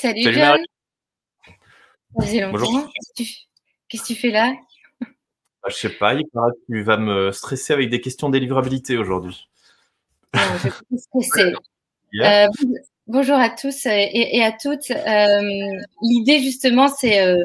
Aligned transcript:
Salut, 0.00 0.22
Salut 0.22 0.38
John. 0.38 0.60
Bonjour. 2.52 2.90
Qu'est-ce 3.14 4.02
que 4.02 4.06
tu 4.06 4.14
fais 4.14 4.30
là? 4.30 4.54
Bah, 4.98 5.68
Je 5.68 5.74
sais 5.74 5.90
pas, 5.90 6.14
il 6.14 6.26
paraît 6.32 6.52
que 6.52 6.72
tu 6.72 6.82
vas 6.82 6.96
me 6.96 7.30
stresser 7.32 7.74
avec 7.74 7.90
des 7.90 8.00
questions 8.00 8.30
d'élivrabilité 8.30 8.96
aujourd'hui. 8.96 9.46
Je 10.32 10.40
vais 10.40 10.98
stresser. 10.98 11.52
Euh, 12.24 12.48
bonjour 13.06 13.36
à 13.36 13.50
tous 13.50 13.86
et, 13.86 14.42
à 14.42 14.50
toutes. 14.50 14.90
Euh, 14.90 15.80
l'idée 16.02 16.40
justement, 16.40 16.88
c'est 16.88 17.20
euh, 17.20 17.44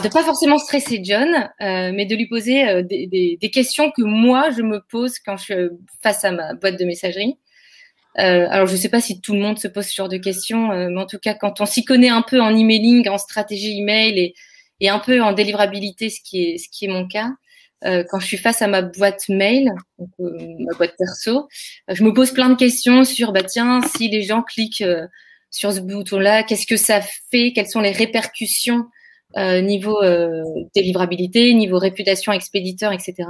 de 0.00 0.08
pas 0.08 0.22
forcément 0.22 0.58
stresser 0.58 1.00
John, 1.02 1.50
mais 1.58 2.06
de 2.06 2.14
lui 2.14 2.28
poser 2.28 2.84
des, 2.84 3.36
des, 3.40 3.50
questions 3.50 3.90
que 3.90 4.02
moi 4.02 4.50
je 4.50 4.62
me 4.62 4.80
pose 4.88 5.18
quand 5.18 5.36
je 5.38 5.42
suis 5.42 5.54
face 6.04 6.24
à 6.24 6.30
ma 6.30 6.54
boîte 6.54 6.78
de 6.78 6.84
messagerie. 6.84 7.36
Euh, 8.18 8.46
alors, 8.50 8.66
je 8.66 8.72
ne 8.72 8.78
sais 8.78 8.88
pas 8.88 9.00
si 9.00 9.20
tout 9.20 9.34
le 9.34 9.40
monde 9.40 9.58
se 9.58 9.68
pose 9.68 9.86
ce 9.86 9.94
genre 9.94 10.08
de 10.08 10.16
questions, 10.16 10.72
euh, 10.72 10.88
mais 10.90 11.00
en 11.00 11.06
tout 11.06 11.18
cas, 11.18 11.34
quand 11.34 11.60
on 11.60 11.66
s'y 11.66 11.84
connaît 11.84 12.08
un 12.08 12.22
peu 12.22 12.40
en 12.40 12.54
emailing, 12.54 13.08
en 13.08 13.18
stratégie 13.18 13.78
email 13.78 14.18
et, 14.18 14.34
et 14.80 14.88
un 14.88 14.98
peu 14.98 15.22
en 15.22 15.32
délivrabilité, 15.32 16.10
ce 16.10 16.20
qui 16.24 16.42
est, 16.42 16.58
ce 16.58 16.68
qui 16.70 16.86
est 16.86 16.88
mon 16.88 17.06
cas, 17.06 17.30
euh, 17.86 18.04
quand 18.08 18.20
je 18.20 18.26
suis 18.26 18.36
face 18.36 18.60
à 18.60 18.66
ma 18.66 18.82
boîte 18.82 19.28
mail, 19.28 19.72
donc, 19.98 20.10
euh, 20.20 20.36
ma 20.58 20.76
boîte 20.76 20.94
perso, 20.98 21.48
euh, 21.88 21.94
je 21.94 22.04
me 22.04 22.12
pose 22.12 22.30
plein 22.32 22.50
de 22.50 22.56
questions 22.56 23.04
sur, 23.04 23.32
bah 23.32 23.42
tiens, 23.42 23.80
si 23.96 24.08
les 24.08 24.22
gens 24.22 24.42
cliquent 24.42 24.84
sur 25.50 25.72
ce 25.72 25.80
bouton-là, 25.80 26.42
qu'est-ce 26.42 26.66
que 26.66 26.76
ça 26.76 27.00
fait? 27.30 27.52
Quelles 27.52 27.68
sont 27.68 27.80
les 27.80 27.92
répercussions 27.92 28.84
niveau 29.36 29.96
délivrabilité, 30.74 31.54
niveau 31.54 31.78
réputation 31.78 32.32
expéditeur, 32.32 32.92
etc 32.92 33.28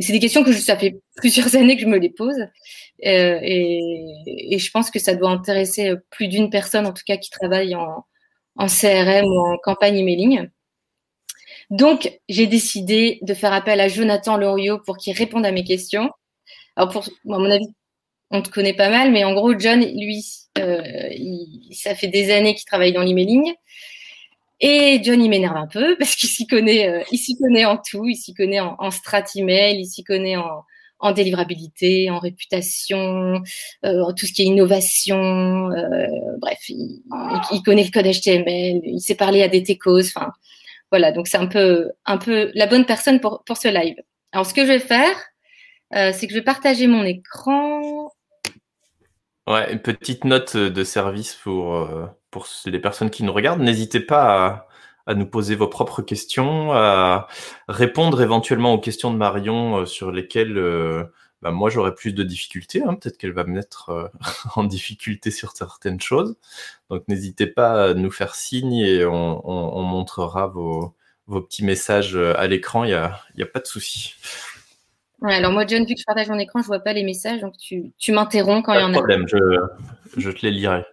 c'est 0.00 0.12
des 0.12 0.20
questions 0.20 0.44
que 0.44 0.52
je, 0.52 0.58
ça 0.58 0.76
fait 0.76 1.00
plusieurs 1.16 1.56
années 1.56 1.76
que 1.76 1.82
je 1.82 1.88
me 1.88 1.98
les 1.98 2.10
pose. 2.10 2.38
Euh, 3.04 3.38
et, 3.42 3.80
et, 4.26 4.58
je 4.58 4.70
pense 4.70 4.90
que 4.90 4.98
ça 4.98 5.14
doit 5.14 5.30
intéresser 5.30 5.94
plus 6.10 6.28
d'une 6.28 6.50
personne, 6.50 6.86
en 6.86 6.92
tout 6.92 7.02
cas, 7.06 7.16
qui 7.16 7.30
travaille 7.30 7.74
en, 7.74 8.04
en 8.56 8.66
CRM 8.66 9.26
ou 9.26 9.38
en 9.38 9.58
campagne 9.58 9.98
emailing. 9.98 10.48
Donc, 11.70 12.18
j'ai 12.28 12.46
décidé 12.46 13.18
de 13.22 13.34
faire 13.34 13.52
appel 13.52 13.80
à 13.80 13.88
Jonathan 13.88 14.36
Loriot 14.36 14.78
pour 14.78 14.96
qu'il 14.96 15.14
réponde 15.14 15.44
à 15.44 15.52
mes 15.52 15.64
questions. 15.64 16.10
Alors, 16.76 16.90
pour, 16.90 17.04
à 17.04 17.38
mon 17.38 17.50
avis, 17.50 17.66
on 18.30 18.42
te 18.42 18.50
connaît 18.50 18.74
pas 18.74 18.90
mal, 18.90 19.12
mais 19.12 19.24
en 19.24 19.34
gros, 19.34 19.58
John, 19.58 19.80
lui, 19.80 20.24
euh, 20.58 21.08
il, 21.12 21.74
ça 21.74 21.94
fait 21.94 22.08
des 22.08 22.30
années 22.32 22.54
qu'il 22.54 22.64
travaille 22.64 22.92
dans 22.92 23.02
l'emailing. 23.02 23.52
Et 24.60 25.00
Johnny 25.02 25.28
m'énerve 25.28 25.56
un 25.56 25.66
peu 25.66 25.96
parce 25.98 26.14
qu'il 26.14 26.28
s'y 26.28 26.46
connaît, 26.46 26.88
euh, 26.88 27.02
il 27.12 27.18
s'y 27.18 27.36
connaît 27.36 27.64
en 27.64 27.76
tout, 27.76 28.06
il 28.06 28.16
s'y 28.16 28.34
connaît 28.34 28.60
en, 28.60 28.76
en 28.78 28.90
strat 28.90 29.24
email, 29.34 29.80
il 29.80 29.86
s'y 29.86 30.04
connaît 30.04 30.36
en, 30.36 30.64
en 30.98 31.12
délivrabilité, 31.12 32.10
en 32.10 32.18
réputation, 32.18 33.42
euh, 33.84 34.12
tout 34.16 34.26
ce 34.26 34.32
qui 34.32 34.42
est 34.42 34.46
innovation, 34.46 35.70
euh, 35.70 36.06
bref, 36.38 36.58
il, 36.68 37.02
connaît 37.64 37.84
le 37.84 37.90
code 37.90 38.06
HTML, 38.06 38.80
il 38.84 39.00
sait 39.00 39.14
parler 39.14 39.42
à 39.42 39.48
des 39.48 39.62
techos, 39.62 40.00
enfin 40.00 40.32
voilà, 40.90 41.12
donc 41.12 41.26
c'est 41.26 41.36
un 41.36 41.46
peu, 41.46 41.90
un 42.06 42.16
peu 42.16 42.50
la 42.54 42.66
bonne 42.66 42.86
personne 42.86 43.20
pour, 43.20 43.42
pour 43.44 43.58
ce 43.58 43.68
live. 43.68 43.96
Alors 44.32 44.46
ce 44.46 44.54
que 44.54 44.62
je 44.62 44.68
vais 44.68 44.78
faire, 44.78 45.16
c'est 45.92 46.26
que 46.26 46.32
je 46.32 46.38
vais 46.38 46.44
partager 46.44 46.86
mon 46.86 47.04
écran. 47.04 48.10
Ouais, 49.46 49.72
une 49.72 49.80
petite 49.80 50.24
note 50.24 50.56
de 50.56 50.84
service 50.84 51.34
pour 51.34 51.88
pour 52.36 52.46
les 52.66 52.78
personnes 52.78 53.08
qui 53.08 53.24
nous 53.24 53.32
regardent, 53.32 53.62
n'hésitez 53.62 53.98
pas 53.98 54.68
à, 55.06 55.14
nous 55.14 55.24
poser 55.24 55.54
vos 55.54 55.68
propres 55.68 56.02
questions, 56.02 56.70
à 56.74 57.28
répondre 57.66 58.20
éventuellement 58.20 58.74
aux 58.74 58.78
questions 58.78 59.10
de 59.10 59.16
Marion 59.16 59.78
euh, 59.78 59.86
sur 59.86 60.12
lesquelles 60.12 60.58
euh, 60.58 61.04
bah, 61.40 61.50
moi 61.50 61.70
j'aurais 61.70 61.94
plus 61.94 62.12
de 62.12 62.22
difficultés. 62.22 62.82
Hein. 62.82 62.94
Peut-être 62.94 63.16
qu'elle 63.16 63.32
va 63.32 63.44
me 63.44 63.54
mettre 63.54 63.88
euh, 63.88 64.08
en 64.54 64.64
difficulté 64.64 65.30
sur 65.30 65.52
certaines 65.52 65.98
choses. 65.98 66.36
Donc 66.90 67.08
n'hésitez 67.08 67.46
pas 67.46 67.86
à 67.86 67.94
nous 67.94 68.10
faire 68.10 68.34
signe 68.34 68.74
et 68.74 69.06
on, 69.06 69.82
montrera 69.82 70.46
vos, 70.48 70.94
petits 71.26 71.64
messages 71.64 72.16
à 72.16 72.46
l'écran. 72.46 72.84
Il 72.84 72.88
n'y 72.88 72.92
a, 72.92 73.18
y 73.36 73.42
a 73.42 73.46
pas 73.46 73.60
de 73.60 73.66
souci. 73.66 74.14
alors 75.22 75.52
moi, 75.52 75.64
John, 75.66 75.86
vu 75.86 75.94
que 75.94 76.00
je 76.00 76.04
partage 76.04 76.28
mon 76.28 76.38
écran, 76.38 76.60
je 76.60 76.66
vois 76.66 76.80
pas 76.80 76.92
les 76.92 77.02
messages, 77.02 77.40
donc 77.40 77.54
tu, 77.56 78.12
m'interromps 78.12 78.62
quand 78.62 78.74
il 78.74 78.80
y 78.80 78.84
en 78.84 78.90
a. 78.90 78.92
Pas 78.92 79.14
de 79.14 79.24
problème, 79.24 79.26
je, 79.26 80.20
je 80.20 80.30
te 80.30 80.44
les 80.44 80.50
lirai. 80.50 80.84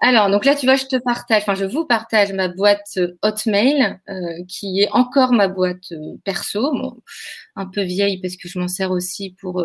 Alors, 0.00 0.30
donc 0.30 0.44
là, 0.44 0.54
tu 0.54 0.66
vois, 0.66 0.76
je 0.76 0.86
te 0.86 0.96
partage, 0.96 1.42
enfin, 1.42 1.54
je 1.54 1.64
vous 1.64 1.84
partage 1.84 2.32
ma 2.32 2.46
boîte 2.48 2.86
euh, 2.98 3.18
Hotmail, 3.22 3.98
euh, 4.08 4.44
qui 4.48 4.80
est 4.80 4.88
encore 4.92 5.32
ma 5.32 5.48
boîte 5.48 5.90
euh, 5.90 6.16
perso, 6.24 6.70
bon, 6.72 7.02
un 7.56 7.66
peu 7.66 7.82
vieille 7.82 8.20
parce 8.20 8.36
que 8.36 8.48
je 8.48 8.60
m'en 8.60 8.68
sers 8.68 8.92
aussi 8.92 9.34
pour, 9.40 9.64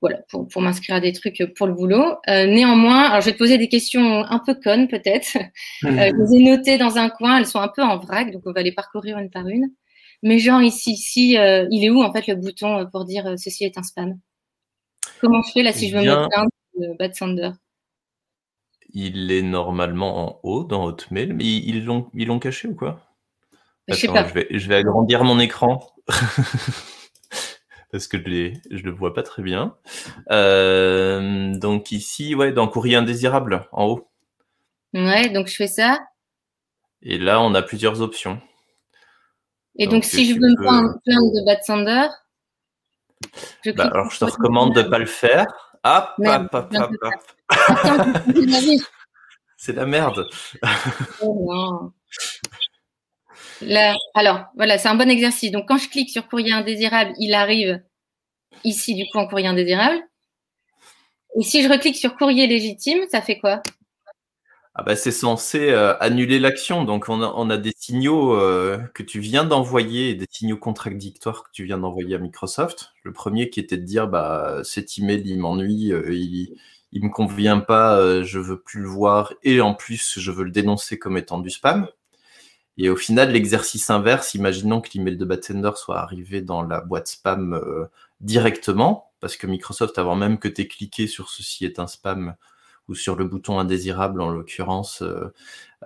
voilà, 0.00 0.18
pour, 0.28 0.48
pour 0.48 0.60
m'inscrire 0.60 0.96
à 0.96 1.00
des 1.00 1.12
trucs 1.12 1.40
pour 1.56 1.68
le 1.68 1.74
boulot. 1.74 2.16
néanmoins, 2.26 3.02
alors 3.02 3.20
je 3.20 3.26
vais 3.26 3.32
te 3.32 3.38
poser 3.38 3.58
des 3.58 3.68
questions 3.68 4.24
un 4.24 4.40
peu 4.40 4.54
connes 4.54 4.88
peut-être. 4.88 5.38
Mmh. 5.82 5.88
je 5.88 6.32
les 6.32 6.40
ai 6.40 6.44
notées 6.44 6.78
dans 6.78 6.98
un 6.98 7.08
coin, 7.08 7.38
elles 7.38 7.46
sont 7.46 7.60
un 7.60 7.68
peu 7.68 7.82
en 7.82 7.98
vrac, 7.98 8.32
donc 8.32 8.42
on 8.46 8.52
va 8.52 8.62
les 8.62 8.72
parcourir 8.72 9.18
une 9.18 9.30
par 9.30 9.46
une. 9.46 9.70
Mais 10.24 10.38
genre 10.38 10.62
ici, 10.62 10.92
ici, 10.92 11.36
il 11.36 11.84
est 11.84 11.90
où 11.90 12.02
en 12.02 12.12
fait 12.12 12.26
le 12.26 12.34
bouton 12.34 12.86
pour 12.90 13.04
dire 13.04 13.34
ceci 13.38 13.64
est 13.64 13.78
un 13.78 13.82
spam? 13.84 14.18
Comment 15.20 15.42
je 15.42 15.52
fais 15.52 15.62
là 15.62 15.72
si 15.72 15.88
je 15.88 15.96
veux 15.96 16.02
me 16.02 16.28
plaindre 16.28 16.50
de 16.78 16.96
Bad 16.98 17.14
Sander? 17.14 17.50
Il 18.92 19.30
est 19.32 19.42
normalement 19.42 20.26
en 20.26 20.40
haut 20.42 20.64
dans 20.64 20.84
Hotmail, 20.84 21.32
mais 21.32 21.44
ils 21.44 21.84
l'ont 21.84 22.10
ils 22.14 22.28
l'ont 22.28 22.38
caché 22.38 22.68
ou 22.68 22.74
quoi? 22.74 23.00
Je, 23.88 23.94
sais 23.94 24.08
pas. 24.08 24.26
je, 24.26 24.34
vais, 24.34 24.46
je 24.50 24.68
vais 24.68 24.76
agrandir 24.76 25.24
mon 25.24 25.40
écran 25.40 25.90
parce 27.92 28.08
que 28.08 28.18
je 28.18 28.30
ne 28.30 28.54
je 28.70 28.82
le 28.84 28.90
vois 28.90 29.12
pas 29.14 29.22
très 29.22 29.42
bien. 29.42 29.76
Euh, 30.30 31.54
donc 31.54 31.92
ici, 31.92 32.34
ouais, 32.34 32.52
dans 32.52 32.66
courrier 32.66 32.96
indésirable 32.96 33.68
en 33.72 33.86
haut. 33.86 34.08
Ouais, 34.94 35.28
donc 35.28 35.48
je 35.48 35.56
fais 35.56 35.66
ça. 35.66 36.00
Et 37.02 37.18
là, 37.18 37.40
on 37.40 37.54
a 37.54 37.62
plusieurs 37.62 38.00
options. 38.00 38.40
Et 39.76 39.86
donc, 39.86 40.04
si 40.04 40.26
je 40.26 40.34
veux 40.34 40.40
me 40.40 40.62
prendre 40.62 40.98
plein 41.04 41.20
de 41.20 41.46
Bad 41.46 41.62
Sander, 41.64 42.08
bah, 43.74 43.90
alors 43.92 44.10
je 44.10 44.18
te 44.18 44.24
recommande 44.24 44.74
de 44.74 44.82
ne 44.82 44.88
pas 44.88 44.98
le 44.98 45.06
faire. 45.06 45.71
Hop, 45.84 46.14
hop, 46.18 46.54
hop, 46.54 46.72
hop, 46.74 47.20
c'est 49.56 49.72
la 49.72 49.84
merde. 49.84 50.28
Oh 51.20 51.92
alors, 54.14 54.46
voilà, 54.56 54.78
c'est 54.78 54.88
un 54.88 54.94
bon 54.94 55.10
exercice. 55.10 55.50
Donc, 55.50 55.66
quand 55.68 55.78
je 55.78 55.88
clique 55.88 56.10
sur 56.10 56.28
courrier 56.28 56.52
indésirable, 56.52 57.12
il 57.18 57.34
arrive 57.34 57.82
ici, 58.64 58.94
du 58.94 59.04
coup, 59.10 59.18
en 59.18 59.26
courrier 59.26 59.48
indésirable. 59.48 60.00
Et 61.38 61.42
si 61.42 61.62
je 61.62 61.68
reclique 61.68 61.96
sur 61.96 62.16
courrier 62.16 62.46
légitime, 62.46 63.00
ça 63.10 63.22
fait 63.22 63.38
quoi? 63.38 63.62
Ah 64.74 64.82
bah, 64.82 64.96
c'est 64.96 65.12
censé 65.12 65.70
euh, 65.70 65.94
annuler 66.00 66.38
l'action. 66.38 66.84
Donc, 66.84 67.08
on 67.08 67.22
a, 67.22 67.32
on 67.36 67.50
a, 67.50 67.58
des 67.58 67.72
signaux 67.76 68.34
euh, 68.34 68.78
que 68.94 69.02
tu 69.02 69.20
viens 69.20 69.44
d'envoyer, 69.44 70.14
des 70.14 70.26
signaux 70.30 70.56
contradictoires 70.56 71.44
que 71.44 71.50
tu 71.52 71.64
viens 71.64 71.78
d'envoyer 71.78 72.14
à 72.14 72.18
Microsoft. 72.18 72.92
Le 73.02 73.12
premier 73.12 73.50
qui 73.50 73.60
était 73.60 73.76
de 73.76 73.84
dire 73.84 74.08
bah, 74.08 74.60
cet 74.64 74.98
email, 74.98 75.22
il 75.26 75.38
m'ennuie, 75.38 75.92
euh, 75.92 76.14
il, 76.14 76.56
il 76.92 77.02
me 77.04 77.10
convient 77.10 77.58
pas, 77.60 77.96
euh, 77.98 78.22
je 78.22 78.38
veux 78.38 78.60
plus 78.60 78.80
le 78.82 78.88
voir, 78.88 79.32
et 79.42 79.60
en 79.60 79.74
plus, 79.74 80.18
je 80.18 80.30
veux 80.30 80.44
le 80.44 80.50
dénoncer 80.50 80.98
comme 80.98 81.16
étant 81.16 81.38
du 81.38 81.50
spam. 81.50 81.88
Et 82.78 82.88
au 82.88 82.96
final, 82.96 83.32
l'exercice 83.32 83.90
inverse, 83.90 84.34
imaginons 84.34 84.80
que 84.80 84.90
l'email 84.94 85.16
de 85.16 85.24
Batsender 85.24 85.72
soit 85.76 86.00
arrivé 86.00 86.40
dans 86.42 86.62
la 86.62 86.80
boîte 86.80 87.08
spam 87.08 87.54
euh, 87.54 87.86
directement, 88.20 89.12
parce 89.20 89.36
que 89.36 89.46
Microsoft, 89.46 89.98
avant 89.98 90.16
même 90.16 90.38
que 90.38 90.48
tu 90.48 90.62
aies 90.62 90.68
cliqué 90.68 91.06
sur 91.06 91.30
ceci 91.30 91.64
est 91.64 91.78
un 91.78 91.86
spam, 91.86 92.34
ou 92.88 92.94
sur 92.94 93.16
le 93.16 93.24
bouton 93.24 93.58
indésirable 93.58 94.20
en 94.20 94.30
l'occurrence, 94.30 95.02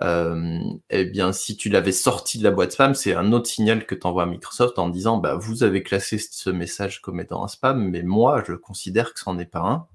euh, 0.03 0.59
eh 0.89 1.05
bien, 1.05 1.31
si 1.31 1.57
tu 1.57 1.69
l'avais 1.69 1.91
sorti 1.91 2.37
de 2.37 2.43
la 2.43 2.51
boîte 2.51 2.73
spam, 2.73 2.95
c'est 2.95 3.15
un 3.15 3.31
autre 3.31 3.49
signal 3.49 3.85
que 3.85 3.95
tu 3.95 4.05
envoies 4.05 4.23
à 4.23 4.27
Microsoft 4.27 4.77
en 4.79 4.89
disant, 4.89 5.17
bah, 5.17 5.35
vous 5.35 5.63
avez 5.63 5.83
classé 5.83 6.17
ce 6.17 6.49
message 6.49 7.01
comme 7.01 7.19
étant 7.19 7.43
un 7.43 7.47
spam, 7.47 7.89
mais 7.89 8.03
moi, 8.03 8.43
je 8.47 8.53
considère 8.53 9.13
que 9.13 9.19
ce 9.19 9.29
n'en 9.29 9.39
est 9.39 9.45
pas 9.45 9.61
un 9.61 9.87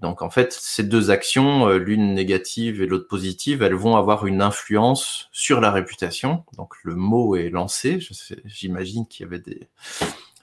donc 0.00 0.22
en 0.22 0.30
fait, 0.30 0.52
ces 0.52 0.84
deux 0.84 1.10
actions, 1.10 1.68
euh, 1.68 1.78
l'une 1.78 2.14
négative 2.14 2.82
et 2.82 2.86
l'autre 2.86 3.08
positive, 3.08 3.62
elles 3.62 3.74
vont 3.74 3.96
avoir 3.96 4.26
une 4.26 4.42
influence 4.42 5.28
sur 5.32 5.60
la 5.60 5.70
réputation. 5.70 6.44
Donc 6.56 6.74
le 6.82 6.94
mot 6.94 7.36
est 7.36 7.50
lancé. 7.50 7.98
J'imagine 8.44 9.06
qu'il 9.06 9.24
y 9.24 9.26
avait 9.26 9.40
des 9.40 9.68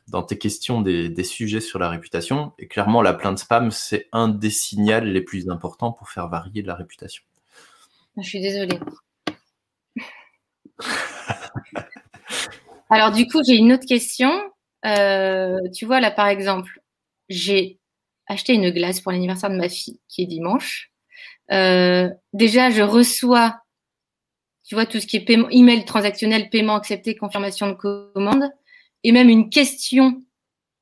dans 0.10 0.24
tes 0.24 0.38
questions 0.38 0.82
des, 0.82 1.24
sujets 1.24 1.62
sur 1.62 1.80
la 1.80 1.90
réputation. 1.90 2.54
Et 2.60 2.68
clairement, 2.68 3.02
la 3.02 3.14
plainte 3.14 3.40
spam, 3.40 3.72
c'est 3.72 4.08
un 4.12 4.28
des 4.28 4.50
signaux 4.50 5.02
les 5.02 5.22
plus 5.22 5.50
importants 5.50 5.92
pour 5.92 6.10
faire 6.10 6.28
varier 6.28 6.62
la 6.62 6.76
réputation. 6.76 7.24
Je 8.18 8.28
suis 8.28 8.42
désolée. 8.42 8.80
Alors 12.90 13.12
du 13.12 13.28
coup, 13.28 13.42
j'ai 13.46 13.56
une 13.56 13.74
autre 13.74 13.86
question. 13.86 14.32
Euh, 14.86 15.58
tu 15.76 15.86
vois 15.86 16.00
là, 16.00 16.12
par 16.12 16.28
exemple, 16.28 16.82
j'ai 17.30 17.80
acheter 18.30 18.54
une 18.54 18.70
glace 18.70 19.02
pour 19.02 19.12
l'anniversaire 19.12 19.50
de 19.50 19.58
ma 19.58 19.68
fille, 19.68 20.00
qui 20.08 20.22
est 20.22 20.28
dimanche. 20.28 20.92
Euh, 21.52 22.10
déjà, 22.32 22.70
je 22.70 22.84
reçois, 22.84 23.60
tu 24.64 24.76
vois, 24.76 24.86
tout 24.86 25.00
ce 25.00 25.08
qui 25.08 25.18
est 25.18 25.26
paiement, 25.26 25.50
email 25.50 25.84
transactionnel, 25.84 26.50
paiement 26.50 26.76
accepté, 26.76 27.16
confirmation 27.16 27.68
de 27.68 27.74
commande, 27.74 28.50
et 29.04 29.12
même 29.12 29.30
une 29.30 29.50
question 29.50 30.22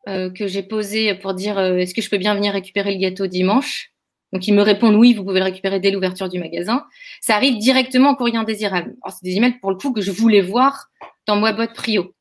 euh, 0.08 0.30
que 0.30 0.48
j'ai 0.48 0.64
posée 0.64 1.16
pour 1.16 1.34
dire 1.34 1.58
euh, 1.58 1.78
est-ce 1.78 1.94
que 1.94 2.02
je 2.02 2.10
peux 2.10 2.18
bien 2.18 2.36
venir 2.36 2.54
récupérer 2.54 2.94
le 2.94 3.00
gâteau 3.00 3.28
dimanche? 3.28 3.92
donc 4.34 4.46
ils 4.46 4.54
me 4.54 4.62
répondent 4.62 4.96
oui, 4.96 5.14
vous 5.14 5.24
pouvez 5.24 5.40
le 5.40 5.46
récupérer 5.46 5.80
dès 5.80 5.90
l'ouverture 5.90 6.28
du 6.28 6.38
magasin. 6.38 6.86
Ça 7.22 7.36
arrive 7.36 7.58
directement 7.60 8.10
en 8.10 8.16
courrier 8.16 8.38
indésirable. 8.38 8.94
c'est 9.08 9.24
des 9.24 9.38
emails 9.38 9.58
pour 9.60 9.72
le 9.72 9.78
coup 9.78 9.94
que 9.94 10.02
je 10.02 10.12
voulais 10.12 10.42
voir 10.42 10.88
dans 11.28 11.38
ma 11.38 11.54
boîte 11.54 11.74
Prio. 11.74 12.14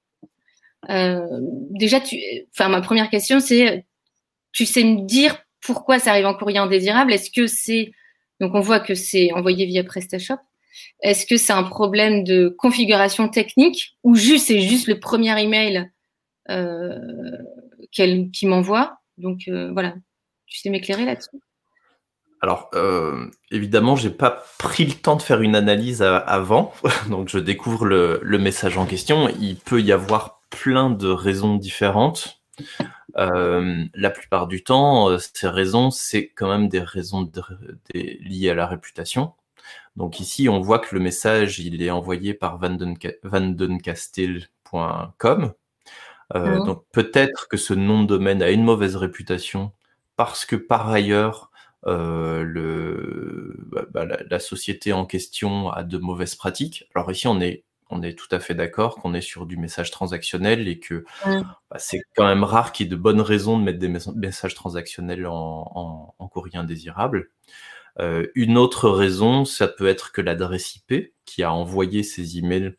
Euh, 0.88 1.26
déjà, 1.70 2.00
tu, 2.00 2.16
enfin 2.52 2.68
ma 2.68 2.80
première 2.80 3.10
question 3.10 3.40
c'est, 3.40 3.84
tu 4.52 4.66
sais 4.66 4.84
me 4.84 5.04
dire 5.04 5.36
pourquoi 5.60 5.98
ça 5.98 6.10
arrive 6.10 6.26
en 6.26 6.34
courrier 6.34 6.58
indésirable? 6.58 7.12
Est-ce 7.12 7.30
que 7.30 7.48
c'est 7.48 7.90
donc 8.40 8.54
on 8.54 8.60
voit 8.60 8.80
que 8.80 8.94
c'est 8.94 9.32
envoyé 9.32 9.66
via 9.66 9.82
PrestaShop. 9.82 10.38
Est-ce 11.02 11.26
que 11.26 11.36
c'est 11.36 11.52
un 11.52 11.62
problème 11.62 12.24
de 12.24 12.48
configuration 12.48 13.28
technique 13.28 13.96
ou 14.02 14.14
juste 14.14 14.46
c'est 14.48 14.60
juste 14.60 14.86
le 14.86 14.98
premier 14.98 15.40
email 15.40 15.90
euh, 16.50 16.98
qu'elle 17.92 18.30
qui 18.30 18.46
m'envoie? 18.46 18.98
Donc 19.18 19.42
euh, 19.48 19.72
voilà, 19.72 19.94
tu 20.46 20.58
sais 20.58 20.70
m'éclairer 20.70 21.04
là-dessus? 21.04 21.40
Alors, 22.42 22.70
euh, 22.74 23.28
évidemment, 23.50 23.96
j'ai 23.96 24.10
pas 24.10 24.44
pris 24.58 24.84
le 24.84 24.92
temps 24.92 25.16
de 25.16 25.22
faire 25.22 25.40
une 25.40 25.56
analyse 25.56 26.02
avant, 26.02 26.72
donc 27.10 27.28
je 27.28 27.38
découvre 27.38 27.86
le, 27.86 28.38
message 28.38 28.76
en 28.76 28.86
question. 28.86 29.28
Il 29.40 29.56
peut 29.56 29.80
y 29.80 29.92
avoir 29.92 30.42
plein 30.50 30.90
de 30.90 31.08
raisons 31.08 31.56
différentes. 31.56 32.40
Euh, 33.16 33.84
la 33.94 34.10
plupart 34.10 34.46
du 34.46 34.62
temps, 34.62 35.08
euh, 35.08 35.18
ces 35.18 35.48
raisons, 35.48 35.90
c'est 35.90 36.28
quand 36.28 36.48
même 36.48 36.68
des 36.68 36.80
raisons 36.80 37.28
liées 37.94 38.50
à 38.50 38.54
la 38.54 38.66
réputation. 38.66 39.32
Donc 39.96 40.20
ici, 40.20 40.48
on 40.48 40.60
voit 40.60 40.78
que 40.78 40.94
le 40.94 41.00
message, 41.00 41.58
il 41.58 41.82
est 41.82 41.90
envoyé 41.90 42.34
par 42.34 42.58
vandencastel.com. 42.58 45.52
Euh, 46.34 46.64
Donc 46.64 46.84
peut-être 46.92 47.48
que 47.48 47.56
ce 47.56 47.72
nom 47.72 48.02
de 48.02 48.08
domaine 48.08 48.42
a 48.42 48.50
une 48.50 48.64
mauvaise 48.64 48.96
réputation 48.96 49.72
parce 50.16 50.44
que 50.44 50.56
par 50.56 50.90
ailleurs, 50.90 51.50
euh, 51.86 52.42
le, 52.42 53.54
bah, 53.66 53.84
bah, 53.90 54.06
la, 54.28 54.38
société 54.40 54.92
en 54.92 55.06
question 55.06 55.70
a 55.70 55.84
de 55.84 55.98
mauvaises 55.98 56.34
pratiques. 56.34 56.88
Alors 56.94 57.10
ici, 57.12 57.28
on 57.28 57.40
est, 57.40 57.62
on 57.90 58.02
est 58.02 58.18
tout 58.18 58.26
à 58.32 58.40
fait 58.40 58.54
d'accord 58.54 58.96
qu'on 58.96 59.14
est 59.14 59.20
sur 59.20 59.46
du 59.46 59.56
message 59.56 59.92
transactionnel 59.92 60.66
et 60.66 60.80
que 60.80 61.04
bah, 61.24 61.78
c'est 61.78 62.00
quand 62.16 62.26
même 62.26 62.42
rare 62.42 62.72
qu'il 62.72 62.86
y 62.86 62.88
ait 62.88 62.90
de 62.90 62.96
bonnes 62.96 63.20
raisons 63.20 63.58
de 63.58 63.62
mettre 63.62 63.78
des 63.78 63.88
messages 63.88 64.54
transactionnels 64.54 65.26
en, 65.26 66.14
en, 66.18 66.28
courrier 66.28 66.56
indésirable. 66.56 67.30
Euh, 67.98 68.26
une 68.34 68.58
autre 68.58 68.90
raison, 68.90 69.44
ça 69.44 69.68
peut 69.68 69.86
être 69.86 70.12
que 70.12 70.20
l'adresse 70.20 70.76
IP 70.76 71.14
qui 71.24 71.42
a 71.42 71.52
envoyé 71.52 72.02
ces 72.02 72.38
emails 72.38 72.76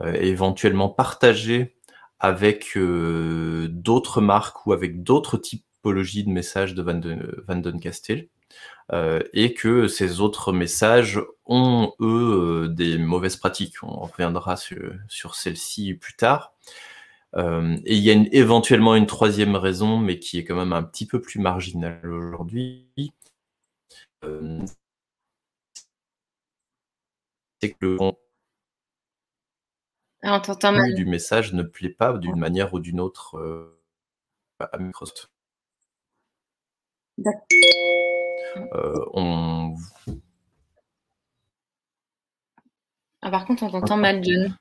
euh, 0.00 0.12
est 0.12 0.28
éventuellement 0.28 0.88
partagée 0.88 1.76
avec 2.20 2.76
euh, 2.76 3.68
d'autres 3.70 4.20
marques 4.20 4.66
ou 4.66 4.72
avec 4.72 5.02
d'autres 5.02 5.36
typologies 5.36 6.24
de 6.24 6.30
messages 6.30 6.74
de 6.74 6.82
Van. 6.82 7.00
Euh, 8.92 9.20
et 9.32 9.54
que 9.54 9.86
ces 9.88 10.20
autres 10.20 10.52
messages 10.52 11.20
ont, 11.46 11.92
eux, 12.00 12.68
des 12.70 12.98
mauvaises 12.98 13.36
pratiques. 13.36 13.82
On 13.82 14.00
reviendra 14.00 14.56
sur, 14.56 15.34
celle-ci 15.34 15.94
plus 15.94 16.14
tard. 16.14 16.52
Et 17.36 17.94
il 17.96 18.02
y 18.02 18.10
a 18.10 18.14
éventuellement 18.32 18.96
une 18.96 19.06
troisième 19.06 19.54
raison, 19.54 19.98
mais 19.98 20.18
qui 20.18 20.38
est 20.38 20.44
quand 20.44 20.56
même 20.56 20.72
un 20.72 20.82
petit 20.82 21.06
peu 21.06 21.20
plus 21.20 21.38
marginale 21.38 22.10
aujourd'hui. 22.10 22.88
C'est 27.60 27.72
que 27.72 27.86
le 27.86 27.98
contenu 30.22 30.94
du 30.94 31.06
message 31.06 31.52
ne 31.52 31.62
plaît 31.62 31.90
pas 31.90 32.16
d'une 32.18 32.36
manière 32.36 32.74
ou 32.74 32.80
d'une 32.80 33.00
autre 33.00 33.78
à 34.58 34.78
Microsoft. 34.78 35.30
Euh, 38.56 39.04
on... 39.12 39.76
Ah, 43.22 43.30
par 43.30 43.44
contre, 43.46 43.62
on 43.64 43.70
t'entend 43.70 43.96
mal, 43.96 44.22
John. 44.24 44.56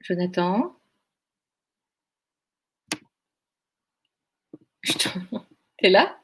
Jonathan 0.00 0.76
T'es 5.80 5.88
là? 5.88 6.16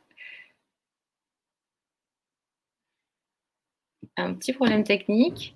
Un 4.18 4.34
petit 4.34 4.52
problème 4.52 4.84
technique. 4.84 5.54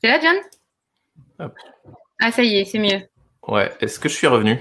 T'es 0.00 0.08
là, 0.08 0.20
John? 0.20 1.50
Ah, 2.20 2.30
ça 2.32 2.42
y 2.42 2.56
est, 2.56 2.64
c'est 2.64 2.78
mieux. 2.78 3.02
Ouais, 3.46 3.70
est-ce 3.80 3.98
que 3.98 4.08
je 4.08 4.14
suis 4.14 4.26
revenu? 4.26 4.58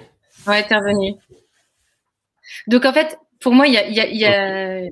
Ouais, 0.48 0.66
t'es 0.68 0.76
revenu. 0.76 1.16
Donc 2.68 2.86
en 2.86 2.94
fait, 2.94 3.18
pour 3.40 3.54
moi, 3.54 3.68
il 3.68 3.74
y 3.74 3.78
a, 3.78 3.88
y, 3.88 4.00
a, 4.00 4.08
y, 4.08 4.26
a, 4.26 4.90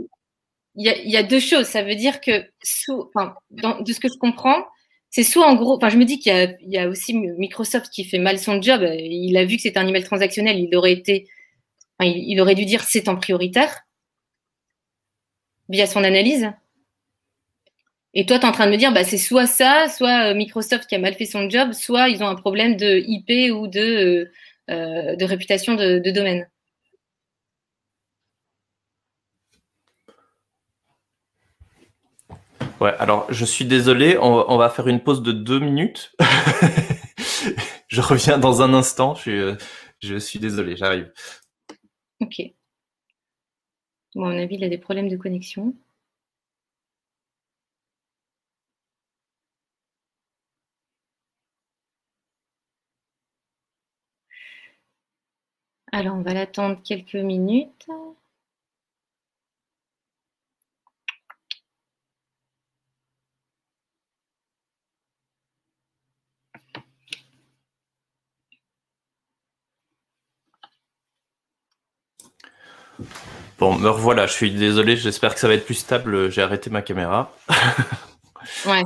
y 0.76 1.18
a, 1.18 1.24
deux 1.24 1.40
choses. 1.40 1.66
Ça 1.66 1.84
veut 1.84 1.96
dire 1.96 2.22
que, 2.22 2.46
sous, 2.64 3.10
enfin, 3.14 3.36
de 3.52 3.94
ce 3.94 4.00
que 4.00 4.08
je 4.10 4.18
comprends, 4.18 4.66
c'est 5.10 5.24
soit 5.24 5.48
en 5.48 5.56
gros, 5.56 5.76
enfin, 5.76 5.90
je 5.90 5.98
me 5.98 6.06
dis 6.06 6.20
qu'il 6.20 6.34
y, 6.62 6.76
y, 6.76 6.78
a 6.78 6.88
aussi 6.88 7.14
Microsoft 7.16 7.90
qui 7.92 8.04
fait 8.04 8.20
mal 8.20 8.40
son 8.40 8.62
job. 8.62 8.82
Il 8.84 9.38
a 9.38 9.46
vu 9.46 9.58
que 9.58 9.62
c'est 9.62 9.78
un 9.78 9.88
email 9.88 10.04
transactionnel, 10.04 10.60
il 10.60 10.76
aurait 10.76 10.94
été, 10.94 11.28
il, 12.02 12.40
aurait 12.42 12.56
dû 12.56 12.66
dire 12.66 12.84
c'est 12.84 13.08
en 13.08 13.16
prioritaire 13.16 13.84
via 15.70 15.88
son 15.88 16.04
analyse. 16.04 16.52
Et 18.14 18.26
toi, 18.26 18.38
tu 18.38 18.46
es 18.46 18.48
en 18.48 18.52
train 18.52 18.68
de 18.68 18.72
me 18.72 18.78
dire, 18.78 18.94
bah, 18.94 19.04
c'est 19.04 19.18
soit 19.18 19.48
ça, 19.48 19.88
soit 19.90 20.32
euh, 20.32 20.36
Microsoft 20.36 20.88
qui 20.88 20.96
a 20.96 21.00
mal 21.00 21.16
fait 21.16 21.26
son 21.26 21.50
job, 21.50 21.74
soit 21.74 22.10
ils 22.10 22.22
ont 22.22 22.28
un 22.28 22.36
problème 22.36 22.76
de 22.78 23.02
IP 23.08 23.52
ou 23.52 23.68
de, 23.68 24.32
euh, 24.70 25.16
de 25.16 25.26
réputation 25.26 25.74
de, 25.76 26.12
domaine. 26.12 26.48
Ouais, 32.80 32.94
alors 33.00 33.26
je 33.30 33.46
suis 33.46 33.66
désolé, 33.66 34.18
on, 34.20 34.58
va 34.58 34.70
faire 34.70 34.88
une 34.88 35.00
pause 35.00 35.24
de 35.24 35.32
deux 35.32 35.60
minutes. 35.60 36.14
je 37.88 38.02
reviens 38.02 38.38
dans 38.38 38.62
un 38.62 38.74
instant, 38.74 39.16
je 39.16 39.58
suis, 40.20 40.40
désolé, 40.40 40.76
j'arrive. 40.76 41.12
Ok. 42.24 42.54
Bon, 44.16 44.26
à 44.26 44.32
mon 44.32 44.40
avis, 44.40 44.56
il 44.56 44.64
a 44.64 44.70
des 44.70 44.80
problèmes 44.80 45.08
de 45.08 45.18
connexion. 45.18 45.76
Alors, 55.94 56.18
on 56.18 56.22
va 56.24 56.34
l'attendre 56.34 56.82
quelques 56.84 57.16
minutes. 57.16 57.88
Bon, 73.60 73.76
me 73.76 73.90
revoilà, 73.90 74.28
je 74.28 74.34
suis 74.34 74.52
désolé, 74.52 74.98
j'espère 74.98 75.34
que 75.34 75.40
ça 75.40 75.48
va 75.48 75.54
être 75.54 75.66
plus 75.66 75.76
stable, 75.76 76.32
j'ai 76.32 76.42
arrêté 76.42 76.70
ma 76.70 76.82
caméra. 76.82 77.36
ouais. 78.66 78.84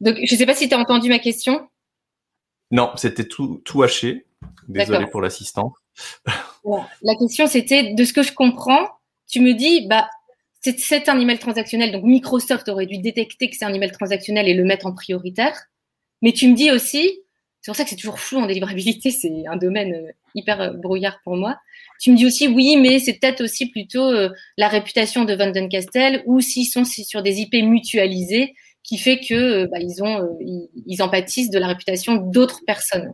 Donc, 0.00 0.16
je 0.22 0.34
ne 0.34 0.38
sais 0.38 0.46
pas 0.46 0.54
si 0.54 0.68
tu 0.68 0.74
as 0.74 0.78
entendu 0.78 1.08
ma 1.08 1.18
question. 1.18 1.68
Non, 2.70 2.92
c'était 2.96 3.26
tout, 3.26 3.60
tout 3.64 3.82
haché. 3.82 4.26
Désolé 4.68 5.06
pour 5.06 5.20
l'assistant. 5.22 5.72
La 6.64 7.14
question, 7.18 7.46
c'était, 7.46 7.94
de 7.94 8.04
ce 8.04 8.12
que 8.12 8.22
je 8.22 8.32
comprends, 8.32 8.88
tu 9.26 9.40
me 9.40 9.54
dis, 9.54 9.86
bah, 9.88 10.08
c'est 10.60 11.08
un 11.08 11.18
email 11.18 11.38
transactionnel, 11.38 11.92
donc 11.92 12.04
Microsoft 12.04 12.68
aurait 12.68 12.86
dû 12.86 12.98
détecter 12.98 13.48
que 13.48 13.56
c'est 13.56 13.64
un 13.64 13.72
email 13.72 13.92
transactionnel 13.92 14.48
et 14.48 14.54
le 14.54 14.64
mettre 14.64 14.86
en 14.86 14.92
prioritaire. 14.92 15.56
Mais 16.22 16.32
tu 16.32 16.48
me 16.48 16.54
dis 16.54 16.70
aussi, 16.70 17.20
c'est 17.68 17.72
pour 17.72 17.76
ça 17.76 17.84
que 17.84 17.90
c'est 17.90 17.96
toujours 17.96 18.18
flou 18.18 18.38
en 18.38 18.46
délivrabilité, 18.46 19.10
c'est 19.10 19.46
un 19.46 19.58
domaine 19.58 19.92
euh, 19.92 20.12
hyper 20.34 20.58
euh, 20.58 20.70
brouillard 20.72 21.20
pour 21.22 21.36
moi. 21.36 21.58
Tu 22.00 22.10
me 22.10 22.16
dis 22.16 22.24
aussi 22.24 22.48
oui, 22.48 22.78
mais 22.78 22.98
c'est 22.98 23.12
peut-être 23.12 23.42
aussi 23.42 23.66
plutôt 23.68 24.10
euh, 24.10 24.30
la 24.56 24.68
réputation 24.68 25.26
de 25.26 25.34
Van 25.34 25.52
Castel 25.68 26.22
ou 26.24 26.40
s'ils 26.40 26.64
sont 26.64 26.86
sur 26.86 27.22
des 27.22 27.42
IP 27.42 27.52
mutualisés 27.56 28.54
qui 28.82 28.96
fait 28.96 29.20
que 29.20 29.66
bah, 29.66 29.80
ils 29.80 30.02
ont 30.02 30.38
de 30.40 31.58
la 31.58 31.66
réputation 31.66 32.14
d'autres 32.14 32.62
personnes. 32.66 33.12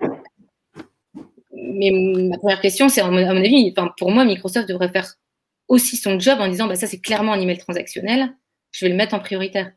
Mais 1.52 1.90
ma 1.90 2.38
première 2.38 2.60
question, 2.60 2.88
c'est 2.88 3.00
à 3.00 3.10
mon 3.10 3.16
avis, 3.16 3.74
enfin 3.76 3.92
pour 3.96 4.12
moi, 4.12 4.24
Microsoft 4.24 4.68
devrait 4.68 4.90
faire 4.90 5.14
aussi 5.66 5.96
son 5.96 6.20
job 6.20 6.38
en 6.40 6.46
disant 6.46 6.68
bah 6.68 6.76
ça 6.76 6.86
c'est 6.86 7.00
clairement 7.00 7.32
un 7.32 7.40
email 7.40 7.58
transactionnel, 7.58 8.32
je 8.70 8.84
vais 8.84 8.90
le 8.90 8.96
mettre 8.96 9.14
en 9.14 9.18
prioritaire. 9.18 9.72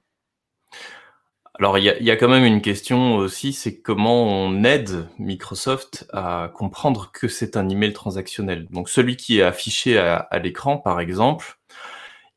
Alors, 1.59 1.79
il 1.79 1.83
y 1.85 2.11
a, 2.11 2.15
quand 2.15 2.27
même 2.27 2.43
une 2.43 2.61
question 2.61 3.15
aussi, 3.15 3.51
c'est 3.51 3.79
comment 3.81 4.23
on 4.25 4.63
aide 4.63 5.07
Microsoft 5.17 6.05
à 6.13 6.51
comprendre 6.53 7.11
que 7.11 7.27
c'est 7.27 7.57
un 7.57 7.67
email 7.67 7.93
transactionnel. 7.93 8.67
Donc, 8.69 8.89
celui 8.89 9.17
qui 9.17 9.39
est 9.39 9.41
affiché 9.41 9.97
à, 9.97 10.27
l'écran, 10.37 10.77
par 10.77 10.99
exemple, 10.99 11.57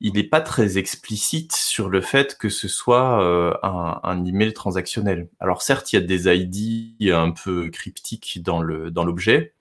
il 0.00 0.14
n'est 0.14 0.24
pas 0.24 0.40
très 0.40 0.78
explicite 0.78 1.52
sur 1.52 1.90
le 1.90 2.00
fait 2.00 2.38
que 2.38 2.48
ce 2.48 2.66
soit 2.66 3.22
euh, 3.22 3.52
un, 3.62 4.00
un, 4.02 4.24
email 4.24 4.54
transactionnel. 4.54 5.28
Alors, 5.38 5.60
certes, 5.60 5.92
il 5.92 5.96
y 5.96 5.98
a 5.98 6.06
des 6.06 6.34
ID 6.34 7.12
un 7.12 7.32
peu 7.32 7.68
cryptiques 7.68 8.40
dans 8.42 8.62
le 8.62 8.90
dans 8.90 9.04
l'objet, 9.04 9.52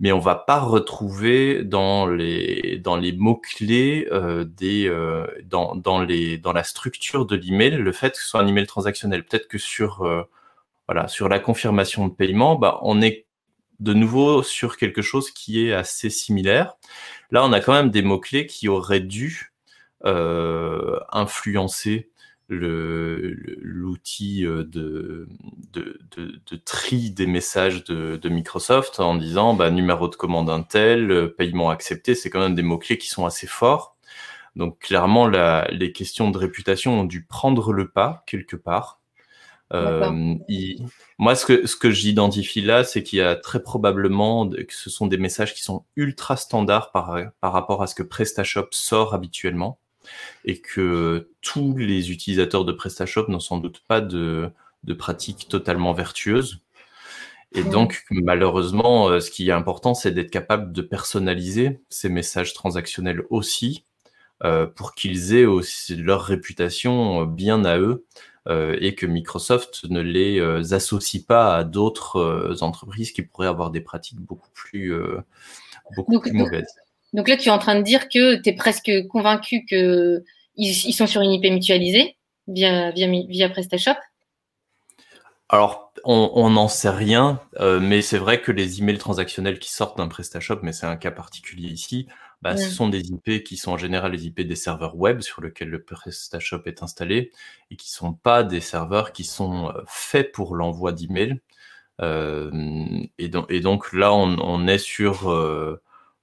mais 0.00 0.12
on 0.12 0.18
va 0.20 0.36
pas 0.36 0.60
retrouver 0.60 1.64
dans 1.64 2.06
les 2.06 2.78
dans 2.78 2.96
les 2.96 3.12
mots 3.12 3.36
clés 3.36 4.06
euh, 4.12 4.44
des 4.44 4.88
euh, 4.88 5.26
dans 5.44 5.74
dans 5.74 6.00
les 6.00 6.38
dans 6.38 6.52
la 6.52 6.62
structure 6.64 7.26
de 7.26 7.36
l'email 7.36 7.76
le 7.76 7.92
fait 7.92 8.12
que 8.12 8.18
ce 8.18 8.28
soit 8.28 8.40
un 8.40 8.46
email 8.46 8.66
transactionnel. 8.66 9.24
Peut-être 9.24 9.48
que 9.48 9.58
sur 9.58 10.02
euh, 10.02 10.22
voilà 10.86 11.08
sur 11.08 11.28
la 11.28 11.40
confirmation 11.40 12.08
de 12.08 12.14
paiement, 12.14 12.56
bah 12.56 12.78
on 12.82 13.02
est 13.02 13.26
de 13.80 13.94
nouveau 13.94 14.42
sur 14.42 14.76
quelque 14.76 15.02
chose 15.02 15.30
qui 15.30 15.66
est 15.66 15.72
assez 15.72 16.10
similaire. 16.10 16.74
Là, 17.30 17.44
on 17.44 17.52
a 17.52 17.60
quand 17.60 17.72
même 17.72 17.90
des 17.90 18.02
mots 18.02 18.18
clés 18.18 18.46
qui 18.46 18.68
auraient 18.68 19.00
dû 19.00 19.52
influencer 21.12 22.08
l'outil 22.48 24.44
euh, 24.46 24.64
de, 24.64 25.28
de, 25.72 26.00
de, 26.16 26.40
de, 26.50 26.56
tri 26.56 27.10
des 27.10 27.26
messages 27.26 27.84
de, 27.84 28.16
de, 28.16 28.28
Microsoft 28.28 29.00
en 29.00 29.16
disant 29.16 29.54
bah, 29.54 29.70
numéro 29.70 30.08
de 30.08 30.16
commande 30.16 30.48
Intel, 30.48 31.10
euh, 31.10 31.28
paiement 31.28 31.70
accepté, 31.70 32.14
c'est 32.14 32.30
quand 32.30 32.40
même 32.40 32.54
des 32.54 32.62
mots-clés 32.62 32.98
qui 32.98 33.08
sont 33.08 33.26
assez 33.26 33.46
forts. 33.46 33.96
Donc 34.56 34.78
clairement, 34.78 35.28
la, 35.28 35.68
les 35.70 35.92
questions 35.92 36.30
de 36.30 36.38
réputation 36.38 37.00
ont 37.00 37.04
dû 37.04 37.24
prendre 37.24 37.72
le 37.72 37.88
pas 37.88 38.24
quelque 38.26 38.56
part. 38.56 39.00
Euh, 39.74 40.34
moi, 41.18 41.34
ce 41.34 41.44
que, 41.44 41.66
ce 41.66 41.76
que 41.76 41.90
j'identifie 41.90 42.62
là, 42.62 42.84
c'est 42.84 43.02
qu'il 43.02 43.18
y 43.18 43.22
a 43.22 43.36
très 43.36 43.62
probablement 43.62 44.48
que 44.48 44.74
ce 44.74 44.88
sont 44.88 45.06
des 45.06 45.18
messages 45.18 45.52
qui 45.52 45.62
sont 45.62 45.84
ultra 45.94 46.38
standards 46.38 46.90
par, 46.90 47.14
par 47.42 47.52
rapport 47.52 47.82
à 47.82 47.86
ce 47.86 47.94
que 47.94 48.02
PrestaShop 48.02 48.68
sort 48.70 49.12
habituellement 49.12 49.78
et 50.44 50.60
que 50.60 51.30
tous 51.40 51.76
les 51.76 52.10
utilisateurs 52.10 52.64
de 52.64 52.72
PrestaShop 52.72 53.26
n'ont 53.28 53.40
sans 53.40 53.58
doute 53.58 53.82
pas 53.86 54.00
de, 54.00 54.50
de 54.84 54.94
pratiques 54.94 55.48
totalement 55.48 55.92
vertueuses. 55.92 56.60
Et 57.52 57.62
donc, 57.64 58.04
malheureusement, 58.10 59.08
euh, 59.08 59.20
ce 59.20 59.30
qui 59.30 59.48
est 59.48 59.52
important, 59.52 59.94
c'est 59.94 60.10
d'être 60.10 60.30
capable 60.30 60.72
de 60.72 60.82
personnaliser 60.82 61.80
ces 61.88 62.08
messages 62.08 62.52
transactionnels 62.52 63.22
aussi, 63.30 63.84
euh, 64.44 64.66
pour 64.66 64.94
qu'ils 64.94 65.34
aient 65.34 65.46
aussi 65.46 65.96
leur 65.96 66.22
réputation 66.22 67.24
bien 67.24 67.64
à 67.64 67.78
eux, 67.78 68.04
euh, 68.48 68.76
et 68.80 68.94
que 68.94 69.06
Microsoft 69.06 69.84
ne 69.88 70.00
les 70.00 70.40
associe 70.72 71.22
pas 71.22 71.56
à 71.56 71.64
d'autres 71.64 72.58
entreprises 72.60 73.12
qui 73.12 73.22
pourraient 73.22 73.48
avoir 73.48 73.70
des 73.70 73.80
pratiques 73.80 74.20
beaucoup 74.20 74.50
plus, 74.52 74.94
beaucoup 75.96 76.20
plus 76.20 76.32
mauvaises. 76.32 76.74
Donc 77.12 77.28
là, 77.28 77.36
tu 77.36 77.48
es 77.48 77.52
en 77.52 77.58
train 77.58 77.76
de 77.76 77.82
dire 77.82 78.08
que 78.08 78.36
tu 78.36 78.50
es 78.50 78.52
presque 78.52 78.90
convaincu 79.08 79.64
qu'ils 79.66 80.22
ils 80.56 80.92
sont 80.92 81.06
sur 81.06 81.20
une 81.20 81.32
IP 81.32 81.44
mutualisée 81.44 82.16
via, 82.46 82.90
via, 82.90 83.06
via 83.06 83.48
PrestaShop 83.48 83.96
alors, 85.50 85.94
on 86.04 86.50
n'en 86.50 86.68
sait 86.68 86.90
rien, 86.90 87.40
euh, 87.58 87.80
mais 87.80 88.02
c'est 88.02 88.18
vrai 88.18 88.42
que 88.42 88.52
les 88.52 88.80
emails 88.80 88.98
transactionnels 88.98 89.58
qui 89.58 89.72
sortent 89.72 89.96
d'un 89.96 90.06
PrestaShop, 90.08 90.58
mais 90.62 90.72
c'est 90.72 90.84
un 90.84 90.98
cas 90.98 91.10
particulier 91.10 91.70
ici, 91.70 92.06
bah, 92.42 92.56
ce 92.56 92.70
sont 92.70 92.88
des 92.88 93.10
IP 93.10 93.42
qui 93.42 93.56
sont 93.56 93.72
en 93.72 93.76
général 93.76 94.12
les 94.12 94.26
IP 94.26 94.42
des 94.42 94.54
serveurs 94.54 94.96
web 94.96 95.22
sur 95.22 95.42
lesquels 95.42 95.70
le 95.70 95.82
PrestaShop 95.82 96.62
est 96.66 96.82
installé 96.84 97.32
et 97.70 97.76
qui 97.76 97.90
sont 97.90 98.12
pas 98.12 98.44
des 98.44 98.60
serveurs 98.60 99.12
qui 99.12 99.24
sont 99.24 99.70
euh, 99.70 99.82
faits 99.86 100.32
pour 100.32 100.54
l'envoi 100.54 100.92
d'emails. 100.92 101.40
Euh, 102.00 102.50
et, 103.18 103.28
donc, 103.28 103.46
et, 103.50 103.60
donc, 103.60 103.92
là, 103.92 104.12
on, 104.12 104.38
on 104.38 104.68
est 104.68 104.78
sur 104.78 105.30
euh, 105.30 105.82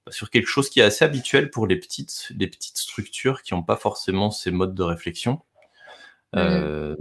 sur 0.09 0.29
quelque 0.29 0.47
chose 0.47 0.69
qui 0.69 0.79
est 0.79 0.83
assez 0.83 1.03
habituel 1.05 1.49
pour 1.49 1.67
les 1.67 1.77
petites, 1.77 2.31
les 2.37 2.47
petites 2.47 2.77
structures 2.77 3.41
qui 3.41 3.53
n'ont 3.53 3.63
pas 3.63 3.75
forcément 3.75 4.31
ces 4.31 4.51
modes 4.51 4.75
de 4.75 4.83
réflexion. 4.83 5.41
Mhm. 6.33 6.41
Euh, 6.41 6.95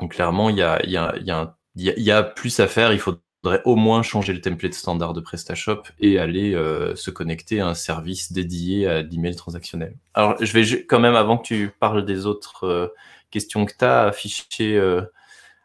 donc 0.00 0.12
clairement, 0.12 0.50
il 0.50 0.56
y 0.56 0.62
a, 0.62 0.84
y, 0.86 0.96
a, 0.96 1.14
y, 1.18 1.30
a 1.30 1.56
y 1.76 2.10
a, 2.10 2.22
plus 2.22 2.60
à 2.60 2.66
faire. 2.66 2.92
Il 2.92 2.98
faudrait 2.98 3.62
au 3.64 3.76
moins 3.76 4.02
changer 4.02 4.32
le 4.32 4.40
template 4.40 4.74
standard 4.74 5.12
de 5.12 5.20
PrestaShop 5.20 5.82
et 6.00 6.18
aller 6.18 6.54
euh, 6.54 6.94
se 6.96 7.10
connecter 7.10 7.60
à 7.60 7.68
un 7.68 7.74
service 7.74 8.32
dédié 8.32 8.86
à 8.86 9.02
l'email 9.02 9.36
transactionnel. 9.36 9.96
Alors, 10.14 10.36
je 10.40 10.52
vais 10.52 10.84
quand 10.84 11.00
même, 11.00 11.14
avant 11.14 11.38
que 11.38 11.46
tu 11.46 11.70
parles 11.78 12.04
des 12.04 12.26
autres 12.26 12.64
euh, 12.64 12.88
questions 13.30 13.64
que 13.64 13.74
tu 13.78 13.84
as, 13.84 14.04
afficher 14.04 14.76
euh, 14.76 15.02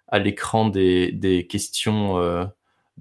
à 0.07 0.19
l'écran 0.19 0.67
des, 0.67 1.11
des 1.11 1.47
questions 1.47 2.19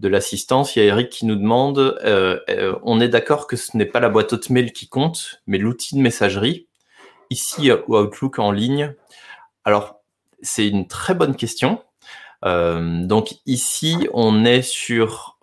de 0.00 0.09
l'assistance, 0.09 0.75
il 0.75 0.78
y 0.78 0.83
a 0.83 0.87
Eric 0.87 1.11
qui 1.11 1.26
nous 1.26 1.37
demande, 1.37 1.78
euh, 1.78 2.40
euh, 2.49 2.78
on 2.83 3.00
est 3.00 3.09
d'accord 3.09 3.47
que 3.47 3.57
ce 3.57 3.76
n'est 3.76 3.85
pas 3.85 4.00
la 4.00 4.09
boîte 4.09 4.33
Hotmail 4.33 4.73
qui 4.73 4.88
compte, 4.88 5.42
mais 5.47 5.59
l'outil 5.59 5.95
de 5.95 6.00
messagerie. 6.00 6.66
Ici, 7.28 7.71
ou 7.87 7.97
Outlook 7.97 8.38
en 8.38 8.50
ligne. 8.50 8.95
Alors, 9.64 10.00
c'est 10.40 10.66
une 10.66 10.88
très 10.88 11.14
bonne 11.14 11.37
question. 11.37 11.85
Euh, 12.47 13.04
donc 13.04 13.35
ici, 13.45 14.09
on 14.14 14.45
est 14.45 14.62
sur 14.62 15.38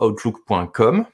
outlook.com, 0.00 1.04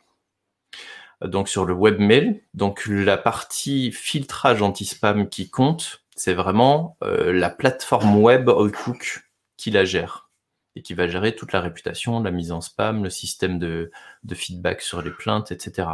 donc 1.24 1.48
sur 1.48 1.64
le 1.64 1.74
webmail. 1.74 2.42
Donc 2.54 2.84
la 2.86 3.18
partie 3.18 3.90
filtrage 3.90 4.62
anti-spam 4.62 5.28
qui 5.28 5.50
compte, 5.50 6.04
c'est 6.14 6.34
vraiment 6.34 6.96
la 7.00 7.50
plateforme 7.50 8.16
web 8.18 8.48
Outlook 8.48 9.24
qui 9.56 9.70
la 9.72 9.84
gère 9.84 10.31
et 10.76 10.82
qui 10.82 10.94
va 10.94 11.06
gérer 11.06 11.34
toute 11.34 11.52
la 11.52 11.60
réputation, 11.60 12.22
la 12.22 12.30
mise 12.30 12.52
en 12.52 12.60
spam, 12.60 13.02
le 13.04 13.10
système 13.10 13.58
de, 13.58 13.90
de 14.24 14.34
feedback 14.34 14.80
sur 14.80 15.02
les 15.02 15.10
plaintes, 15.10 15.52
etc. 15.52 15.88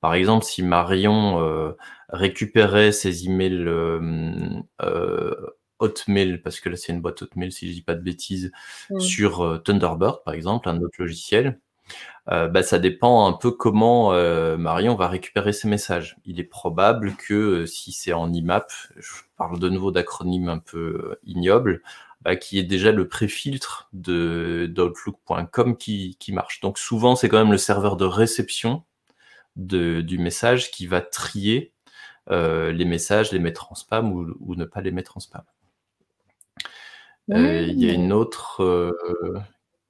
Par 0.00 0.14
exemple, 0.14 0.44
si 0.44 0.62
Marion 0.62 1.42
euh, 1.42 1.72
récupérait 2.08 2.92
ses 2.92 3.26
emails 3.26 3.66
euh, 3.66 4.60
euh, 4.82 5.34
Hotmail, 5.80 6.38
parce 6.38 6.60
que 6.60 6.68
là 6.68 6.76
c'est 6.76 6.92
une 6.92 7.00
boîte 7.00 7.22
Hotmail 7.22 7.52
si 7.52 7.68
je 7.68 7.72
dis 7.74 7.82
pas 7.82 7.94
de 7.94 8.02
bêtises, 8.02 8.52
sur 8.98 9.44
euh, 9.44 9.58
Thunderbird 9.58 10.22
par 10.24 10.34
exemple, 10.34 10.68
un 10.68 10.80
autre 10.80 10.96
logiciel, 10.98 11.60
euh, 12.30 12.48
bah, 12.48 12.62
ça 12.62 12.78
dépend 12.78 13.26
un 13.26 13.32
peu 13.32 13.50
comment 13.50 14.12
Marion 14.56 14.94
va 14.94 15.08
récupérer 15.08 15.52
ses 15.52 15.68
messages. 15.68 16.16
Il 16.26 16.38
est 16.38 16.44
probable 16.44 17.14
que 17.16 17.66
si 17.66 17.92
c'est 17.92 18.12
en 18.12 18.32
IMAP, 18.32 18.70
je 18.96 19.12
parle 19.36 19.58
de 19.58 19.68
nouveau 19.68 19.90
d'acronyme 19.90 20.48
un 20.48 20.58
peu 20.58 21.16
ignoble, 21.24 21.82
bah, 21.82 22.07
qui 22.40 22.58
est 22.58 22.64
déjà 22.64 22.92
le 22.92 23.08
préfiltre 23.08 23.88
de 23.92 24.66
d'Outlook.com 24.70 25.76
qui, 25.76 26.16
qui 26.18 26.32
marche. 26.32 26.60
Donc 26.60 26.78
souvent, 26.78 27.16
c'est 27.16 27.28
quand 27.28 27.38
même 27.38 27.52
le 27.52 27.58
serveur 27.58 27.96
de 27.96 28.04
réception 28.04 28.84
de, 29.56 30.00
du 30.00 30.18
message 30.18 30.70
qui 30.70 30.86
va 30.86 31.00
trier 31.00 31.72
euh, 32.30 32.72
les 32.72 32.84
messages, 32.84 33.32
les 33.32 33.38
mettre 33.38 33.72
en 33.72 33.74
spam 33.74 34.12
ou, 34.12 34.34
ou, 34.40 34.54
ne 34.54 34.64
pas 34.64 34.80
les 34.80 34.90
mettre 34.90 35.16
en 35.16 35.20
spam. 35.20 35.42
Euh, 37.30 37.62
il 37.62 37.82
y 37.82 37.90
a 37.90 37.92
une 37.92 38.12
autre 38.12 38.62
euh, 38.62 39.38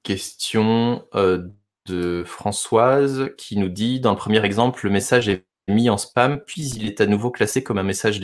question 0.02 1.04
euh, 1.14 1.48
de 1.86 2.24
Françoise 2.26 3.30
qui 3.36 3.56
nous 3.56 3.68
dit, 3.68 4.00
dans 4.00 4.10
le 4.10 4.16
premier 4.16 4.44
exemple, 4.44 4.84
le 4.84 4.90
message 4.90 5.28
est 5.28 5.44
mis 5.68 5.90
en 5.90 5.98
spam, 5.98 6.40
puis 6.46 6.62
il 6.62 6.86
est 6.86 7.00
à 7.00 7.06
nouveau 7.06 7.30
classé 7.30 7.62
comme 7.62 7.78
un 7.78 7.82
message 7.82 8.20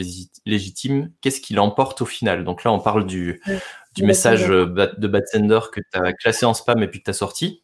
légitime. 0.46 1.12
Qu'est-ce 1.20 1.40
qu'il 1.40 1.60
emporte 1.60 2.00
au 2.00 2.06
final? 2.06 2.44
Donc 2.44 2.64
là, 2.64 2.72
on 2.72 2.80
parle 2.80 3.06
du, 3.06 3.42
du 3.94 4.04
message 4.04 4.50
euh, 4.50 4.66
de 4.66 5.08
bad 5.08 5.26
sender 5.26 5.60
que 5.72 5.80
tu 5.80 5.98
as 5.98 6.12
classé 6.12 6.46
en 6.46 6.54
spam 6.54 6.82
et 6.82 6.88
puis 6.88 7.00
que 7.00 7.04
tu 7.04 7.10
as 7.10 7.14
sorti. 7.14 7.62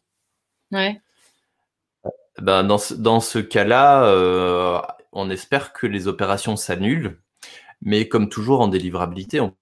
Ouais. 0.71 0.99
Ben, 2.41 2.63
dans 2.63 2.77
ce, 2.77 2.93
dans 2.93 3.19
ce 3.19 3.39
cas-là, 3.39 4.05
euh, 4.05 4.81
on 5.11 5.29
espère 5.29 5.73
que 5.73 5.87
les 5.87 6.07
opérations 6.07 6.55
s'annulent. 6.55 7.19
Mais 7.81 8.07
comme 8.07 8.29
toujours 8.29 8.61
en 8.61 8.67
délivrabilité, 8.67 9.39
on 9.39 9.55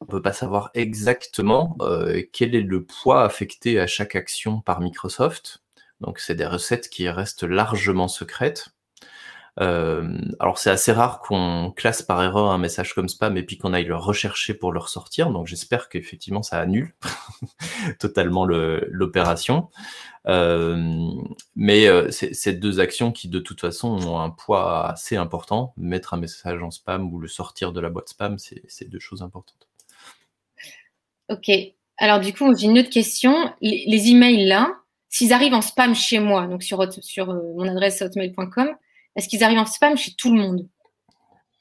ne 0.00 0.06
peut 0.06 0.22
pas 0.22 0.32
savoir 0.32 0.70
exactement 0.74 1.76
euh, 1.80 2.22
quel 2.32 2.54
est 2.54 2.62
le 2.62 2.84
poids 2.84 3.24
affecté 3.24 3.78
à 3.78 3.86
chaque 3.86 4.16
action 4.16 4.60
par 4.60 4.80
Microsoft. 4.80 5.62
Donc 6.00 6.18
c'est 6.18 6.34
des 6.34 6.46
recettes 6.46 6.88
qui 6.88 7.08
restent 7.08 7.44
largement 7.44 8.08
secrètes. 8.08 8.68
Euh, 9.60 10.18
alors 10.40 10.56
c'est 10.56 10.70
assez 10.70 10.92
rare 10.92 11.20
qu'on 11.20 11.72
classe 11.76 12.00
par 12.00 12.22
erreur 12.22 12.50
un 12.50 12.58
message 12.58 12.94
comme 12.94 13.10
spam 13.10 13.36
et 13.36 13.42
puis 13.42 13.58
qu'on 13.58 13.74
aille 13.74 13.84
le 13.84 13.96
rechercher 13.96 14.54
pour 14.54 14.72
le 14.72 14.78
ressortir. 14.78 15.30
Donc 15.30 15.46
j'espère 15.46 15.88
qu'effectivement 15.88 16.42
ça 16.42 16.58
annule 16.58 16.94
totalement 17.98 18.44
l'opération. 18.46 19.68
Euh, 20.28 21.10
mais 21.56 21.86
euh, 21.88 22.10
c'est 22.10 22.52
deux 22.52 22.80
actions 22.80 23.12
qui 23.12 23.28
de 23.28 23.40
toute 23.40 23.60
façon 23.60 23.88
ont 23.88 24.18
un 24.18 24.30
poids 24.30 24.88
assez 24.88 25.16
important. 25.16 25.74
Mettre 25.76 26.14
un 26.14 26.18
message 26.18 26.62
en 26.62 26.70
spam 26.70 27.12
ou 27.12 27.18
le 27.18 27.28
sortir 27.28 27.72
de 27.72 27.80
la 27.80 27.90
boîte 27.90 28.08
spam, 28.08 28.38
c'est 28.38 28.88
deux 28.88 29.00
choses 29.00 29.22
importantes. 29.22 29.68
Ok. 31.28 31.50
Alors 31.98 32.20
du 32.20 32.32
coup, 32.32 32.54
j'ai 32.56 32.66
une 32.66 32.78
autre 32.78 32.90
question. 32.90 33.52
Les, 33.60 34.10
emails 34.10 34.46
là, 34.46 34.76
s'ils 35.08 35.32
arrivent 35.32 35.54
en 35.54 35.60
spam 35.60 35.94
chez 35.94 36.20
moi, 36.20 36.46
donc 36.46 36.62
sur 36.62 36.78
mon 37.26 37.68
adresse 37.68 38.00
hotmail.com, 38.00 38.74
est-ce 39.16 39.28
qu'ils 39.28 39.44
arrivent 39.44 39.58
en 39.58 39.66
spam 39.66 39.96
chez 39.96 40.12
tout 40.14 40.34
le 40.34 40.40
monde. 40.40 40.68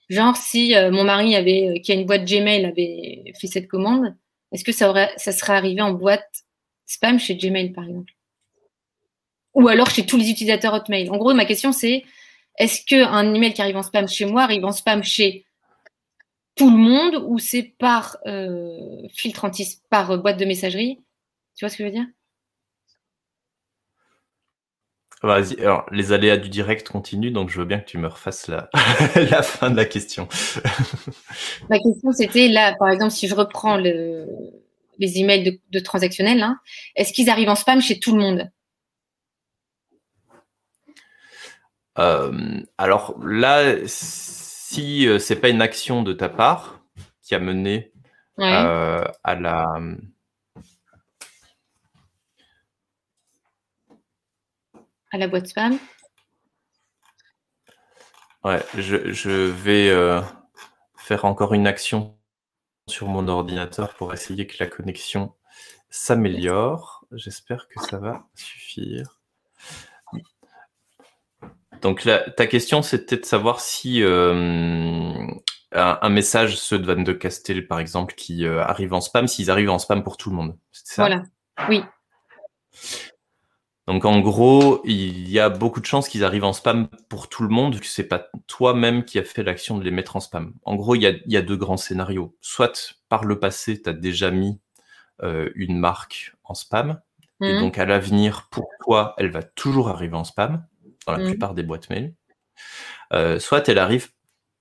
Genre, 0.10 0.36
si 0.36 0.75
euh, 0.75 0.91
mon 0.91 1.03
mari 1.03 1.36
avait, 1.36 1.70
euh, 1.70 1.79
qui 1.79 1.91
a 1.91 1.96
une 1.96 2.05
boîte 2.05 2.25
Gmail 2.25 2.65
avait 2.65 3.34
fait 3.39 3.48
cette 3.48 3.67
commande, 3.67 4.15
est-ce 4.51 4.63
que 4.63 4.74
ça, 4.74 4.89
aurait, 4.89 5.12
ça 5.15 5.31
serait 5.31 5.53
arrivé 5.53 5.81
en 5.81 5.93
boîte 5.93 6.43
spam 6.86 7.17
chez 7.17 7.36
Gmail, 7.36 7.72
par 7.72 7.86
exemple? 7.86 8.12
Ou 9.53 9.67
alors 9.67 9.89
chez 9.89 10.05
tous 10.05 10.17
les 10.17 10.29
utilisateurs 10.29 10.74
Hotmail. 10.74 11.10
En 11.10 11.17
gros, 11.17 11.34
ma 11.34 11.46
question, 11.46 11.72
c'est 11.72 12.03
est-ce 12.58 12.84
qu'un 12.86 13.34
email 13.34 13.53
qui 13.53 13.62
arrive 13.62 13.77
en 13.77 13.84
spam 13.84 14.08
chez 14.08 14.25
moi 14.25 14.43
arrive 14.43 14.65
en 14.65 14.72
spam 14.72 15.03
chez 15.03 15.46
tout 16.55 16.70
le 16.70 16.77
monde 16.77 17.24
ou 17.27 17.39
c'est 17.39 17.63
par 17.63 18.17
euh, 18.25 19.08
filtre 19.13 19.46
anti 19.46 19.79
par 19.89 20.17
boîte 20.22 20.38
de 20.38 20.46
messagerie? 20.46 21.00
Tu 21.55 21.65
vois 21.65 21.70
ce 21.70 21.77
que 21.77 21.84
je 21.84 21.89
veux 21.89 21.96
dire? 21.96 22.08
Vas-y, 25.23 25.61
alors 25.61 25.85
les 25.91 26.13
aléas 26.13 26.37
du 26.37 26.49
direct 26.49 26.89
continuent, 26.89 27.31
donc 27.31 27.49
je 27.49 27.59
veux 27.59 27.65
bien 27.65 27.79
que 27.79 27.85
tu 27.85 27.99
me 27.99 28.07
refasses 28.07 28.47
la, 28.47 28.69
la 29.15 29.43
fin 29.43 29.69
de 29.69 29.77
la 29.77 29.85
question. 29.85 30.27
Ma 31.69 31.77
question, 31.77 32.11
c'était 32.11 32.47
là, 32.47 32.75
par 32.79 32.89
exemple, 32.89 33.11
si 33.11 33.27
je 33.27 33.35
reprends 33.35 33.77
le, 33.77 34.25
les 34.97 35.19
emails 35.19 35.43
de, 35.43 35.59
de 35.69 35.79
transactionnels, 35.79 36.41
hein, 36.41 36.57
est-ce 36.95 37.13
qu'ils 37.13 37.29
arrivent 37.29 37.49
en 37.49 37.55
spam 37.55 37.81
chez 37.81 37.99
tout 37.99 38.15
le 38.15 38.21
monde? 38.21 38.51
Euh, 41.99 42.61
Alors 42.77 43.15
là, 43.23 43.75
si 43.85 45.07
euh, 45.07 45.19
c'est 45.19 45.35
pas 45.35 45.49
une 45.49 45.61
action 45.61 46.03
de 46.03 46.13
ta 46.13 46.29
part 46.29 46.81
qui 47.21 47.35
a 47.35 47.39
mené 47.39 47.91
euh, 48.39 49.03
à 49.23 49.35
la 49.35 49.67
à 55.11 55.17
la 55.17 55.27
boîte 55.27 55.47
spam. 55.47 55.77
Ouais, 58.43 58.63
je, 58.75 59.11
je 59.11 59.29
vais 59.29 59.89
euh, 59.89 60.21
faire 60.97 61.25
encore 61.25 61.53
une 61.53 61.67
action 61.67 62.17
sur 62.87 63.07
mon 63.07 63.27
ordinateur 63.27 63.93
pour 63.95 64.13
essayer 64.13 64.47
que 64.47 64.55
la 64.59 64.67
connexion 64.67 65.33
s'améliore. 65.89 67.05
J'espère 67.11 67.67
que 67.67 67.79
ça 67.81 67.99
va 67.99 68.27
suffire. 68.35 69.19
Donc 71.81 72.07
ta 72.37 72.47
question, 72.47 72.81
c'était 72.81 73.17
de 73.17 73.25
savoir 73.25 73.59
si 73.59 74.03
euh, 74.03 75.27
un, 75.71 76.09
message, 76.09 76.57
ceux 76.57 76.77
de 76.77 76.85
Van 76.85 77.01
de 77.01 77.13
Castel, 77.13 77.67
par 77.67 77.79
exemple, 77.79 78.13
qui 78.15 78.45
euh, 78.45 78.63
arrive 78.63 78.93
en 78.93 79.01
spam, 79.01 79.27
s'ils 79.27 79.49
arrivent 79.49 79.71
en 79.71 79.79
spam 79.79 80.03
pour 80.03 80.17
tout 80.17 80.29
le 80.29 80.35
monde. 80.35 80.57
Ça? 80.71 81.03
Voilà, 81.03 81.23
oui. 81.69 81.83
Donc 83.91 84.05
en 84.05 84.21
gros, 84.21 84.81
il 84.86 85.29
y 85.29 85.38
a 85.38 85.50
beaucoup 85.50 85.81
de 85.81 85.86
chances 85.86 86.07
qu'ils 86.07 86.24
arrivent 86.24 86.45
en 86.45 86.53
spam 86.53 86.88
pour 87.10 87.27
tout 87.27 87.43
le 87.43 87.50
monde, 87.50 87.77
que 87.77 87.86
c'est 87.86 88.07
pas 88.07 88.29
toi-même 88.48 89.03
qui 89.03 89.19
a 89.19 89.24
fait 89.24 89.43
l'action 89.43 89.77
de 89.77 89.83
les 89.83 89.91
mettre 89.91 90.15
en 90.15 90.21
spam. 90.21 90.53
En 90.63 90.75
gros, 90.75 90.95
il 90.95 91.01
y 91.01 91.38
a, 91.38 91.41
deux 91.41 91.57
grands 91.57 91.75
scénarios. 91.75 92.33
Soit 92.39 92.95
par 93.10 93.25
le 93.25 93.38
passé, 93.38 93.81
tu 93.81 93.89
as 93.89 93.93
déjà 93.93 94.31
mis 94.31 94.62
euh, 95.24 95.50
une 95.55 95.77
marque 95.77 96.33
en 96.45 96.53
spam, 96.53 97.01
et 97.41 97.51
mhm. 97.51 97.60
donc 97.60 97.77
à 97.79 97.86
l'avenir, 97.86 98.48
pour 98.50 98.69
toi, 98.81 99.13
elle 99.17 99.29
va 99.29 99.43
toujours 99.43 99.89
arriver 99.89 100.15
en 100.15 100.24
spam, 100.24 100.65
dans 101.05 101.12
la 101.12 101.19
mhm. 101.19 101.25
plupart 101.25 101.53
des 101.53 101.63
boîtes 101.63 101.89
mail. 101.89 102.13
Euh, 103.12 103.39
soit 103.39 103.67
elle 103.67 103.77
arrive 103.77 104.07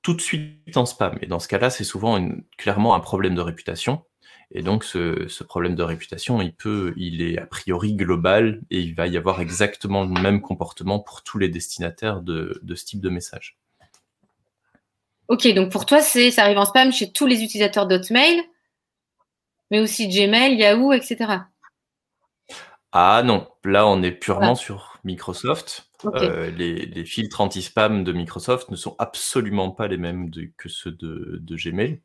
tout 0.03 0.15
de 0.15 0.21
suite 0.21 0.77
en 0.77 0.87
spam. 0.87 1.17
Et 1.23 1.27
dans 1.27 1.39
ce 1.39 1.47
cas-là, 1.47 1.71
c'est 1.71 1.85
souvent 1.85 2.21
clairement 2.59 2.97
un 2.97 3.01
problème 3.01 3.37
de 3.37 3.43
réputation. 3.43 4.03
Et 4.53 4.63
donc, 4.63 4.83
ce, 4.83 5.45
problème 5.45 5.77
de 5.77 5.83
réputation, 5.83 6.43
il 6.43 6.53
peut, 6.53 6.93
il 6.97 7.23
est 7.23 7.39
a 7.39 7.47
priori 7.47 7.95
global 7.95 8.61
et 8.71 8.81
il 8.81 8.95
va 8.95 9.07
y 9.07 9.17
avoir 9.17 9.41
exactement 9.41 10.03
le 10.03 10.21
même 10.21 10.41
comportement 10.41 10.99
pour 10.99 11.23
tous 11.23 11.39
les 11.39 11.49
destinataires 11.49 12.21
de, 12.21 12.61
ce 12.75 12.85
type 12.85 13.01
de 13.01 13.11
message. 13.11 13.59
Ok, 15.29 15.47
donc 15.55 15.71
pour 15.71 15.87
toi, 15.87 16.01
c'est, 16.01 16.33
ça 16.33 16.43
arrive 16.43 16.59
en 16.59 16.65
spam 16.65 16.93
chez 16.93 17.13
tous 17.13 17.27
les 17.27 17.45
utilisateurs 17.45 17.87
d'Hotmail, 17.87 18.43
mais 19.71 19.79
aussi 19.79 20.09
Gmail, 20.09 20.57
Yahoo, 20.57 20.93
etc. 20.93 21.43
Ah 22.91 23.23
non, 23.25 23.47
là 23.65 23.87
on 23.87 24.03
est 24.03 24.11
purement 24.11 24.53
ah. 24.53 24.57
sur 24.57 24.99
Microsoft. 25.05 25.89
Euh, 26.07 26.51
les, 26.51 27.05
filtres 27.05 27.41
anti-spam 27.41 28.03
de 28.03 28.11
Microsoft 28.11 28.71
ne 28.71 28.77
sont 28.77 28.97
absolument 28.99 29.71
pas 29.71 29.87
les 29.87 29.99
mêmes 29.99 30.33
que 30.57 30.69
ceux 30.69 30.91
de 30.91 31.55
Gmail. 31.55 32.01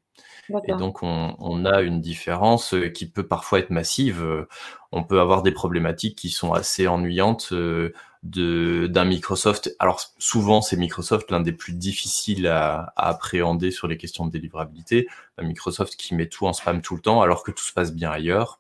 Et 0.67 0.73
donc, 0.73 1.01
on, 1.01 1.65
a 1.65 1.81
une 1.81 2.01
différence 2.01 2.73
euh, 2.73 2.89
qui 2.89 3.07
peut 3.07 3.27
parfois 3.27 3.59
être 3.59 3.71
massive. 3.71 4.23
Euh, 4.23 4.47
on 4.91 5.03
peut 5.03 5.19
avoir 5.19 5.41
des 5.41 5.51
problématiques 5.51 6.17
qui 6.17 6.29
sont 6.29 6.53
assez 6.53 6.87
ennuyantes 6.87 7.49
euh, 7.51 7.93
d'un 8.23 9.05
Microsoft. 9.05 9.75
Alors, 9.79 10.01
souvent, 10.19 10.61
c'est 10.61 10.77
Microsoft 10.77 11.31
l'un 11.31 11.41
des 11.41 11.51
plus 11.51 11.73
difficiles 11.73 12.47
à, 12.47 12.93
appréhender 12.95 13.71
sur 13.71 13.87
les 13.87 13.97
questions 13.97 14.25
de 14.25 14.31
délivrabilité. 14.31 15.08
Un 15.38 15.43
Microsoft 15.43 15.95
qui 15.95 16.13
met 16.15 16.27
tout 16.27 16.45
en 16.45 16.53
spam 16.53 16.81
tout 16.81 16.95
le 16.95 17.01
temps, 17.01 17.21
alors 17.21 17.43
que 17.43 17.51
tout 17.51 17.63
se 17.63 17.73
passe 17.73 17.93
bien 17.93 18.12
ailleurs. 18.12 18.60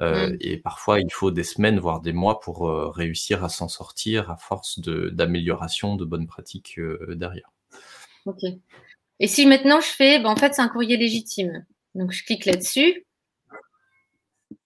Mm. 0.00 0.36
Et 0.40 0.56
parfois, 0.56 1.00
il 1.00 1.12
faut 1.12 1.30
des 1.30 1.44
semaines, 1.44 1.78
voire 1.78 2.00
des 2.00 2.12
mois 2.12 2.40
pour 2.40 2.68
réussir 2.94 3.44
à 3.44 3.48
s'en 3.48 3.68
sortir 3.68 4.30
à 4.30 4.36
force 4.36 4.80
d'amélioration 4.80 5.96
de, 5.96 6.04
bonnes 6.04 6.26
pratiques 6.26 6.80
derrière. 7.10 7.52
Ok. 8.26 8.40
Et 9.20 9.26
si 9.26 9.46
maintenant 9.46 9.80
je 9.80 9.86
fais, 9.86 10.18
ben, 10.18 10.30
en 10.30 10.36
fait, 10.36 10.54
c'est 10.54 10.62
un 10.62 10.68
courrier 10.68 10.96
légitime. 10.96 11.64
Donc 11.94 12.12
je 12.12 12.24
clique 12.24 12.44
là-dessus. 12.44 13.06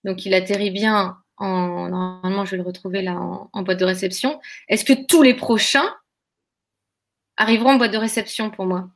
Donc 0.05 0.25
il 0.25 0.35
atterrit 0.35 0.71
bien 0.71 1.19
en. 1.37 1.89
Normalement, 1.89 2.45
je 2.45 2.53
vais 2.53 2.57
le 2.57 2.63
retrouver 2.63 3.03
là 3.03 3.15
en, 3.53 3.63
boîte 3.63 3.79
de 3.79 3.85
réception. 3.85 4.41
Est-ce 4.69 4.85
que 4.85 5.07
tous 5.07 5.23
les 5.23 5.35
prochains 5.35 5.95
arriveront 7.37 7.73
en 7.73 7.77
boîte 7.77 7.93
de 7.93 7.99
réception 7.99 8.51
pour 8.51 8.67
moi? 8.67 8.91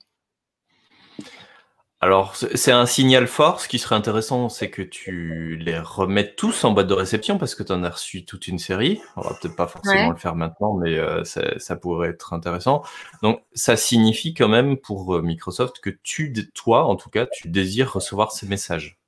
Alors, 2.03 2.35
c'est 2.35 2.73
un 2.73 2.85
signal 2.85 3.29
fort. 3.29 3.61
Ce 3.61 3.69
qui 3.69 3.79
serait 3.79 3.95
intéressant, 3.95 4.49
c'est 4.49 4.71
que 4.71 4.83
tu 4.83 5.57
les 5.61 5.79
remettes 5.79 6.35
tous 6.35 6.65
en 6.65 6.73
boîte 6.73 6.89
de 6.89 6.95
réception 6.95 7.39
parce 7.39 7.55
que 7.55 7.63
tu 7.63 7.71
en 7.71 7.85
as 7.85 7.91
reçu 7.91 8.25
toute 8.25 8.49
une 8.49 8.59
série. 8.59 9.01
On 9.15 9.21
va 9.21 9.39
peut-être 9.41 9.55
pas 9.55 9.69
forcément 9.69 10.11
le 10.11 10.17
faire 10.17 10.35
maintenant, 10.35 10.75
mais 10.75 10.99
euh, 10.99 11.23
ça, 11.23 11.77
pourrait 11.77 12.09
être 12.09 12.33
intéressant. 12.33 12.83
Donc, 13.23 13.45
ça 13.53 13.77
signifie 13.77 14.35
quand 14.35 14.49
même 14.49 14.79
pour 14.79 15.15
euh, 15.15 15.23
Microsoft 15.23 15.79
que 15.79 15.91
tu, 16.03 16.33
toi, 16.55 16.87
en 16.87 16.97
tout 16.97 17.09
cas, 17.09 17.27
tu 17.27 17.47
désires 17.47 17.93
recevoir 17.93 18.33
ces 18.33 18.49
messages. 18.49 18.99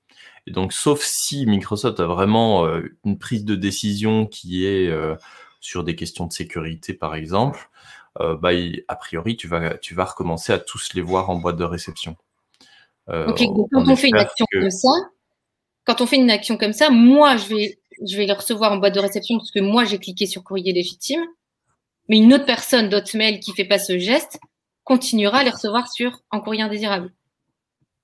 Et 0.47 0.53
donc, 0.53 0.73
sauf 0.73 1.01
si 1.01 1.47
Microsoft 1.47 1.99
a 1.99 2.07
vraiment 2.07 2.65
euh, 2.65 2.97
une 3.05 3.19
prise 3.19 3.45
de 3.45 3.57
décision 3.57 4.25
qui 4.25 4.67
est 4.67 4.89
sur 5.59 5.83
des 5.83 5.97
questions 5.97 6.27
de 6.27 6.33
sécurité, 6.33 6.95
par 6.95 7.17
exemple, 7.17 7.69
bah, 8.21 8.51
a 8.87 8.95
priori, 8.95 9.37
tu 9.37 9.49
vas, 9.49 9.79
tu 9.79 9.97
vas 9.97 10.05
recommencer 10.05 10.53
à 10.53 10.61
tous 10.61 10.95
les 10.95 11.03
voir 11.03 11.29
en 11.31 11.35
boîte 11.41 11.57
de 11.57 11.65
réception. 11.65 12.17
Euh, 13.11 13.27
quand 13.73 13.89
on, 13.91 13.97
fait 13.97 14.09
une 14.09 14.17
action 14.17 14.47
comme 14.51 14.71
ça, 14.71 14.89
quand 15.85 16.01
on 16.01 16.07
fait 16.07 16.17
une 16.17 16.31
action 16.31 16.57
comme 16.57 16.73
ça, 16.73 16.91
moi, 16.91 17.37
je 17.37 17.47
vais, 17.55 17.79
je 18.07 18.17
vais 18.17 18.27
le 18.27 18.33
recevoir 18.33 18.73
en 18.73 18.79
boîte 18.79 18.95
de 18.95 19.01
réception 19.01 19.37
parce 19.37 19.51
que 19.51 19.61
moi, 19.61 19.85
j'ai 19.85 19.99
cliqué 19.99 20.27
sur 20.27 20.43
courrier 20.43 20.73
légitime. 20.73 21.21
Mais 22.09 22.19
une 22.19 22.33
autre 22.35 22.47
personne 22.47 22.89
d'Hotmail 22.89 23.41
qui 23.41 23.53
fait 23.53 23.65
pas 23.65 23.79
ce 23.79 23.99
geste 23.99 24.39
continuera 24.85 25.39
à 25.39 25.45
les 25.45 25.51
recevoir 25.51 25.91
sur 25.91 26.21
en 26.31 26.41
courrier 26.41 26.63
indésirable. 26.63 27.13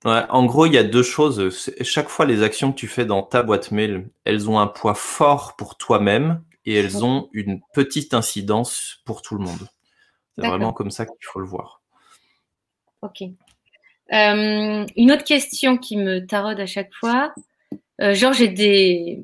Ouais, 0.04 0.24
en 0.30 0.46
gros, 0.46 0.64
il 0.64 0.72
y 0.72 0.78
a 0.78 0.84
deux 0.84 1.02
choses. 1.02 1.70
Chaque 1.82 2.08
fois, 2.08 2.24
les 2.24 2.42
actions 2.42 2.72
que 2.72 2.78
tu 2.78 2.88
fais 2.88 3.04
dans 3.04 3.22
ta 3.22 3.42
boîte 3.42 3.70
mail, 3.70 4.08
elles 4.24 4.48
ont 4.48 4.58
un 4.58 4.66
poids 4.66 4.94
fort 4.94 5.56
pour 5.56 5.76
toi-même 5.76 6.42
et 6.64 6.74
elles 6.74 7.04
ont 7.04 7.28
une 7.32 7.60
petite 7.74 8.14
incidence 8.14 9.00
pour 9.04 9.20
tout 9.20 9.34
le 9.34 9.44
monde. 9.44 9.68
C'est 10.36 10.46
vraiment 10.46 10.72
comme 10.72 10.90
ça 10.90 11.04
qu'il 11.04 11.26
faut 11.26 11.40
le 11.40 11.46
voir. 11.46 11.82
Ok. 13.02 13.24
Euh, 14.12 14.86
une 14.96 15.12
autre 15.12 15.24
question 15.24 15.76
qui 15.76 15.96
me 15.96 16.26
taraude 16.26 16.58
à 16.58 16.66
chaque 16.66 16.92
fois, 16.92 17.32
euh, 18.00 18.14
genre 18.14 18.32
j'ai 18.32 18.48
des 18.48 19.22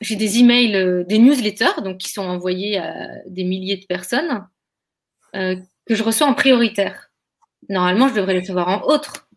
j'ai 0.00 0.16
des 0.16 0.38
emails, 0.38 0.74
euh, 0.74 1.04
des 1.04 1.18
newsletters 1.18 1.82
donc 1.82 1.98
qui 1.98 2.10
sont 2.10 2.22
envoyés 2.22 2.78
à 2.78 3.08
des 3.26 3.44
milliers 3.44 3.76
de 3.76 3.86
personnes 3.86 4.46
que 5.32 5.94
je 5.94 6.02
reçois 6.02 6.26
en 6.26 6.34
prioritaire. 6.34 7.10
Normalement, 7.68 8.08
je 8.08 8.14
devrais 8.14 8.34
les 8.34 8.40
recevoir 8.40 8.68
en 8.68 8.82
autre, 8.88 9.28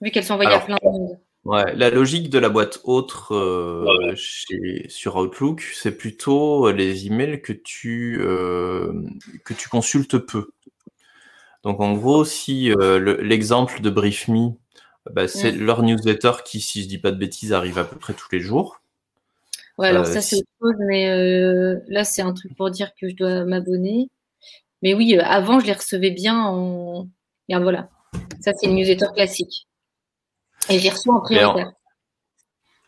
vu 0.00 0.10
qu'elles 0.10 0.24
sont 0.24 0.34
envoyées 0.34 0.52
à 0.52 0.60
plein 0.60 0.76
de 0.76 0.84
monde. 0.84 1.18
Ouais, 1.44 1.74
la 1.74 1.90
logique 1.90 2.28
de 2.28 2.38
la 2.38 2.48
boîte 2.48 2.80
autre 2.84 4.14
chez, 4.16 4.86
sur 4.88 5.16
Outlook, 5.16 5.62
c'est 5.62 5.96
plutôt 5.96 6.70
les 6.70 7.06
emails 7.06 7.40
que 7.40 7.52
tu, 7.52 8.18
que 8.20 9.54
tu 9.54 9.68
consultes 9.68 10.18
peu. 10.18 10.50
Donc 11.62 11.80
en 11.80 11.92
gros, 11.92 12.24
si 12.24 12.72
euh, 12.72 12.98
l'exemple 13.22 13.80
de 13.80 13.90
BriefMe, 13.90 14.54
bah, 15.10 15.28
c'est 15.28 15.52
leur 15.52 15.82
newsletter 15.82 16.32
qui, 16.44 16.60
si 16.60 16.82
je 16.82 16.88
dis 16.88 16.98
pas 16.98 17.10
de 17.10 17.16
bêtises, 17.16 17.52
arrive 17.52 17.78
à 17.78 17.84
peu 17.84 17.96
près 17.96 18.14
tous 18.14 18.28
les 18.32 18.40
jours. 18.40 18.80
Ouais, 19.78 19.88
alors 19.88 20.06
euh, 20.06 20.12
ça 20.12 20.20
c'est 20.20 20.36
autre 20.36 20.48
chose, 20.60 20.74
mais 20.86 21.08
euh, 21.08 21.80
là 21.88 22.04
c'est 22.04 22.22
un 22.22 22.32
truc 22.34 22.54
pour 22.56 22.70
dire 22.70 22.90
que 23.00 23.08
je 23.08 23.14
dois 23.14 23.44
m'abonner. 23.44 24.10
Mais 24.82 24.94
oui, 24.94 25.18
avant 25.18 25.60
je 25.60 25.66
les 25.66 25.72
recevais 25.72 26.10
bien 26.10 26.44
en. 26.44 27.08
Bien, 27.48 27.60
voilà, 27.60 27.88
ça 28.40 28.52
c'est 28.54 28.66
une 28.66 28.76
newsletter 28.76 29.06
classique. 29.14 29.66
Et 30.68 30.78
je 30.78 30.84
les 30.84 30.90
reçois 30.90 31.14
en 31.14 31.20
prioritaire. 31.20 31.72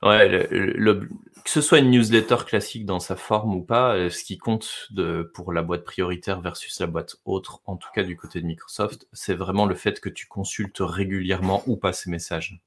Ouais, 0.02 0.28
le, 0.28 1.08
que 1.44 1.50
ce 1.50 1.60
soit 1.60 1.78
une 1.78 1.90
newsletter 1.90 2.38
classique 2.46 2.86
dans 2.86 3.00
sa 3.00 3.16
forme 3.16 3.54
ou 3.54 3.62
pas, 3.62 3.94
euh, 3.94 4.08
ce 4.08 4.24
qui 4.24 4.38
compte 4.38 4.88
de, 4.90 5.30
pour 5.34 5.52
la 5.52 5.62
boîte 5.62 5.84
prioritaire 5.84 6.40
versus 6.40 6.80
la 6.80 6.86
boîte 6.86 7.16
autre, 7.26 7.60
en 7.66 7.76
tout 7.76 7.90
cas 7.94 8.02
du 8.02 8.16
côté 8.16 8.40
de 8.40 8.46
Microsoft, 8.46 9.06
c'est 9.12 9.34
vraiment 9.34 9.66
le 9.66 9.74
fait 9.74 10.00
que 10.00 10.08
tu 10.08 10.26
consultes 10.26 10.78
régulièrement 10.80 11.62
ou 11.66 11.76
pas 11.76 11.92
ces 11.92 12.10
messages. 12.10 12.58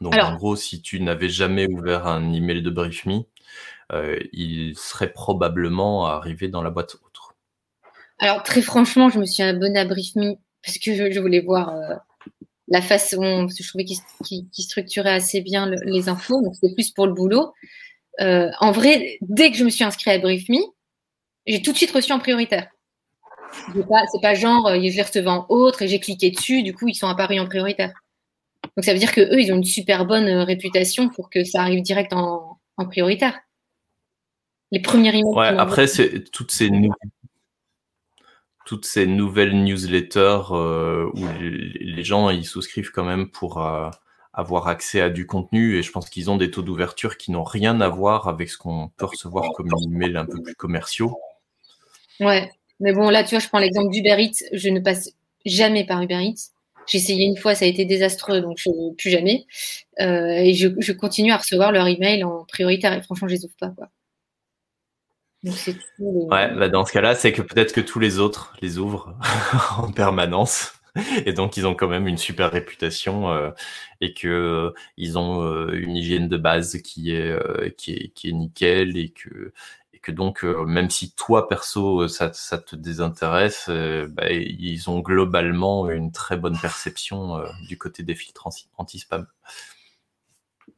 Donc 0.00 0.14
en 0.14 0.36
gros, 0.36 0.56
si 0.56 0.80
tu 0.80 1.00
n'avais 1.00 1.28
jamais 1.28 1.66
ouvert 1.66 2.06
un 2.06 2.32
email 2.32 2.62
de 2.62 2.70
BriefMe, 2.70 3.24
euh, 3.92 4.18
il 4.32 4.78
serait 4.78 5.12
probablement 5.12 6.06
arrivé 6.06 6.48
dans 6.48 6.62
la 6.62 6.70
boîte 6.70 6.94
autre. 7.04 7.34
Alors 8.18 8.42
très 8.44 8.62
franchement, 8.62 9.10
je 9.10 9.18
me 9.18 9.26
suis 9.26 9.42
abonné 9.42 9.80
à 9.80 9.84
BriefMe 9.84 10.36
parce 10.64 10.78
que 10.78 10.94
je, 10.94 11.18
voulais 11.18 11.40
voir 11.40 11.70
euh, 11.70 11.96
la 12.70 12.80
façon, 12.80 13.48
je 13.48 13.68
trouvais 13.68 13.84
qu'il 13.84 14.46
structurait 14.52 15.12
assez 15.12 15.40
bien 15.40 15.70
les 15.84 16.08
infos, 16.08 16.40
donc 16.42 16.54
c'était 16.54 16.74
plus 16.74 16.90
pour 16.92 17.06
le 17.06 17.12
boulot. 17.12 17.52
en 18.18 18.72
vrai, 18.72 19.18
dès 19.20 19.50
que 19.50 19.56
je 19.56 19.64
me 19.64 19.70
suis 19.70 19.84
inscrite 19.84 20.08
à 20.08 20.18
BriefMe, 20.18 20.62
j'ai 21.46 21.62
tout 21.62 21.72
de 21.72 21.76
suite 21.76 21.90
reçu 21.90 22.12
en 22.12 22.20
prioritaire. 22.20 22.68
C'est 23.74 24.20
pas, 24.22 24.34
genre, 24.34 24.70
je 24.74 24.80
les 24.80 25.02
recevais 25.02 25.26
en 25.26 25.46
autre 25.48 25.82
et 25.82 25.88
j'ai 25.88 25.98
cliqué 25.98 26.30
dessus, 26.30 26.62
du 26.62 26.72
coup, 26.72 26.88
ils 26.88 26.94
sont 26.94 27.08
apparus 27.08 27.40
en 27.40 27.46
prioritaire. 27.46 27.92
Donc 28.76 28.84
ça 28.84 28.92
veut 28.92 28.98
dire 28.98 29.12
que 29.12 29.20
eux, 29.20 29.40
ils 29.40 29.52
ont 29.52 29.56
une 29.56 29.64
super 29.64 30.06
bonne 30.06 30.28
réputation 30.28 31.08
pour 31.08 31.30
que 31.30 31.44
ça 31.44 31.62
arrive 31.62 31.82
direct 31.82 32.12
en, 32.12 32.58
prioritaire. 32.88 33.38
Les 34.70 34.80
premiers 34.80 35.10
emails. 35.10 35.24
Ouais, 35.24 35.48
après, 35.48 35.86
c'est 35.86 36.30
toutes 36.30 36.50
ces 36.50 36.70
toutes 38.70 38.86
ces 38.86 39.04
nouvelles 39.04 39.64
newsletters 39.64 40.52
euh, 40.52 41.10
où 41.14 41.26
les, 41.40 42.04
gens 42.04 42.30
ils 42.30 42.44
souscrivent 42.44 42.92
quand 42.92 43.02
même 43.02 43.28
pour 43.28 43.60
euh, 43.60 43.90
avoir 44.32 44.68
accès 44.68 45.00
à 45.00 45.10
du 45.10 45.26
contenu 45.26 45.76
et 45.76 45.82
je 45.82 45.90
pense 45.90 46.08
qu'ils 46.08 46.30
ont 46.30 46.36
des 46.36 46.52
taux 46.52 46.62
d'ouverture 46.62 47.16
qui 47.16 47.32
n'ont 47.32 47.42
rien 47.42 47.80
à 47.80 47.88
voir 47.88 48.28
avec 48.28 48.48
ce 48.48 48.56
qu'on 48.56 48.88
peut 48.96 49.06
recevoir 49.06 49.50
comme 49.56 49.66
email 49.92 50.16
un 50.16 50.24
peu 50.24 50.40
plus 50.40 50.54
commerciaux. 50.54 51.18
Ouais, 52.20 52.48
mais 52.78 52.92
bon 52.92 53.10
là 53.10 53.24
tu 53.24 53.30
vois 53.30 53.40
je 53.40 53.48
prends 53.48 53.58
l'exemple 53.58 53.90
d'Uber 53.90 54.22
Eats, 54.22 54.44
je 54.52 54.68
ne 54.68 54.78
passe 54.78 55.10
jamais 55.44 55.84
par 55.84 56.00
Uber 56.00 56.22
Eats. 56.22 56.52
J'ai 56.86 56.98
essayé 56.98 57.24
une 57.24 57.36
fois, 57.36 57.56
ça 57.56 57.64
a 57.64 57.68
été 57.68 57.84
désastreux, 57.84 58.40
donc 58.40 58.58
je 58.58 58.70
plus 58.94 59.10
jamais. 59.10 59.46
Euh, 60.00 60.28
et 60.28 60.54
je, 60.54 60.92
continue 60.92 61.32
à 61.32 61.38
recevoir 61.38 61.72
leur 61.72 61.88
email 61.88 62.22
en 62.22 62.44
prioritaire 62.44 62.92
et 62.92 63.02
franchement 63.02 63.26
je 63.26 63.34
les 63.34 63.44
ouvre 63.44 63.56
pas 63.58 63.70
quoi. 63.70 63.88
Ouais, 65.42 66.54
bah, 66.54 66.68
dans 66.68 66.84
ce 66.84 66.92
cas-là, 66.92 67.14
c'est 67.14 67.32
que 67.32 67.42
peut-être 67.42 67.72
que 67.72 67.80
tous 67.80 67.98
les 67.98 68.18
autres 68.18 68.54
les 68.60 68.78
ouvrent 68.78 69.16
en 69.78 69.90
permanence. 69.90 70.74
Et 71.24 71.32
donc, 71.32 71.56
ils 71.56 71.66
ont 71.66 71.74
quand 71.74 71.88
même 71.88 72.08
une 72.08 72.18
super 72.18 72.50
réputation 72.50 73.30
euh, 73.30 73.50
et 74.00 74.12
que 74.12 74.28
euh, 74.28 74.74
ils 74.96 75.18
ont 75.18 75.42
euh, 75.42 75.72
une 75.72 75.96
hygiène 75.96 76.28
de 76.28 76.36
base 76.36 76.78
qui 76.82 77.14
est, 77.14 77.32
qui 77.76 77.92
est, 77.92 78.08
qui 78.10 78.28
est 78.28 78.32
nickel 78.32 78.96
et 78.96 79.10
que, 79.10 79.52
et 79.94 79.98
que 80.00 80.12
donc, 80.12 80.42
même 80.42 80.90
si 80.90 81.12
toi, 81.12 81.48
perso, 81.48 82.08
ça, 82.08 82.32
ça 82.32 82.58
te 82.58 82.76
désintéresse, 82.76 83.70
bah, 83.70 84.30
ils 84.30 84.90
ont 84.90 85.00
globalement 85.00 85.88
une 85.90 86.12
très 86.12 86.36
bonne 86.36 86.58
perception 86.58 87.42
du 87.68 87.78
côté 87.78 88.02
des 88.02 88.14
filtres 88.14 88.48
anti-spam. 88.76 89.26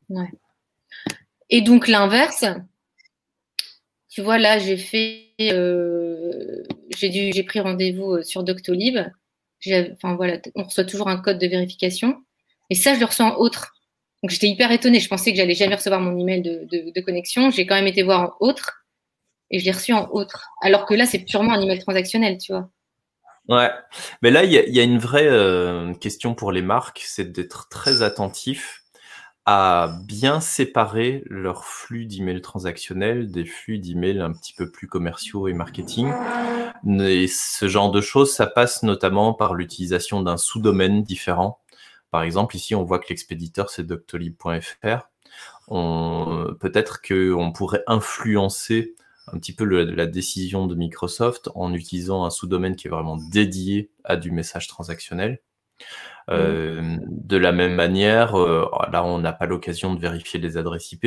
Ouais. 0.09 0.31
Et 1.48 1.62
donc, 1.62 1.88
l'inverse, 1.88 2.44
tu 4.12 4.20
vois, 4.20 4.37
là, 4.37 4.59
j'ai 4.59 4.77
fait, 4.77 5.33
euh, 5.40 6.62
j'ai 6.90 7.42
pris 7.44 7.61
rendez-vous 7.61 8.16
euh, 8.16 8.22
sur 8.22 8.44
Doctolib. 8.44 8.98
Enfin 9.66 10.16
voilà, 10.16 10.38
on 10.55 10.64
reçoit 10.64 10.85
toujours 10.85 11.09
un 11.09 11.16
code 11.16 11.38
de 11.38 11.46
vérification. 11.46 12.22
Et 12.68 12.75
ça, 12.75 12.94
je 12.94 13.01
le 13.01 13.07
reçois 13.07 13.35
en 13.35 13.37
autre. 13.37 13.72
Donc 14.22 14.31
j'étais 14.31 14.48
hyper 14.48 14.70
étonnée. 14.70 15.01
Je 15.01 15.09
pensais 15.09 15.31
que 15.31 15.38
j'allais 15.38 15.55
jamais 15.55 15.77
recevoir 15.77 16.03
mon 16.03 16.18
email 16.18 16.42
de, 16.42 16.66
de, 16.70 17.01
connexion. 17.01 17.51
J'ai 17.51 17.66
quand 17.66 17.75
même 17.75 17.87
été 17.87 18.03
voir 18.03 18.20
en 18.20 18.46
autre 18.46 18.85
et 19.51 19.59
je 19.59 19.64
l'ai 19.64 19.70
reçu 19.72 19.94
en 19.94 20.11
autre. 20.11 20.51
Alors 20.61 20.85
que 20.85 20.92
là, 20.92 21.07
c'est 21.07 21.20
purement 21.20 21.55
un 21.55 21.62
email 21.62 21.79
transactionnel, 21.79 22.37
tu 22.37 22.53
vois. 22.53 22.68
Ouais, 23.48 23.70
mais 24.20 24.31
là, 24.31 24.44
il 24.44 24.53
y, 24.53 24.81
a 24.81 24.83
une 24.83 24.98
vraie 24.98 25.27
euh, 25.27 25.94
question 25.94 26.35
pour 26.35 26.53
les 26.53 26.62
marques, 26.62 27.03
c'est 27.05 27.33
d'être 27.33 27.68
très 27.70 28.03
attentif 28.03 28.81
à 29.44 29.98
bien 30.07 30.40
séparer 30.40 31.24
leur 31.26 31.64
flux 31.64 32.07
d'emails 32.07 32.42
transactionnels 32.42 33.31
des 33.31 33.44
flux 33.44 33.78
d'emails 33.78 34.20
un 34.20 34.33
petit 34.33 34.55
peu 34.55 34.70
plus 34.70 34.87
commerciaux 34.87 35.48
et 35.48 35.52
marketing. 35.52 36.12
Et 36.87 37.26
ce 37.28 37.68
genre 37.68 37.90
de 37.90 38.00
choses, 38.00 38.33
ça 38.33 38.46
passe 38.46 38.83
notamment 38.83 39.35
par 39.35 39.55
l'utilisation 39.55 40.22
d'un 40.22 40.37
sous-domaine 40.37 41.02
différent. 41.02 41.61
Par 42.11 42.22
exemple, 42.22 42.57
ici, 42.57 42.74
on 42.74 42.85
voit 42.85 42.98
que 42.98 43.09
l'expéditeur, 43.09 43.70
c'est 43.70 43.85
doctolib.fr. 43.85 45.09
Peut-être 45.68 47.00
qu'on 47.02 47.52
pourrait 47.52 47.85
influencer 47.87 48.94
un 49.28 49.38
petit 49.38 49.55
peu 49.55 49.64
la 49.64 50.07
décision 50.07 50.66
de 50.66 50.74
Microsoft 50.74 51.50
en 51.55 51.72
utilisant 51.72 52.24
un 52.24 52.31
sous-domaine 52.31 52.76
qui 52.76 52.88
est 52.88 52.90
vraiment 52.90 53.16
dédié 53.16 53.90
à 54.05 54.16
du 54.16 54.31
message 54.31 54.66
transactionnel. 54.68 55.40
Mmh. 56.28 56.32
Euh, 56.34 56.96
de 57.08 57.36
la 57.36 57.52
même 57.52 57.74
manière, 57.74 58.38
euh, 58.38 58.68
là, 58.92 59.04
on 59.04 59.18
n'a 59.18 59.32
pas 59.32 59.46
l'occasion 59.46 59.94
de 59.94 60.00
vérifier 60.00 60.38
les 60.38 60.56
adresses 60.56 60.92
IP, 60.92 61.06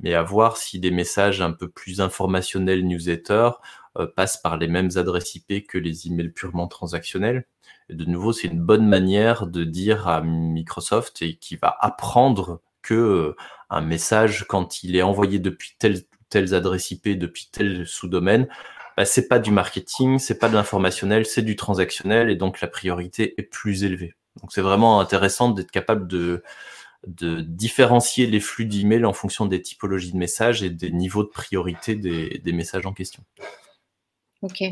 mais 0.00 0.14
à 0.14 0.22
voir 0.22 0.56
si 0.56 0.80
des 0.80 0.90
messages 0.90 1.42
un 1.42 1.52
peu 1.52 1.68
plus 1.68 2.00
informationnels 2.00 2.86
newsletter 2.86 3.50
euh, 3.98 4.06
passent 4.06 4.38
par 4.38 4.56
les 4.56 4.68
mêmes 4.68 4.90
adresses 4.96 5.34
IP 5.34 5.66
que 5.66 5.78
les 5.78 6.06
emails 6.06 6.30
purement 6.30 6.68
transactionnels. 6.68 7.46
De 7.90 8.04
nouveau, 8.04 8.32
c'est 8.32 8.48
une 8.48 8.60
bonne 8.60 8.86
manière 8.86 9.46
de 9.46 9.64
dire 9.64 10.08
à 10.08 10.22
Microsoft 10.22 11.22
et 11.22 11.36
qui 11.36 11.56
va 11.56 11.76
apprendre 11.80 12.60
que 12.82 13.34
un 13.70 13.80
message, 13.82 14.46
quand 14.48 14.82
il 14.82 14.96
est 14.96 15.02
envoyé 15.02 15.38
depuis 15.38 15.74
telle 15.78 15.96
ou 15.96 16.26
telle 16.30 16.54
adresse 16.54 16.90
IP, 16.90 17.18
depuis 17.18 17.48
tel 17.52 17.86
sous-domaine, 17.86 18.48
bah, 18.98 19.04
c'est 19.04 19.28
pas 19.28 19.38
du 19.38 19.52
marketing, 19.52 20.18
c'est 20.18 20.40
pas 20.40 20.48
de 20.48 20.54
l'informationnel, 20.54 21.24
c'est 21.24 21.42
du 21.42 21.54
transactionnel 21.54 22.30
et 22.30 22.34
donc 22.34 22.60
la 22.60 22.66
priorité 22.66 23.40
est 23.40 23.44
plus 23.44 23.84
élevée. 23.84 24.16
Donc 24.42 24.50
c'est 24.50 24.60
vraiment 24.60 24.98
intéressant 24.98 25.50
d'être 25.50 25.70
capable 25.70 26.08
de, 26.08 26.42
différencier 27.06 28.26
les 28.26 28.40
flux 28.40 28.66
d'emails 28.66 29.04
en 29.04 29.12
fonction 29.12 29.46
des 29.46 29.62
typologies 29.62 30.10
de 30.10 30.16
messages 30.16 30.64
et 30.64 30.70
des 30.70 30.90
niveaux 30.90 31.22
de 31.22 31.28
priorité 31.28 31.94
des, 31.94 32.52
messages 32.52 32.86
en 32.86 32.92
question. 32.92 33.22
Ok. 34.42 34.64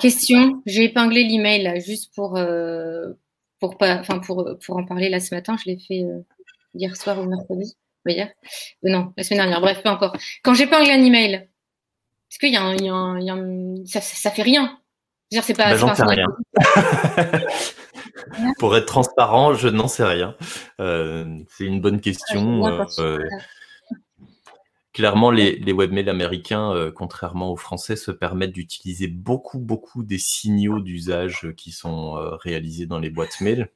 Question, 0.00 0.62
j'ai 0.66 0.84
épinglé 0.84 1.24
l'email 1.24 1.62
là, 1.62 1.78
juste 1.78 2.14
pour, 2.14 2.36
euh, 2.36 3.14
pour, 3.58 3.78
pas, 3.78 4.02
pour, 4.26 4.54
pour 4.62 4.76
en 4.76 4.84
parler 4.84 5.08
là 5.08 5.18
ce 5.18 5.34
matin. 5.34 5.56
Je 5.56 5.70
l'ai 5.70 5.78
fait 5.78 6.02
euh, 6.02 6.20
hier 6.74 6.94
soir 6.94 7.18
ou 7.18 7.24
mercredi. 7.24 7.74
Hier 8.04 8.28
euh, 8.84 8.90
Non, 8.90 9.14
la 9.16 9.24
semaine 9.24 9.40
dernière. 9.40 9.62
Bref, 9.62 9.82
peu 9.82 9.88
encore. 9.88 10.14
Quand 10.42 10.52
j'épingle 10.52 10.90
un 10.90 11.02
email, 11.02 11.47
est-ce 12.30 12.38
qu'il 12.38 12.52
y 12.52 12.56
a 12.56 12.62
un. 12.62 12.76
Y 12.76 12.90
a 12.90 13.18
y 13.20 13.30
a 13.30 13.36
ça, 13.86 14.00
ça, 14.00 14.30
fait 14.30 14.42
rien. 14.42 14.78
pas. 15.30 15.40
Ben, 15.56 15.76
j'en 15.76 15.94
sais 15.94 16.04
rien. 16.04 16.26
Pour 18.58 18.76
être 18.76 18.86
transparent, 18.86 19.54
je 19.54 19.68
n'en 19.68 19.88
sais 19.88 20.04
rien. 20.04 20.36
Euh, 20.80 21.38
c'est 21.48 21.64
une 21.64 21.80
bonne 21.80 22.00
question. 22.00 22.66
Euh, 22.98 23.18
clairement, 24.92 25.30
les, 25.30 25.56
les 25.56 25.72
webmails 25.72 26.10
américains, 26.10 26.74
euh, 26.74 26.92
contrairement 26.92 27.50
aux 27.50 27.56
français, 27.56 27.96
se 27.96 28.10
permettent 28.10 28.52
d'utiliser 28.52 29.08
beaucoup, 29.08 29.58
beaucoup 29.58 30.02
des 30.02 30.18
signaux 30.18 30.80
d'usage 30.80 31.48
qui 31.56 31.72
sont 31.72 32.12
réalisés 32.42 32.86
dans 32.86 32.98
les 32.98 33.10
boîtes 33.10 33.40
mail. 33.40 33.70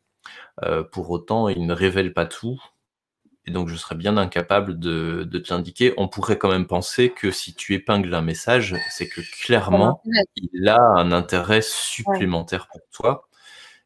pour 0.92 1.10
autant, 1.10 1.48
ils 1.48 1.66
ne 1.66 1.72
révèlent 1.72 2.12
pas 2.12 2.26
tout. 2.26 2.60
Et 3.46 3.50
donc, 3.50 3.68
je 3.68 3.76
serais 3.76 3.96
bien 3.96 4.16
incapable 4.16 4.78
de, 4.78 5.26
de 5.28 5.38
te 5.38 5.52
l'indiquer. 5.52 5.94
On 5.96 6.08
pourrait 6.08 6.38
quand 6.38 6.50
même 6.50 6.66
penser 6.66 7.10
que 7.10 7.30
si 7.30 7.54
tu 7.54 7.74
épingles 7.74 8.14
un 8.14 8.22
message, 8.22 8.76
c'est 8.90 9.08
que 9.08 9.20
clairement, 9.42 10.00
il 10.36 10.68
a 10.68 10.80
un 10.80 11.10
intérêt 11.10 11.62
supplémentaire 11.62 12.68
pour 12.68 12.82
toi 12.92 13.28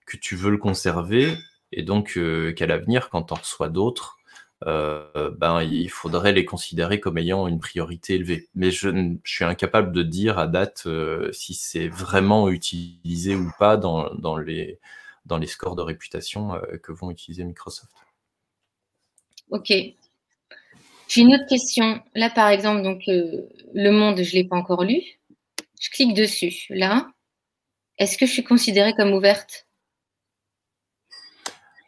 que 0.06 0.16
tu 0.16 0.36
veux 0.36 0.50
le 0.50 0.58
conserver 0.58 1.36
et 1.72 1.82
donc 1.82 2.16
euh, 2.16 2.52
qu'à 2.52 2.66
l'avenir, 2.66 3.10
quand 3.10 3.32
on 3.32 3.34
reçoit 3.34 3.68
d'autres, 3.68 4.18
euh, 4.66 5.30
ben, 5.36 5.62
il 5.62 5.90
faudrait 5.90 6.32
les 6.32 6.44
considérer 6.46 7.00
comme 7.00 7.18
ayant 7.18 7.46
une 7.48 7.58
priorité 7.58 8.14
élevée. 8.14 8.48
Mais 8.54 8.70
je, 8.70 9.16
suis 9.24 9.44
incapable 9.44 9.92
de 9.92 10.02
dire 10.02 10.38
à 10.38 10.46
date 10.46 10.84
euh, 10.86 11.30
si 11.32 11.54
c'est 11.54 11.88
vraiment 11.88 12.48
utilisé 12.48 13.34
ou 13.34 13.50
pas 13.58 13.76
dans, 13.76 14.14
dans, 14.14 14.38
les, 14.38 14.78
dans 15.26 15.38
les 15.38 15.46
scores 15.46 15.76
de 15.76 15.82
réputation 15.82 16.60
que 16.82 16.92
vont 16.92 17.10
utiliser 17.10 17.44
Microsoft. 17.44 17.92
Ok. 19.50 19.72
J'ai 21.08 21.20
une 21.20 21.34
autre 21.34 21.46
question. 21.48 22.02
Là, 22.14 22.30
par 22.30 22.48
exemple, 22.48 22.82
donc 22.82 23.02
Le 23.06 23.90
Monde, 23.90 24.22
je 24.22 24.36
ne 24.36 24.42
l'ai 24.42 24.44
pas 24.44 24.56
encore 24.56 24.84
lu. 24.84 25.00
Je 25.80 25.90
clique 25.90 26.14
dessus. 26.14 26.66
Là, 26.70 27.08
est-ce 27.98 28.18
que 28.18 28.26
je 28.26 28.32
suis 28.32 28.44
considérée 28.44 28.94
comme 28.94 29.12
ouverte? 29.12 29.66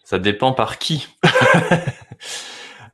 Ça 0.05 0.19
dépend 0.19 0.53
par 0.53 0.79
qui. 0.79 1.07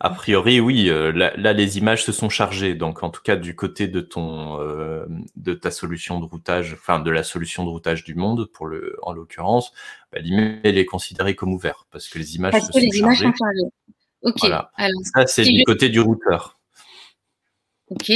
A 0.01 0.11
priori, 0.11 0.61
oui. 0.61 0.91
Euh, 0.91 1.13
là, 1.13 1.53
les 1.53 1.79
images 1.79 2.05
se 2.05 2.13
sont 2.13 2.29
chargées. 2.29 2.75
Donc, 2.75 3.03
en 3.03 3.11
tout 3.11 3.23
cas, 3.23 3.37
du 3.37 3.55
côté 3.55 3.89
de 3.89 4.01
ton, 4.01 4.61
euh, 4.61 5.07
de 5.37 5.55
ta 5.55 5.71
solution 5.71 6.21
de 6.21 6.27
routage, 6.27 6.75
enfin 6.75 6.99
de 6.99 7.11
la 7.11 7.23
solution 7.23 7.65
de 7.65 7.71
routage 7.71 8.05
du 8.05 8.15
monde, 8.15 8.47
pour 8.53 8.67
le, 8.67 8.97
en 9.03 9.13
l'occurrence, 9.13 9.73
bah, 10.13 10.19
l'email 10.21 10.79
est 10.79 10.85
considéré 10.85 11.35
comme 11.35 11.55
ouvert 11.55 11.87
parce 11.91 12.09
que 12.09 12.19
les 12.19 12.37
images 12.37 12.61
se 12.61 12.73
sont 12.73 12.91
chargées. 12.93 13.31
Ok. 14.25 14.39
Voilà. 14.41 14.71
Ça, 15.15 15.27
c'est 15.27 15.45
du 15.45 15.65
côté 15.65 15.89
du 15.89 16.01
routeur. 16.01 16.59
Ok. 17.89 18.11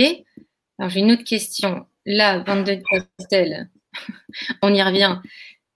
Alors, 0.79 0.91
j'ai 0.91 1.01
une 1.01 1.13
autre 1.13 1.25
question. 1.25 1.87
Là, 2.07 2.39
22 2.39 2.83
Pastel, 3.19 3.71
on 4.63 4.75
y 4.75 4.83
revient. 4.83 5.19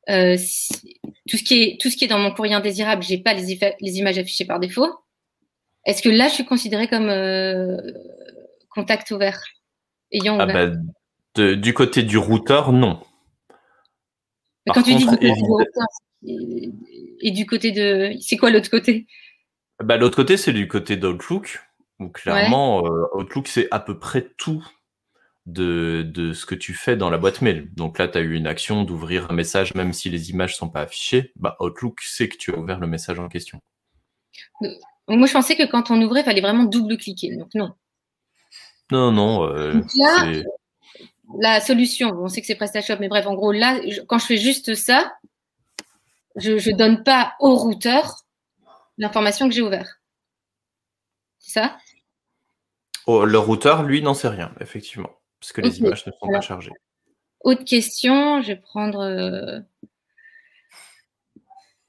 Euh, 0.08 0.36
tout, 1.28 1.36
ce 1.36 1.44
qui 1.44 1.62
est, 1.62 1.80
tout 1.80 1.90
ce 1.90 1.96
qui 1.96 2.06
est 2.06 2.08
dans 2.08 2.18
mon 2.18 2.32
courrier 2.32 2.54
indésirable, 2.54 3.02
j'ai 3.02 3.18
pas 3.18 3.34
les, 3.34 3.58
les, 3.80 3.98
images 3.98 4.18
affichées 4.18 4.46
par 4.46 4.58
défaut. 4.58 4.88
Est-ce 5.84 6.02
que 6.02 6.08
là, 6.08 6.28
je 6.28 6.34
suis 6.34 6.44
considérée 6.44 6.88
comme 6.88 7.08
euh, 7.08 7.76
contact 8.70 9.10
ouvert 9.10 9.40
ayant 10.12 10.38
ah 10.40 10.46
bah, 10.46 11.54
Du 11.56 11.74
côté 11.74 12.02
du 12.02 12.18
routeur, 12.18 12.72
non. 12.72 13.00
quand 14.66 14.82
tu 14.82 14.94
dis 14.94 15.04
du 15.04 15.06
côté 15.06 15.32
du 15.32 15.42
routeur, 15.42 15.86
et, 16.24 17.30
du 17.30 17.46
côté 17.46 17.72
de. 17.72 18.14
C'est 18.20 18.36
quoi 18.36 18.50
l'autre 18.50 18.70
côté? 18.70 19.06
Bah, 19.82 19.96
L'autre 19.96 20.16
côté, 20.16 20.36
c'est 20.36 20.52
du 20.52 20.68
côté 20.68 20.96
d'Outlook. 20.96 21.60
Donc 22.00 22.20
clairement, 22.20 22.82
Outlook, 23.14 23.46
c'est 23.46 23.68
à 23.70 23.78
peu 23.78 23.98
près 23.98 24.32
tout 24.36 24.66
de, 25.46 26.02
de, 26.02 26.32
ce 26.32 26.46
que 26.46 26.54
tu 26.54 26.74
fais 26.74 26.96
dans 26.96 27.10
la 27.10 27.18
boîte 27.18 27.42
mail. 27.42 27.72
Donc 27.74 27.98
là, 27.98 28.08
tu 28.08 28.18
as 28.18 28.20
eu 28.20 28.34
une 28.34 28.46
action 28.46 28.84
d'ouvrir 28.84 29.30
un 29.30 29.34
message, 29.34 29.74
même 29.74 29.92
si 29.92 30.10
les 30.10 30.30
images 30.30 30.56
sont 30.56 30.68
pas 30.68 30.82
affichées. 30.82 31.32
Bah, 31.36 31.56
Outlook 31.60 32.00
sait 32.00 32.28
que 32.28 32.36
tu 32.36 32.52
as 32.52 32.58
ouvert 32.58 32.80
le 32.80 32.86
message 32.86 33.18
en 33.18 33.28
question. 33.28 33.60
Moi, 35.08 35.26
je 35.26 35.32
pensais 35.32 35.56
que 35.56 35.68
quand 35.68 35.90
on 35.90 36.00
ouvrait, 36.00 36.20
il 36.20 36.24
fallait 36.24 36.40
vraiment 36.40 36.64
double-cliquer. 36.64 37.36
Donc 37.36 37.54
non. 37.54 37.72
Non, 38.90 39.10
non. 39.10 39.44
Euh, 39.48 39.80
là, 39.96 40.42
la 41.38 41.60
solution, 41.60 42.10
on 42.10 42.28
sait 42.28 42.40
que 42.40 42.46
c'est 42.46 42.54
PrestaShop, 42.54 42.96
mais 43.00 43.08
bref, 43.08 43.26
en 43.26 43.34
gros, 43.34 43.52
là, 43.52 43.80
quand 44.06 44.18
je 44.18 44.26
fais 44.26 44.36
juste 44.36 44.74
ça, 44.74 45.12
je 46.36 46.52
ne 46.52 46.76
donne 46.76 47.02
pas 47.02 47.34
au 47.40 47.56
routeur 47.56 48.21
l'information 49.02 49.48
que 49.48 49.54
j'ai 49.54 49.62
ouverte. 49.62 49.90
C'est 51.38 51.60
ça? 51.60 51.76
Oh, 53.06 53.24
Le 53.24 53.38
routeur, 53.38 53.82
lui, 53.82 54.00
n'en 54.00 54.14
sait 54.14 54.28
rien, 54.28 54.54
effectivement, 54.60 55.10
parce 55.40 55.52
que 55.52 55.60
les 55.60 55.80
images 55.80 56.06
ne 56.06 56.12
sont 56.12 56.28
pas 56.28 56.40
chargées. 56.40 56.72
Autre 57.40 57.64
question, 57.64 58.40
je 58.40 58.48
vais 58.48 58.56
prendre 58.56 59.00
euh, 59.00 59.58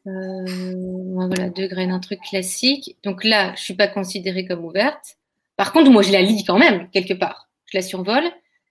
euh, 0.07 0.73
voilà, 1.13 1.49
deux 1.49 1.67
graines, 1.67 1.91
un 1.91 1.99
truc 1.99 2.19
classique. 2.21 2.97
Donc 3.03 3.23
là, 3.23 3.49
je 3.49 3.51
ne 3.51 3.57
suis 3.57 3.75
pas 3.75 3.87
considérée 3.87 4.47
comme 4.47 4.65
ouverte. 4.65 5.17
Par 5.55 5.71
contre, 5.71 5.91
moi, 5.91 6.01
je 6.01 6.11
la 6.11 6.23
lis 6.23 6.43
quand 6.43 6.57
même, 6.57 6.89
quelque 6.89 7.13
part. 7.13 7.49
Je 7.65 7.77
la 7.77 7.83
survole. 7.83 8.23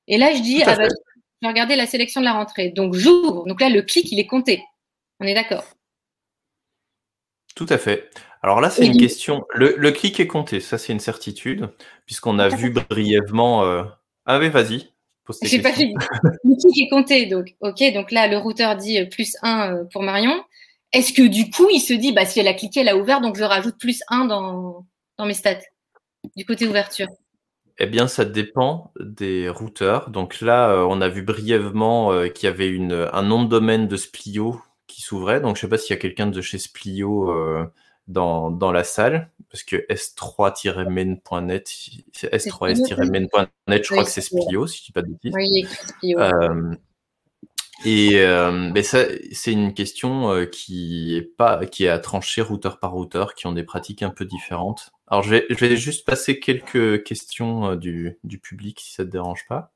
Et 0.08 0.18
là, 0.18 0.34
je 0.34 0.42
dis, 0.42 0.64
ah 0.64 0.74
bah, 0.74 0.88
je 0.88 1.46
vais 1.46 1.48
regarder 1.48 1.76
la 1.76 1.86
sélection 1.86 2.20
de 2.20 2.24
la 2.24 2.32
rentrée. 2.32 2.70
Donc, 2.70 2.94
j'ouvre. 2.94 3.46
Donc 3.46 3.60
là, 3.60 3.68
le 3.68 3.82
clic, 3.82 4.10
il 4.10 4.18
est 4.18 4.26
compté. 4.26 4.64
On 5.20 5.24
est 5.24 5.34
d'accord? 5.34 5.64
Tout 7.54 7.66
à 7.68 7.78
fait. 7.78 8.10
Alors 8.42 8.60
là, 8.60 8.70
c'est 8.70 8.86
une 8.86 8.96
question. 8.96 9.44
Le, 9.54 9.90
clic 9.90 10.18
est 10.18 10.26
compté, 10.26 10.60
ça, 10.60 10.78
c'est 10.78 10.92
une 10.92 11.00
certitude, 11.00 11.70
puisqu'on 12.06 12.38
a 12.38 12.48
vu 12.48 12.70
brièvement. 12.70 13.64
Euh, 13.64 13.84
ah 14.26 14.38
oui, 14.38 14.48
vas-y. 14.48 14.88
J'ai 15.42 15.62
pas 15.62 15.72
fini. 15.72 15.94
le 16.44 16.60
clic 16.60 16.86
est 16.86 16.88
compté. 16.88 17.26
Donc, 17.26 17.54
OK. 17.60 17.82
Donc 17.94 18.10
là, 18.10 18.26
le 18.26 18.38
routeur 18.38 18.76
dit 18.76 18.98
euh, 18.98 19.06
plus 19.06 19.36
1 19.42 19.74
euh, 19.74 19.84
pour 19.92 20.02
Marion. 20.02 20.42
Est-ce 20.92 21.12
que 21.12 21.22
du 21.22 21.50
coup, 21.50 21.68
il 21.72 21.80
se 21.80 21.94
dit, 21.94 22.12
bah, 22.12 22.26
si 22.26 22.40
elle 22.40 22.48
a 22.48 22.54
cliqué, 22.54 22.80
elle 22.80 22.88
a 22.88 22.96
ouvert, 22.96 23.20
donc 23.20 23.36
je 23.36 23.44
rajoute 23.44 23.78
plus 23.78 24.02
1 24.08 24.26
dans, 24.26 24.84
dans 25.16 25.24
mes 25.24 25.34
stats 25.34 25.60
du 26.36 26.44
côté 26.44 26.66
ouverture? 26.66 27.06
Eh 27.78 27.86
bien, 27.86 28.08
ça 28.08 28.24
dépend 28.24 28.92
des 29.00 29.48
routeurs. 29.48 30.10
Donc 30.10 30.40
là, 30.40 30.84
on 30.88 31.00
a 31.00 31.08
vu 31.08 31.22
brièvement 31.22 32.28
qu'il 32.28 32.46
y 32.46 32.52
avait 32.52 32.68
une, 32.68 33.08
un 33.12 33.22
nom 33.22 33.44
de 33.44 33.48
domaine 33.48 33.88
de 33.88 33.96
Splio 33.96 34.60
qui 34.92 35.00
s'ouvrait. 35.00 35.40
Donc, 35.40 35.56
je 35.56 35.60
ne 35.60 35.62
sais 35.62 35.68
pas 35.68 35.78
s'il 35.78 35.94
y 35.94 35.98
a 35.98 36.00
quelqu'un 36.00 36.26
de 36.26 36.40
chez 36.40 36.58
Splio 36.58 37.30
euh, 37.30 37.64
dans, 38.08 38.50
dans, 38.50 38.72
la 38.72 38.84
salle, 38.84 39.30
parce 39.50 39.62
que 39.62 39.76
s3-men.net, 39.88 41.68
s3s-men.net, 42.14 43.84
je 43.84 43.88
crois 43.90 44.04
que 44.04 44.10
c'est 44.10 44.20
Splio, 44.20 44.66
si 44.66 44.78
je 44.78 44.82
ne 44.82 44.86
dis 44.86 44.92
pas 44.92 45.02
de 45.02 45.08
bêtises. 45.08 45.32
Oui, 45.34 45.66
Splio. 45.68 46.18
Et 47.84 48.24
mais 48.72 48.82
ça, 48.82 49.04
c'est 49.32 49.52
une 49.52 49.74
question 49.74 50.46
qui 50.46 51.16
est 51.16 51.22
pas, 51.22 51.66
qui 51.66 51.84
est 51.84 51.88
à 51.88 51.98
trancher 51.98 52.42
routeur 52.42 52.78
par 52.78 52.92
routeur, 52.92 53.34
qui 53.34 53.46
ont 53.46 53.52
des 53.52 53.64
pratiques 53.64 54.02
un 54.02 54.10
peu 54.10 54.24
différentes. 54.24 54.92
Alors, 55.08 55.22
je 55.22 55.30
vais, 55.30 55.46
je 55.50 55.56
vais 55.56 55.76
juste 55.76 56.06
passer 56.06 56.38
quelques 56.38 57.02
questions 57.02 57.74
du, 57.74 58.18
du 58.24 58.38
public, 58.38 58.80
si 58.80 58.94
ça 58.94 59.04
te 59.04 59.10
dérange 59.10 59.46
pas. 59.48 59.72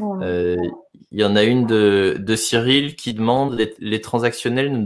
Il 0.00 1.20
y 1.20 1.24
en 1.24 1.36
a 1.36 1.42
une 1.42 1.66
de, 1.66 2.16
de 2.18 2.36
Cyril 2.36 2.96
qui 2.96 3.14
demande 3.14 3.54
les, 3.54 3.74
les 3.78 4.00
transactionnels 4.00 4.72
ne 4.72 4.84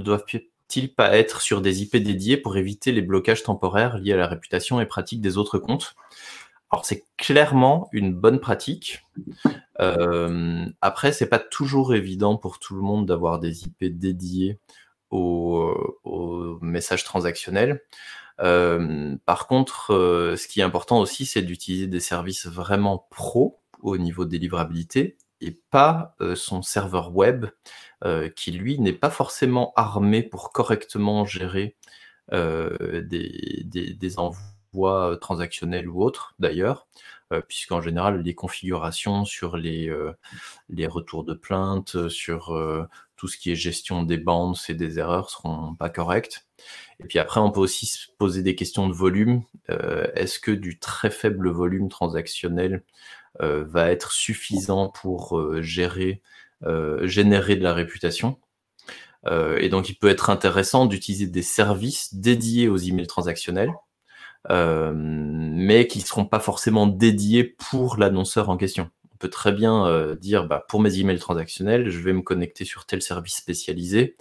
doivent-ils 0.68 0.94
pas 0.94 1.16
être 1.16 1.40
sur 1.40 1.61
des 1.61 1.83
IP 1.83 1.96
dédiés 1.96 2.37
pour 2.37 2.57
éviter 2.57 2.92
les 2.92 3.02
blocages 3.02 3.42
temporaires 3.42 3.98
liés 3.98 4.12
à 4.12 4.16
la 4.16 4.26
réputation 4.26 4.81
et 4.81 4.87
pratique 4.87 5.20
des 5.20 5.37
autres 5.37 5.59
comptes? 5.59 5.94
Alors 6.70 6.85
c'est 6.85 7.05
clairement 7.16 7.88
une 7.92 8.12
bonne 8.12 8.40
pratique. 8.40 9.05
Euh, 9.81 10.66
après, 10.81 11.12
c'est 11.12 11.29
pas 11.29 11.38
toujours 11.38 11.94
évident 11.94 12.37
pour 12.37 12.59
tout 12.59 12.74
le 12.74 12.83
monde 12.83 13.07
d'avoir 13.07 13.38
des 13.38 13.64
IP 13.64 13.85
dédiés 13.85 14.59
aux, 15.11 16.59
messages 16.61 17.05
transactionnels. 17.05 17.83
Euh, 18.40 19.16
par 19.24 19.46
contre, 19.46 19.94
euh, 19.94 20.37
ce 20.37 20.48
qui 20.48 20.61
est 20.61 20.64
important 20.64 20.98
aussi, 20.98 21.24
c'est 21.24 21.42
d'utiliser 21.42 21.87
des 21.87 22.00
services 22.00 22.46
vraiment 22.46 23.07
pro 23.11 23.61
au 23.81 23.96
niveau 23.96 24.24
des 24.24 24.38
livrabilités 24.38 25.16
et 25.40 25.61
pas 25.70 26.14
son 26.35 26.62
serveur 26.62 27.14
web 27.14 27.46
qui 28.37 28.53
lui 28.53 28.79
n'est 28.79 28.92
pas 28.92 29.11
forcément 29.11 29.72
armé 29.77 30.22
pour 30.22 30.53
correctement 30.53 31.25
gérer 31.25 31.77
des, 32.33 33.64
des 33.64 34.18
envois 34.18 34.46
euh, 34.85 35.16
transactionnel 35.16 35.88
ou 35.88 36.03
autre 36.03 36.35
d'ailleurs, 36.38 36.87
euh, 37.33 37.40
puisqu'en 37.40 37.81
général 37.81 38.22
les 38.22 38.35
configurations 38.35 39.25
sur 39.25 39.57
les, 39.57 39.88
euh, 39.88 40.12
les 40.68 40.87
retours 40.87 41.25
de 41.25 41.35
plainte, 41.35 42.09
sur 42.09 42.57
tout 43.16 43.29
ce 43.29 43.38
qui 43.38 43.51
est 43.51 43.57
gestion 43.57 44.03
des 44.03 44.18
bandes 44.18 44.57
et 44.68 44.75
des 44.75 44.99
erreurs 44.99 45.31
seront 45.31 45.75
pas 45.75 45.88
correctes. 45.88 46.46
Et 47.01 47.05
puis 47.05 47.18
après, 47.18 47.40
on 47.40 47.51
peut 47.51 47.61
aussi 47.61 47.87
se 47.87 48.07
poser 48.18 48.42
des 48.42 48.55
questions 48.55 48.88
de 48.88 48.94
volume. 48.94 49.42
Est-ce 49.68 50.38
que 50.38 50.51
du 50.51 50.79
très 50.79 51.11
faible 51.11 51.51
volume 51.51 51.88
transactionnel 51.88 52.83
va 53.40 53.90
être 53.90 54.12
suffisant 54.12 54.88
pour 54.88 55.40
gérer, 55.61 56.22
générer 57.03 57.57
de 57.57 57.62
la 57.62 57.75
réputation 57.75 58.38
Et 59.61 59.68
donc, 59.68 59.88
il 59.88 59.94
peut 59.94 60.09
être 60.09 60.31
intéressant 60.31 60.87
d'utiliser 60.87 61.27
des 61.27 61.42
services 61.42 62.14
dédiés 62.14 62.68
aux 62.68 62.79
emails 62.79 63.07
transactionnels 63.07 63.72
euh, 64.51 64.92
mais 64.94 65.87
qui 65.87 65.99
ne 65.99 66.05
seront 66.05 66.27
pas 66.27 66.38
forcément 66.40 66.87
dédiés 66.87 67.44
pour 67.44 67.96
l'annonceur 67.96 68.49
en 68.49 68.57
question. 68.57 68.90
On 69.12 69.16
peut 69.16 69.31
très 69.31 69.53
bien 69.53 69.87
euh, 69.87 70.14
dire, 70.14 70.46
bah, 70.46 70.64
pour 70.68 70.81
mes 70.81 70.99
emails 70.99 71.18
transactionnels, 71.18 71.88
je 71.90 71.99
vais 71.99 72.12
me 72.12 72.22
connecter 72.22 72.64
sur 72.64 72.87
tel 72.87 73.03
service 73.03 73.37
spécialisé. 73.37 74.16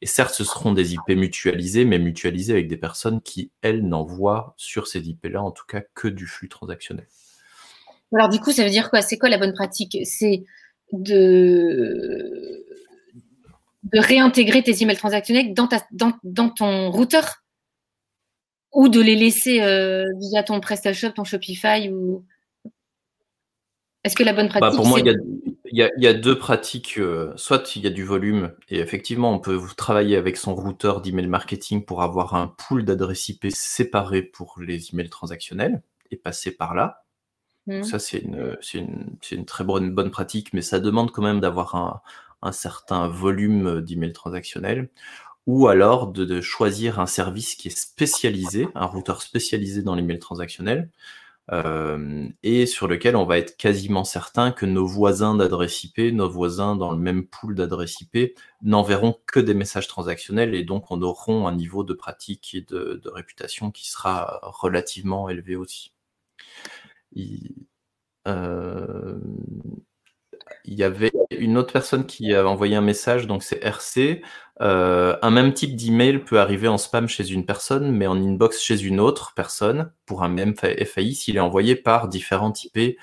Et 0.00 0.06
certes, 0.06 0.34
ce 0.34 0.44
seront 0.44 0.72
des 0.72 0.94
IP 0.94 1.08
mutualisés, 1.08 1.84
mais 1.84 1.98
mutualisés 1.98 2.52
avec 2.52 2.68
des 2.68 2.76
personnes 2.76 3.20
qui, 3.22 3.50
elles, 3.62 3.86
n'envoient 3.86 4.54
sur 4.56 4.86
ces 4.86 5.00
IP-là, 5.08 5.42
en 5.42 5.50
tout 5.50 5.64
cas, 5.66 5.80
que 5.94 6.08
du 6.08 6.26
flux 6.26 6.48
transactionnel. 6.48 7.08
Alors, 8.14 8.28
du 8.28 8.38
coup, 8.40 8.52
ça 8.52 8.64
veut 8.64 8.70
dire 8.70 8.90
quoi? 8.90 9.02
C'est 9.02 9.18
quoi 9.18 9.28
la 9.28 9.38
bonne 9.38 9.52
pratique? 9.52 9.98
C'est 10.04 10.44
de... 10.92 12.64
de 13.84 13.98
réintégrer 13.98 14.62
tes 14.62 14.82
emails 14.82 14.96
transactionnels 14.96 15.54
dans, 15.54 15.66
ta, 15.66 15.84
dans, 15.92 16.12
dans 16.22 16.48
ton 16.48 16.90
routeur? 16.90 17.42
Ou 18.72 18.88
de 18.88 19.00
les 19.00 19.14
laisser 19.14 19.62
euh, 19.62 20.04
via 20.18 20.42
ton 20.42 20.58
PrestaShop, 20.60 21.10
ton 21.10 21.22
Shopify 21.22 21.90
ou 21.90 22.24
est-ce 24.04 24.16
que 24.16 24.22
la 24.22 24.34
bonne 24.34 24.48
bah, 24.48 24.60
pratique 24.60 24.76
Pour 24.76 24.86
moi, 24.86 25.00
il 25.00 25.90
y, 25.96 26.06
a, 26.06 26.12
deux 26.12 26.38
pratiques. 26.38 26.98
Euh, 26.98 27.32
soit 27.36 27.74
il 27.74 27.82
y 27.82 27.86
a 27.86 27.90
du 27.90 28.04
volume 28.04 28.52
et 28.68 28.78
effectivement, 28.78 29.32
on 29.32 29.38
peut 29.38 29.58
travailler 29.76 30.16
avec 30.16 30.36
son 30.36 30.54
routeur 30.54 31.00
d'email 31.00 31.26
marketing 31.26 31.84
pour 31.84 32.02
avoir 32.02 32.34
un 32.34 32.48
pool 32.48 32.84
d'adresses 32.84 33.30
IP 33.30 33.46
séparé 33.50 34.22
pour 34.22 34.60
les 34.60 34.90
emails 34.92 35.08
transactionnels 35.08 35.82
et 36.10 36.16
passer 36.16 36.50
par 36.54 36.74
là. 36.74 37.03
Mmh. 37.66 37.82
Ça, 37.82 37.98
c'est 37.98 38.18
une, 38.18 38.56
une, 39.30 39.44
très 39.46 39.64
bonne, 39.64 39.94
bonne 39.94 40.10
pratique, 40.10 40.52
mais 40.52 40.62
ça 40.62 40.80
demande 40.80 41.10
quand 41.12 41.22
même 41.22 41.40
d'avoir 41.40 41.74
un, 41.74 42.02
un 42.42 42.52
certain 42.52 43.08
volume 43.08 43.80
d'emails 43.80 44.12
transactionnels 44.12 44.90
ou 45.46 45.68
alors 45.68 46.08
de, 46.08 46.40
choisir 46.40 47.00
un 47.00 47.06
service 47.06 47.54
qui 47.54 47.68
est 47.68 47.78
spécialisé, 47.78 48.68
un 48.74 48.86
routeur 48.86 49.22
spécialisé 49.22 49.82
dans 49.82 49.94
l'email 49.94 50.18
transactionnel, 50.18 50.90
euh, 51.52 52.26
et 52.42 52.64
sur 52.64 52.88
lequel 52.88 53.16
on 53.16 53.26
va 53.26 53.36
être 53.36 53.58
quasiment 53.58 54.04
certain 54.04 54.50
que 54.50 54.64
nos 54.64 54.86
voisins 54.86 55.34
d'adresse 55.34 55.84
IP, 55.84 55.98
nos 56.14 56.30
voisins 56.30 56.76
dans 56.76 56.90
le 56.90 56.96
même 56.96 57.26
pool 57.26 57.54
d'adresse 57.54 58.00
IP, 58.00 58.38
n'enverront 58.62 59.16
que 59.26 59.40
des 59.40 59.52
messages 59.52 59.88
transactionnels, 59.88 60.54
et 60.54 60.64
donc 60.64 60.90
on 60.90 61.02
auront 61.02 61.46
un 61.46 61.54
niveau 61.54 61.84
de 61.84 61.92
pratique 61.92 62.54
et 62.54 62.62
de, 62.62 63.02
réputation 63.04 63.70
qui 63.70 63.90
sera 63.90 64.40
relativement 64.42 65.28
élevé 65.28 65.56
aussi. 65.56 65.92
Euh, 68.26 69.18
il 70.64 70.74
y 70.74 70.82
avait 70.82 71.12
une 71.30 71.56
autre 71.56 71.72
personne 71.72 72.06
qui 72.06 72.34
a 72.34 72.46
envoyé 72.46 72.76
un 72.76 72.80
message, 72.80 73.26
donc 73.26 73.42
c'est 73.42 73.62
RC. 73.64 74.22
Euh, 74.60 75.16
un 75.22 75.30
même 75.30 75.52
type 75.52 75.76
d'email 75.76 76.18
peut 76.18 76.40
arriver 76.40 76.68
en 76.68 76.78
spam 76.78 77.08
chez 77.08 77.30
une 77.30 77.46
personne, 77.46 77.92
mais 77.92 78.06
en 78.06 78.16
inbox 78.16 78.60
chez 78.60 78.82
une 78.82 79.00
autre 79.00 79.32
personne 79.34 79.92
pour 80.06 80.22
un 80.22 80.28
même 80.28 80.54
FAI 80.56 81.12
s'il 81.12 81.36
est 81.36 81.40
envoyé 81.40 81.76
par 81.76 82.08
différents 82.08 82.52
IP 82.52 82.98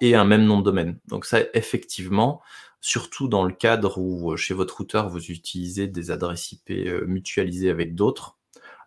et 0.00 0.14
un 0.14 0.24
même 0.24 0.44
nom 0.44 0.58
de 0.58 0.64
domaine. 0.64 0.98
Donc 1.08 1.24
ça, 1.24 1.40
effectivement, 1.54 2.40
surtout 2.80 3.28
dans 3.28 3.44
le 3.44 3.52
cadre 3.52 3.98
où 3.98 4.32
euh, 4.32 4.36
chez 4.36 4.54
votre 4.54 4.78
routeur 4.78 5.08
vous 5.08 5.30
utilisez 5.30 5.88
des 5.88 6.10
adresses 6.10 6.52
IP 6.52 6.70
mutualisées 7.06 7.70
avec 7.70 7.94
d'autres, 7.94 8.37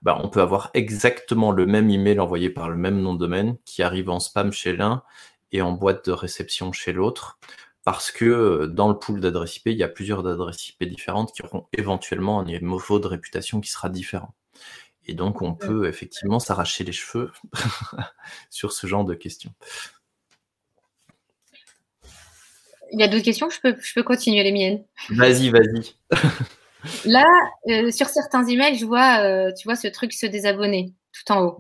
bah, 0.02 0.20
on 0.24 0.30
peut 0.30 0.42
avoir 0.42 0.72
exactement 0.74 1.52
le 1.52 1.66
même 1.66 1.90
email 1.90 2.20
envoyé 2.20 2.50
par 2.50 2.70
le 2.70 2.76
même 2.76 3.02
nom 3.02 3.14
de 3.14 3.20
domaine 3.20 3.58
qui 3.66 3.84
arrive 3.84 4.10
en 4.10 4.20
spam 4.20 4.52
chez 4.52 4.76
l'un 4.76 5.04
et 5.52 5.62
en 5.62 5.72
boîte 5.72 6.06
de 6.06 6.12
réception 6.12 6.72
chez 6.72 6.94
l'autre 6.94 7.40
parce 7.84 8.12
que 8.12 8.26
euh, 8.26 8.68
dans 8.68 8.90
le 8.90 8.98
pool 8.98 9.20
d'adresses 9.20 9.58
IP, 9.58 9.68
il 9.68 9.78
y 9.78 9.84
a 9.84 9.88
plusieurs 9.88 10.26
adresses 10.26 10.70
IP 10.70 10.84
différentes 10.84 11.34
qui 11.34 11.44
auront 11.44 11.68
éventuellement 11.74 12.40
un 12.40 12.46
niveau 12.46 13.00
de 13.00 13.08
réputation 13.08 13.60
qui 13.60 13.70
sera 13.70 13.90
différent. 13.90 14.34
Et 15.06 15.14
donc, 15.14 15.42
on 15.42 15.56
peut 15.56 15.88
effectivement 15.88 16.40
s'arracher 16.40 16.84
les 16.84 16.92
cheveux 16.92 17.32
sur 18.50 18.72
ce 18.72 18.86
genre 18.86 19.04
de 19.04 19.16
questions. 19.16 19.54
Il 22.94 23.00
y 23.00 23.04
a 23.04 23.08
d'autres 23.08 23.24
questions? 23.24 23.50
Je 23.50 23.60
peux, 23.62 23.76
je 23.82 23.94
peux 23.94 24.04
continuer 24.04 24.44
les 24.44 24.52
miennes. 24.52 24.84
Vas-y, 25.10 25.50
vas-y. 25.50 25.96
Là, 27.06 27.26
euh, 27.68 27.92
sur 27.92 28.08
certains 28.08 28.46
emails, 28.46 28.78
je 28.78 28.86
vois, 28.86 29.20
euh, 29.24 29.52
tu 29.58 29.68
vois 29.68 29.76
ce 29.76 29.88
truc 29.88 30.14
se 30.14 30.26
désabonner 30.26 30.94
tout 31.14 31.32
en 31.32 31.42
haut. 31.42 31.58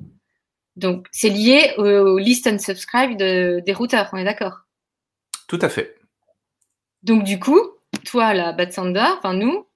Donc, 0.75 1.07
c'est 1.12 1.29
lié 1.29 1.73
au, 1.77 2.17
list 2.17 2.47
and 2.47 2.60
subscribe 2.60 3.17
des 3.17 3.73
routeurs, 3.73 4.10
on 4.13 4.17
est 4.17 4.23
d'accord? 4.23 4.62
Tout 5.47 5.60
à 5.62 5.69
fait. 5.69 5.97
Donc, 7.03 7.23
du 7.23 7.39
coup, 7.39 7.60
toi, 8.05 8.34
la 8.34 8.53
Bad 8.53 8.71
Sander, 8.71 9.05
enfin 9.17 9.34
nous, 9.34 9.67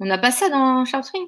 on 0.00 0.06
n'a 0.06 0.18
pas 0.18 0.30
ça 0.30 0.48
dans 0.48 0.84
SharpSpring 0.84 1.26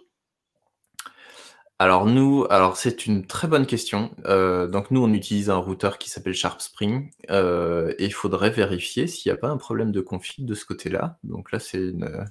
alors 1.79 2.07
nous, 2.07 2.47
alors 2.49 2.79
c'est 2.79 3.05
une 3.05 3.27
très 3.27 3.49
bonne 3.49 3.67
question. 3.67 4.11
Euh, 4.25 4.67
donc 4.67 4.91
nous, 4.91 5.03
on 5.03 5.13
utilise 5.13 5.51
un 5.51 5.59
routeur 5.59 5.99
qui 5.99 6.09
s'appelle 6.09 6.33
SharpSpring 6.33 7.11
euh, 7.31 7.93
et 7.99 8.07
il 8.07 8.15
faudrait 8.15 8.49
vérifier 8.49 9.07
s'il 9.07 9.31
n'y 9.31 9.37
a 9.37 9.39
pas 9.39 9.49
un 9.49 9.59
problème 9.59 9.93
de 9.93 10.01
config 10.01 10.47
de 10.47 10.55
ce 10.55 10.65
côté-là. 10.65 11.19
Donc 11.23 11.53
là, 11.53 11.59
c'est 11.59 11.79
une, 11.79 12.25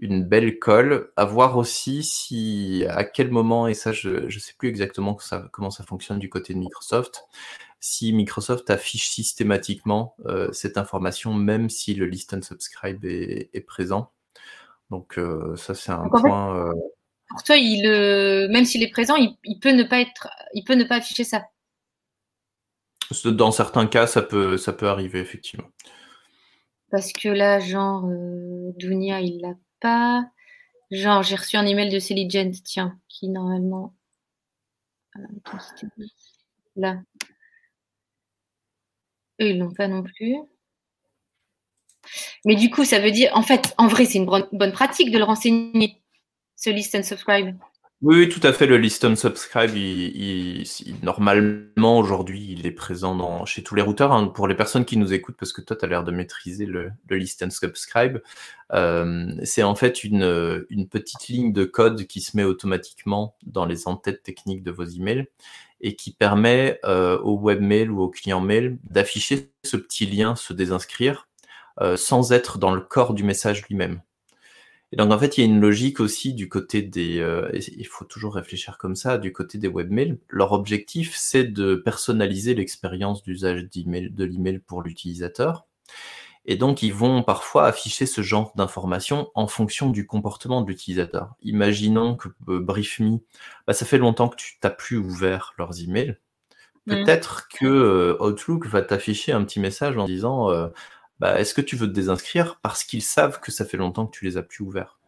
belle 0.00 0.58
colle. 0.58 1.12
À 1.16 1.24
voir 1.24 1.56
aussi 1.56 2.02
si 2.02 2.84
à 2.88 3.04
quel 3.04 3.30
moment, 3.30 3.68
et 3.68 3.74
ça 3.74 3.92
je 3.92 4.24
ne 4.24 4.30
sais 4.30 4.54
plus 4.58 4.68
exactement 4.68 5.16
comment 5.52 5.70
ça 5.70 5.84
fonctionne 5.84 6.18
du 6.18 6.28
côté 6.28 6.54
de 6.54 6.58
Microsoft, 6.58 7.24
si 7.80 8.12
Microsoft 8.12 8.70
affiche 8.70 9.10
systématiquement 9.10 10.14
euh, 10.26 10.52
cette 10.52 10.76
information 10.76 11.34
même 11.34 11.70
si 11.70 11.94
le 11.94 12.06
list 12.06 12.34
and 12.34 12.42
subscribe 12.42 13.04
est, 13.04 13.66
présent. 13.66 14.12
Donc 14.90 15.18
ça 15.56 15.74
c'est 15.74 15.92
un 15.92 16.08
point 16.08 16.72
pour 17.28 17.44
toi, 17.44 17.56
il, 17.56 17.82
même 18.50 18.64
s'il 18.64 18.82
est 18.82 18.90
présent, 18.90 19.14
il, 19.16 19.60
peut 19.60 19.70
ne 19.70 19.84
pas 19.84 20.00
être, 20.00 20.28
il 20.52 20.64
peut 20.64 20.74
ne 20.74 20.82
pas 20.82 20.96
afficher 20.96 21.22
ça. 21.22 21.44
Dans 23.24 23.50
certains 23.50 23.86
cas, 23.86 24.06
ça 24.06 24.22
peut, 24.22 24.56
ça 24.56 24.72
peut 24.72 24.88
arriver 24.88 25.20
effectivement. 25.20 25.68
Parce 26.90 27.12
que 27.12 27.28
là, 27.28 27.60
genre, 27.60 28.04
euh, 28.06 28.72
Dunia, 28.76 29.20
il 29.20 29.40
l'a 29.40 29.54
pas. 29.80 30.30
Genre, 30.90 31.22
j'ai 31.22 31.36
reçu 31.36 31.56
un 31.56 31.66
email 31.66 31.90
de 31.90 31.98
Celigent, 31.98 32.52
tiens, 32.64 32.98
qui 33.08 33.28
normalement. 33.28 33.94
Là. 36.76 37.00
Eux, 39.40 39.50
ils 39.50 39.58
l'ont 39.58 39.72
pas 39.72 39.88
non 39.88 40.02
plus. 40.02 40.36
Mais 42.44 42.56
du 42.56 42.70
coup, 42.70 42.84
ça 42.84 42.98
veut 42.98 43.10
dire, 43.10 43.30
en 43.36 43.42
fait, 43.42 43.74
en 43.78 43.86
vrai, 43.86 44.04
c'est 44.04 44.18
une 44.18 44.26
bonne 44.26 44.72
pratique 44.72 45.10
de 45.10 45.18
le 45.18 45.24
renseigner 45.24 46.02
ce 46.56 46.70
list 46.70 46.94
and 46.94 47.02
subscribe 47.02 47.56
oui, 48.02 48.28
tout 48.28 48.40
à 48.42 48.52
fait. 48.52 48.66
Le 48.66 48.78
list 48.78 49.04
and 49.04 49.16
subscribe, 49.16 49.76
il, 49.76 50.64
normalement 51.02 51.98
aujourd'hui, 51.98 52.56
il 52.58 52.66
est 52.66 52.70
présent 52.70 53.14
dans, 53.14 53.44
chez 53.44 53.62
tous 53.62 53.74
les 53.74 53.82
routeurs. 53.82 54.12
Hein. 54.12 54.28
pour 54.28 54.48
les 54.48 54.54
personnes 54.54 54.84
qui 54.84 54.96
nous 54.96 55.12
écoutent, 55.12 55.36
parce 55.36 55.52
que 55.52 55.60
toi, 55.60 55.76
tu 55.76 55.84
as 55.84 55.88
l'air 55.88 56.04
de 56.04 56.10
maîtriser 56.10 56.64
le, 56.64 56.92
list 57.10 57.42
and 57.42 57.50
subscribe, 57.50 58.22
euh, 58.72 59.34
c'est 59.44 59.62
en 59.62 59.74
fait 59.74 60.02
une, 60.02 60.64
une, 60.70 60.88
petite 60.88 61.28
ligne 61.28 61.52
de 61.52 61.64
code 61.64 62.06
qui 62.06 62.20
se 62.22 62.36
met 62.36 62.44
automatiquement 62.44 63.36
dans 63.42 63.66
les 63.66 63.86
entêtes 63.86 64.22
techniques 64.22 64.62
de 64.62 64.70
vos 64.70 64.84
emails 64.84 65.26
et 65.80 65.96
qui 65.96 66.12
permet 66.12 66.78
euh, 66.84 67.18
au 67.18 67.38
webmail 67.38 67.88
ou 67.88 68.00
au 68.00 68.08
client 68.08 68.40
mail 68.40 68.78
d'afficher 68.84 69.50
ce 69.64 69.76
petit 69.76 70.06
lien, 70.06 70.36
se 70.36 70.52
désinscrire, 70.52 71.28
euh, 71.80 71.96
sans 71.96 72.32
être 72.32 72.58
dans 72.58 72.74
le 72.74 72.80
corps 72.80 73.14
du 73.14 73.24
message 73.24 73.66
lui-même. 73.68 74.00
Et 74.92 74.96
donc 74.96 75.12
en 75.12 75.18
fait, 75.18 75.38
il 75.38 75.40
y 75.40 75.44
a 75.44 75.46
une 75.46 75.60
logique 75.60 76.00
aussi 76.00 76.34
du 76.34 76.48
côté 76.48 76.82
des. 76.82 77.20
Euh, 77.20 77.48
il 77.54 77.86
faut 77.86 78.04
toujours 78.04 78.34
réfléchir 78.34 78.76
comme 78.76 78.96
ça, 78.96 79.18
du 79.18 79.32
côté 79.32 79.56
des 79.58 79.68
webmails. 79.68 80.18
Leur 80.28 80.52
objectif, 80.52 81.14
c'est 81.16 81.44
de 81.44 81.76
personnaliser 81.76 82.54
l'expérience 82.54 83.22
d'usage 83.22 83.68
de 83.70 84.24
l'email 84.24 84.58
pour 84.58 84.82
l'utilisateur. 84.82 85.66
Et 86.46 86.56
donc, 86.56 86.82
ils 86.82 86.94
vont 86.94 87.22
parfois 87.22 87.66
afficher 87.66 88.06
ce 88.06 88.22
genre 88.22 88.52
d'informations 88.56 89.30
en 89.34 89.46
fonction 89.46 89.90
du 89.90 90.06
comportement 90.06 90.62
de 90.62 90.68
l'utilisateur. 90.68 91.34
Imaginons 91.42 92.16
que 92.16 92.28
euh, 92.48 92.58
BriefMe, 92.58 93.20
bah, 93.66 93.74
ça 93.74 93.84
fait 93.86 93.98
longtemps 93.98 94.28
que 94.28 94.36
tu 94.36 94.58
n'as 94.64 94.70
plus 94.70 94.96
ouvert 94.96 95.52
leurs 95.58 95.80
emails. 95.80 96.16
Mmh. 96.86 96.94
Peut-être 96.94 97.48
que 97.48 97.66
euh, 97.66 98.16
Outlook 98.20 98.66
va 98.66 98.82
t'afficher 98.82 99.32
un 99.32 99.44
petit 99.44 99.60
message 99.60 99.96
en 99.98 100.06
disant 100.06 100.48
bah, 101.20 101.38
est-ce 101.38 101.54
que 101.54 101.60
tu 101.60 101.76
veux 101.76 101.86
te 101.86 101.92
désinscrire 101.92 102.58
parce 102.62 102.82
qu'ils 102.82 103.02
savent 103.02 103.40
que 103.40 103.52
ça 103.52 103.66
fait 103.66 103.76
longtemps 103.76 104.06
que 104.06 104.16
tu 104.16 104.24
les 104.24 104.36
as 104.38 104.42
plus 104.42 104.64
ouverts? 104.64 104.98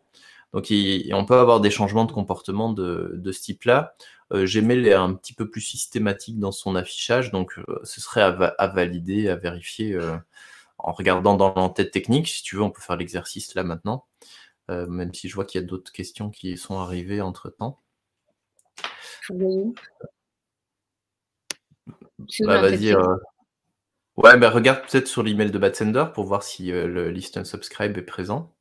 Donc 0.53 0.67
on 0.71 1.25
peut 1.25 1.39
avoir 1.39 1.61
des 1.61 1.71
changements 1.71 2.05
de 2.05 2.13
comportement 2.13 2.71
de, 2.73 3.33
ce 3.33 3.41
type-là. 3.41 3.97
Euh, 4.33 4.47
Gmail 4.47 4.93
un 4.93 5.15
petit 5.15 5.33
peu 5.33 5.49
plus 5.49 5.63
systématique 5.63 6.39
dans 6.39 6.53
son 6.53 6.77
affichage, 6.77 7.31
donc 7.31 7.59
euh, 7.59 7.81
ce 7.85 8.01
serait 8.01 8.21
à, 8.23 8.67
valider, 8.69 9.29
à 9.29 9.37
vérifier 9.37 9.95
euh, 9.95 10.17
en 10.79 10.93
regardant 10.93 11.37
dans 11.37 11.55
l'entête 11.55 11.91
technique. 11.91 12.29
Si 12.29 12.43
tu 12.43 12.57
veux, 12.57 12.63
on 12.63 12.71
peut 12.71 12.83
faire 12.83 12.97
l'exercice 12.97 13.55
là 13.55 13.65
maintenant, 13.65 14.07
euh, 14.71 14.87
même 14.87 15.15
si 15.15 15.29
je 15.29 15.35
vois 15.35 15.47
qu'il 15.47 15.61
y 15.61 15.65
a 15.65 15.67
d'autres 15.67 15.93
questions 15.93 16.31
qui 16.31 16.59
sont 16.59 16.79
arrivées 16.79 17.23
entre-temps. 17.23 17.81
Bah, 22.41 22.61
vas-y. 22.61 22.95
Ouais, 24.17 24.37
mais 24.37 24.47
regarde 24.47 24.83
peut-être 24.83 25.09
sur 25.09 25.23
l'email 25.23 25.51
de 25.51 25.59
Batsender 25.59 26.05
pour 26.15 26.27
voir 26.27 26.43
si 26.43 26.71
euh, 26.71 26.87
le 26.87 27.11
list 27.11 27.39
and 27.39 27.45
subscribe 27.45 27.97
est 27.97 28.03
présent. 28.03 28.55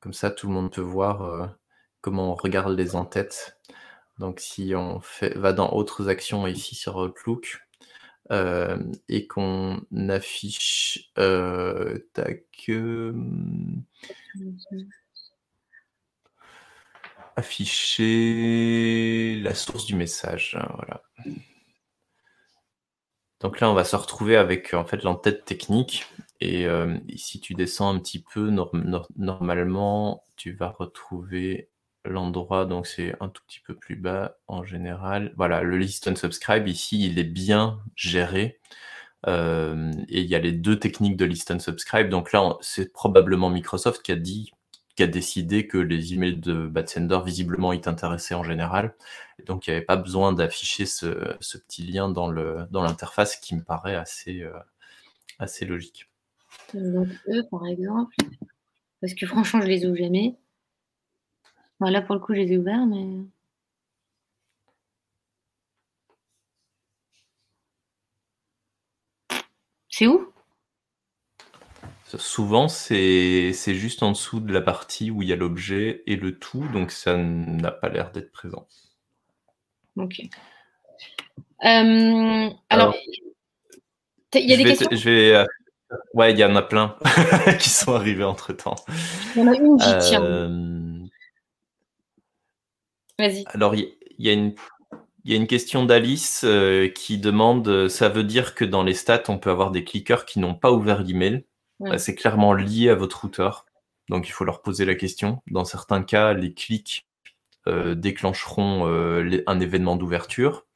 Comme 0.00 0.12
ça, 0.12 0.30
tout 0.30 0.46
le 0.46 0.52
monde 0.52 0.70
peut 0.72 0.82
voir 0.82 1.22
euh, 1.22 1.46
comment 2.02 2.32
on 2.32 2.34
regarde 2.34 2.76
les 2.76 2.94
en-têtes. 2.94 3.58
Donc, 4.18 4.40
si 4.40 4.74
on 4.76 5.00
fait, 5.00 5.36
va 5.38 5.54
dans 5.54 5.72
Autres 5.72 6.08
actions 6.08 6.46
ici 6.46 6.74
sur 6.74 6.96
Outlook 6.96 7.66
euh, 8.30 8.78
et 9.08 9.26
qu'on 9.26 9.80
affiche 10.08 11.12
tac, 11.14 12.70
afficher 17.36 19.40
la 19.42 19.54
source 19.54 19.86
du 19.86 19.94
message. 19.94 20.56
Hein, 20.60 20.68
voilà. 20.74 21.02
Donc 23.40 23.60
là, 23.60 23.70
on 23.70 23.74
va 23.74 23.84
se 23.84 23.96
retrouver 23.96 24.36
avec 24.36 24.74
en 24.74 24.84
fait 24.84 25.02
l'entête 25.02 25.44
technique. 25.44 26.06
Et 26.40 26.66
euh, 26.66 26.96
si 27.16 27.40
tu 27.40 27.54
descends 27.54 27.94
un 27.94 27.98
petit 27.98 28.22
peu, 28.22 28.50
normalement, 29.16 30.24
tu 30.36 30.52
vas 30.52 30.68
retrouver 30.68 31.68
l'endroit, 32.04 32.64
donc 32.64 32.86
c'est 32.86 33.14
un 33.20 33.28
tout 33.28 33.42
petit 33.46 33.60
peu 33.60 33.74
plus 33.74 33.96
bas 33.96 34.36
en 34.46 34.64
général. 34.64 35.32
Voilà, 35.36 35.62
le 35.62 35.76
list 35.78 36.08
and 36.08 36.16
subscribe 36.16 36.68
ici, 36.68 37.06
il 37.06 37.18
est 37.18 37.24
bien 37.24 37.80
géré. 37.96 38.60
Euh, 39.26 39.92
et 40.08 40.20
il 40.20 40.26
y 40.26 40.36
a 40.36 40.38
les 40.38 40.52
deux 40.52 40.78
techniques 40.78 41.16
de 41.16 41.24
list 41.24 41.50
and 41.50 41.58
subscribe. 41.58 42.08
Donc 42.08 42.32
là, 42.32 42.56
c'est 42.60 42.92
probablement 42.92 43.50
Microsoft 43.50 44.02
qui 44.02 44.12
a 44.12 44.16
dit 44.16 44.52
qui 44.98 45.04
a 45.04 45.06
décidé 45.06 45.68
que 45.68 45.78
les 45.78 46.12
emails 46.14 46.38
de 46.38 46.66
Batsender, 46.66 47.20
visiblement, 47.24 47.72
ils 47.72 47.80
t'intéressaient 47.80 48.34
en 48.34 48.42
général. 48.42 48.96
Donc, 49.46 49.68
il 49.68 49.70
n'y 49.70 49.76
avait 49.76 49.86
pas 49.86 49.94
besoin 49.94 50.32
d'afficher 50.32 50.86
ce, 50.86 51.06
petit 51.58 51.86
lien 51.86 52.08
dans 52.08 52.32
l'interface 52.32 53.36
qui 53.36 53.54
me 53.54 53.62
paraît 53.62 53.94
assez, 53.94 54.42
euh, 54.42 54.58
assez 55.38 55.66
logique. 55.66 56.10
Donc, 56.74 57.06
eux, 57.28 57.44
par 57.48 57.64
exemple, 57.68 58.12
parce 59.00 59.14
que 59.14 59.24
franchement, 59.24 59.60
je 59.60 59.68
les 59.68 59.86
ouvre 59.86 59.94
jamais. 59.94 60.34
là, 61.78 62.02
pour 62.02 62.16
le 62.16 62.20
coup, 62.20 62.34
je 62.34 62.40
les 62.40 62.54
ai 62.54 62.58
ouverts, 62.58 62.84
mais. 62.84 63.22
C'est 69.88 70.08
où? 70.08 70.32
Souvent, 72.16 72.68
c'est 72.68 73.52
juste 73.52 74.02
en 74.02 74.12
dessous 74.12 74.40
de 74.40 74.52
la 74.52 74.62
partie 74.62 75.10
où 75.10 75.20
il 75.20 75.28
y 75.28 75.32
a 75.32 75.36
l'objet 75.36 76.02
et 76.06 76.16
le 76.16 76.38
tout, 76.38 76.66
donc 76.72 76.90
ça 76.90 77.16
n'a 77.16 77.70
pas 77.70 77.90
l'air 77.90 78.12
d'être 78.12 78.32
présent. 78.32 78.66
Ok. 79.96 80.22
Euh, 81.64 82.50
alors, 82.70 82.94
il 84.34 84.48
y 84.48 84.54
a 84.54 84.56
des 84.56 84.64
questions 84.64 84.88
je 84.90 85.10
vais, 85.10 85.34
euh, 85.34 85.44
Ouais, 86.14 86.32
il 86.32 86.38
y 86.38 86.44
en 86.44 86.56
a 86.56 86.62
plein 86.62 86.96
qui 87.58 87.68
sont 87.68 87.94
arrivés 87.94 88.24
entre-temps. 88.24 88.76
Il 89.34 89.42
y 89.42 89.44
en 89.44 89.52
a 89.52 89.56
une 89.56 89.76
qui 89.76 89.98
tient. 90.08 90.22
Euh, 90.22 90.98
Vas-y. 93.18 93.44
Alors, 93.48 93.74
il 93.74 93.96
y, 94.18 94.30
a 94.30 94.32
une... 94.32 94.54
Il 95.24 95.32
y 95.32 95.34
a 95.34 95.36
une 95.36 95.46
question 95.46 95.84
d'Alice 95.84 96.46
qui 96.94 97.18
demande 97.18 97.88
ça 97.88 98.08
veut 98.08 98.24
dire 98.24 98.54
que 98.54 98.64
dans 98.64 98.82
les 98.82 98.94
stats, 98.94 99.24
on 99.28 99.36
peut 99.36 99.50
avoir 99.50 99.72
des 99.72 99.84
clickers 99.84 100.24
qui 100.24 100.38
n'ont 100.38 100.54
pas 100.54 100.72
ouvert 100.72 101.02
l'email? 101.02 101.44
Bah, 101.80 101.98
c'est 101.98 102.14
clairement 102.14 102.52
lié 102.52 102.88
à 102.88 102.94
votre 102.94 103.20
routeur. 103.22 103.66
Donc 104.08 104.28
il 104.28 104.32
faut 104.32 104.44
leur 104.44 104.62
poser 104.62 104.84
la 104.84 104.94
question. 104.94 105.42
Dans 105.50 105.64
certains 105.64 106.02
cas, 106.02 106.32
les 106.32 106.54
clics 106.54 107.06
euh, 107.66 107.94
déclencheront 107.94 108.86
euh, 108.88 109.42
un 109.46 109.60
événement 109.60 109.96
d'ouverture. 109.96 110.66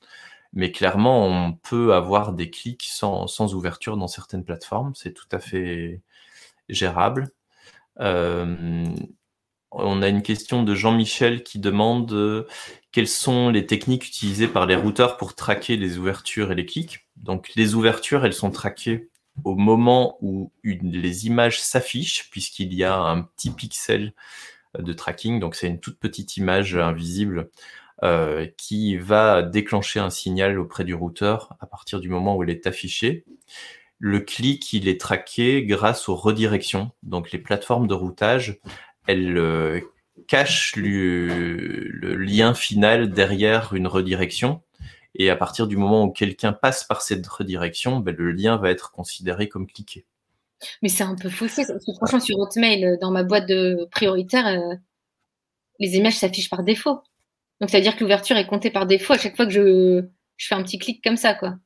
Mais 0.53 0.71
clairement, 0.71 1.27
on 1.27 1.55
peut 1.55 1.95
avoir 1.95 2.35
des 2.35 2.51
clics 2.51 2.85
sans, 2.85 3.27
sans 3.27 3.55
ouverture 3.55 3.97
dans 3.97 4.09
certaines 4.09 4.45
plateformes. 4.45 4.95
C'est 4.95 5.15
tout 5.15 5.29
à 5.33 5.39
fait 5.39 6.03
gérable. 6.69 7.31
Euh, 8.01 8.85
on 9.71 10.03
a 10.03 10.09
une 10.09 10.23
question 10.23 10.63
de 10.63 10.75
Jean-Michel 10.75 11.43
qui 11.43 11.59
demande 11.59 12.13
euh, 12.13 12.47
quelles 12.93 13.09
sont 13.09 13.49
les 13.49 13.65
techniques 13.65 14.07
utilisées 14.07 14.49
par 14.49 14.67
les 14.67 14.77
routeurs 14.77 15.17
pour 15.17 15.35
traquer 15.35 15.79
les 15.79 15.97
ouvertures 15.97 16.53
et 16.53 16.55
les 16.55 16.67
clics? 16.67 17.07
Donc 17.17 17.51
les 17.57 17.75
ouvertures, 17.75 18.27
elles 18.27 18.35
sont 18.35 18.51
traquées 18.51 19.09
au 19.45 19.55
moment 19.55 20.19
où 20.21 20.53
les 20.63 21.27
images 21.27 21.61
s'affichent, 21.61 22.31
puisqu'il 22.31 22.75
y 22.75 22.85
a 22.85 22.97
un 22.97 23.23
petit 23.23 23.51
pixel 23.51 24.13
de 24.79 24.93
tracking. 24.93 25.41
Donc 25.41 25.55
c'est 25.55 25.67
une 25.67 25.81
toute 25.81 25.99
petite 25.99 26.37
image 26.37 26.77
invisible 26.77 27.51
euh, 28.03 28.47
qui 28.57 28.97
va 28.97 29.43
déclencher 29.43 30.01
un 30.01 30.11
signal 30.11 30.59
auprès 30.59 30.85
du 30.85 30.95
routeur 30.95 31.57
à 31.61 31.67
partir 31.67 32.01
du 32.01 32.09
moment 32.09 32.37
où 32.37 32.43
elle 32.43 32.51
est 32.51 32.67
affichée. 32.67 33.25
Le 33.99 34.19
clic, 34.21 34.73
il 34.73 34.89
est 34.89 35.01
traqué 35.01 35.65
grâce 35.65 36.09
aux 36.09 36.17
redirections. 36.17 36.91
Donc 37.05 37.31
les 37.31 37.39
plateformes 37.39 37.87
de 37.87 37.95
routage, 37.95 38.59
elles 39.07 39.39
euh, 39.39 39.81
cachent 40.27 40.75
le, 40.77 41.91
lien 42.17 42.55
final 42.55 43.11
derrière 43.11 43.75
une 43.75 43.87
redirection. 43.87 44.63
Et 45.15 45.31
à 45.31 45.37
partir 45.37 45.67
du 45.67 45.77
moment 45.77 46.05
où 46.05 46.11
quelqu'un 46.11 46.53
passe 46.53 46.85
par 46.85 47.03
cette 47.03 47.27
redirection, 47.27 48.01
ben, 48.01 48.15
le 48.17 48.33
lien 48.33 48.57
va 48.57 48.71
être 48.71 48.93
considéré 48.93 49.49
comme 49.49 49.67
cliqué. 49.67 50.07
Mais 50.83 50.89
c'est 50.89 51.03
un 51.03 51.17
peu 51.17 51.29
faussé. 51.29 51.65
Parce 51.67 51.85
que 51.85 51.93
franchement, 51.95 52.21
sur 52.21 52.39
Hotmail, 52.39 52.85
euh, 52.85 52.97
dans 53.01 53.11
ma 53.11 53.25
boîte 53.25 53.47
de 53.49 53.87
prioritaire, 53.91 54.47
euh, 54.47 54.75
les 55.79 55.97
images 55.97 56.17
s'affichent 56.17 56.51
par 56.51 56.63
défaut. 56.63 57.03
Donc, 57.61 57.71
ça 57.71 57.79
veut 57.79 57.83
dire 57.83 57.97
que 57.97 58.01
l'ouverture 58.03 58.37
est 58.37 58.47
comptée 58.47 58.71
par 58.71 58.87
défaut 58.87 59.13
à 59.13 59.19
chaque 59.19 59.37
fois 59.37 59.47
que 59.47 59.53
je, 59.53 60.05
fais 60.39 60.55
un 60.55 60.63
petit 60.63 60.79
clic 60.79 61.03
comme 61.03 61.17
ça, 61.17 61.35
quoi. 61.35 61.57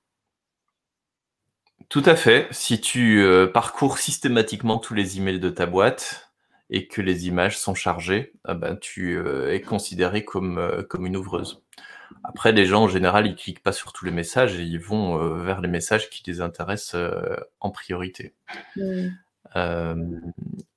Tout 1.89 2.03
à 2.05 2.17
fait. 2.17 2.49
Si 2.51 2.81
tu 2.81 3.25
parcours 3.55 3.99
systématiquement 3.99 4.79
tous 4.79 4.93
les 4.93 5.19
emails 5.19 5.39
de 5.39 5.51
ta 5.51 5.67
boîte, 5.67 6.27
et 6.71 6.89
que 6.89 7.01
les 7.01 7.29
images 7.29 7.59
sont 7.59 7.75
chargées, 7.75 8.33
ah 8.45 8.55
ben, 8.55 8.77
tu 8.77 9.17
euh, 9.17 9.53
es 9.53 9.61
considéré 9.61 10.25
comme, 10.25 10.59
euh, 10.59 10.83
comme 10.83 11.07
une 11.07 11.17
ouvreuse. 11.17 11.63
Après, 12.25 12.53
les 12.53 12.67
gens, 12.67 12.85
en 12.85 12.89
général, 12.89 13.27
ils 13.27 13.35
cliquent 13.35 13.63
pas 13.63 13.73
sur 13.73 13.93
tous 13.93 14.05
les 14.05 14.11
messages 14.11 14.59
et 14.59 14.63
ils 14.63 14.79
vont 14.79 15.21
euh, 15.21 15.43
vers 15.43 15.61
les 15.61 15.69
messages 15.69 16.11
qui 16.11 16.23
les 16.27 16.41
intéressent 16.41 16.97
en 17.61 17.71
priorité. 17.71 18.35
Mmh. 18.77 19.09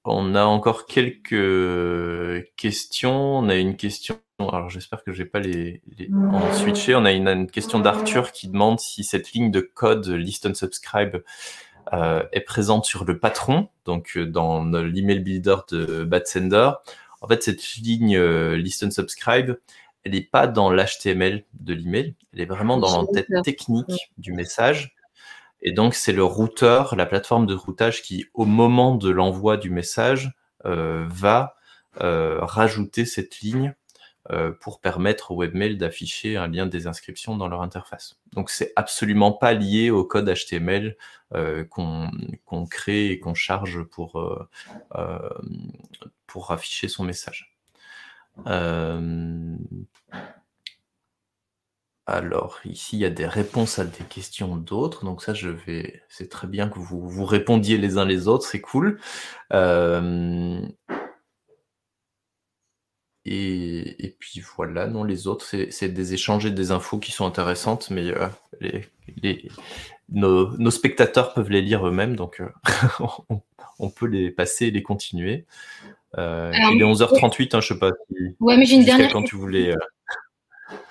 on 0.05 0.35
a 0.35 0.43
encore 0.43 0.85
quelques 0.85 2.45
questions. 2.55 3.37
On 3.39 3.49
a 3.49 3.55
une 3.55 3.75
question. 3.75 4.19
Alors, 4.39 4.69
j'espère 4.69 5.03
que 5.03 5.11
je 5.11 5.23
vais 5.23 5.29
pas 5.29 5.39
les, 5.39 5.81
les 5.97 6.09
en 6.13 6.53
switcher. 6.53 6.95
On 6.95 7.05
a 7.05 7.11
une, 7.11 7.27
une 7.27 7.51
question 7.51 7.79
d'Arthur 7.79 8.31
qui 8.31 8.47
demande 8.47 8.79
si 8.79 9.03
cette 9.03 9.33
ligne 9.33 9.51
de 9.51 9.59
code 9.59 10.07
listen 10.07 10.55
subscribe 10.55 11.21
euh, 11.91 12.23
est 12.33 12.41
présente 12.41 12.85
sur 12.85 13.03
le 13.03 13.17
patron, 13.17 13.69
donc 13.85 14.11
euh, 14.15 14.27
dans 14.27 14.63
l'email 14.63 15.19
builder 15.21 15.55
de 15.71 16.03
Batsender. 16.03 16.69
En 17.21 17.27
fait, 17.27 17.41
cette 17.41 17.77
ligne 17.77 18.15
euh, 18.15 18.55
listen 18.55 18.91
subscribe, 18.91 19.57
elle 20.03 20.13
n'est 20.13 20.21
pas 20.21 20.47
dans 20.47 20.71
l'HTML 20.71 21.45
de 21.53 21.73
l'email, 21.73 22.15
elle 22.33 22.41
est 22.41 22.45
vraiment 22.45 22.77
dans 22.77 22.95
l'entête 22.95 23.27
technique 23.43 24.11
du 24.17 24.33
message. 24.33 24.95
Et 25.61 25.73
donc, 25.73 25.93
c'est 25.93 26.13
le 26.13 26.23
routeur, 26.23 26.95
la 26.95 27.05
plateforme 27.05 27.45
de 27.45 27.53
routage 27.53 28.01
qui, 28.01 28.25
au 28.33 28.45
moment 28.45 28.95
de 28.95 29.09
l'envoi 29.09 29.57
du 29.57 29.69
message, 29.69 30.31
va 30.63 31.55
rajouter 31.95 33.05
cette 33.05 33.39
ligne 33.39 33.73
euh, 34.31 34.51
pour 34.51 34.79
permettre 34.79 35.31
au 35.31 35.37
webmail 35.37 35.75
d'afficher 35.75 36.37
un 36.37 36.47
lien 36.47 36.67
de 36.67 36.71
désinscription 36.71 37.35
dans 37.35 37.47
leur 37.47 37.63
interface. 37.63 38.19
Donc 38.33 38.51
c'est 38.51 38.73
absolument 38.75 39.31
pas 39.31 39.53
lié 39.53 39.89
au 39.89 40.05
code 40.05 40.31
HTML 40.31 40.95
euh, 41.33 41.63
qu'on 41.63 42.11
crée 42.69 43.07
et 43.07 43.19
qu'on 43.19 43.33
charge 43.33 43.81
pour, 43.85 44.19
euh, 44.19 45.29
pour 46.27 46.51
afficher 46.51 46.87
son 46.87 47.03
message. 47.05 47.48
Alors, 52.05 52.59
ici, 52.65 52.97
il 52.97 52.99
y 53.01 53.05
a 53.05 53.09
des 53.11 53.27
réponses 53.27 53.77
à 53.79 53.85
des 53.85 54.03
questions 54.09 54.55
d'autres. 54.55 55.05
Donc 55.05 55.21
ça, 55.21 55.33
je 55.33 55.49
vais. 55.49 56.01
C'est 56.09 56.29
très 56.29 56.47
bien 56.47 56.67
que 56.69 56.79
vous 56.79 57.07
vous 57.07 57.25
répondiez 57.25 57.77
les 57.77 57.97
uns 57.97 58.05
les 58.05 58.27
autres, 58.27 58.45
c'est 58.47 58.61
cool. 58.61 58.99
Et, 63.25 64.15
puis 64.19 64.41
voilà, 64.55 64.87
non, 64.87 65.03
les 65.03 65.27
autres, 65.27 65.45
c'est 65.45 65.89
des 65.89 66.13
échanges 66.13 66.45
et 66.47 66.51
des 66.51 66.71
infos 66.71 66.97
qui 66.97 67.11
sont 67.11 67.27
intéressantes, 67.27 67.89
mais 67.91 68.07
euh, 68.07 68.27
les, 69.21 69.49
nos, 70.09 70.71
spectateurs 70.71 71.33
peuvent 71.33 71.51
les 71.51 71.61
lire 71.61 71.85
eux-mêmes, 71.87 72.15
donc 72.15 72.41
euh, 72.41 72.49
on, 73.79 73.89
peut 73.91 74.07
les 74.07 74.31
passer 74.31 74.67
et 74.67 74.71
les 74.71 74.81
continuer. 74.81 75.45
Euh, 76.17 76.51
il 76.73 76.81
est 76.81 76.85
11h38, 76.85 77.55
hein, 77.55 77.61
je 77.61 77.67
sais 77.67 77.79
pas 77.79 77.91
si. 78.07 78.15
Ouais, 78.39 78.57
mais 78.57 78.65
j'ai 78.65 78.75
une 78.75 78.85
dernière. 78.85 79.11
Quand 79.11 79.23
tu 79.23 79.35
voulais. 79.35 79.73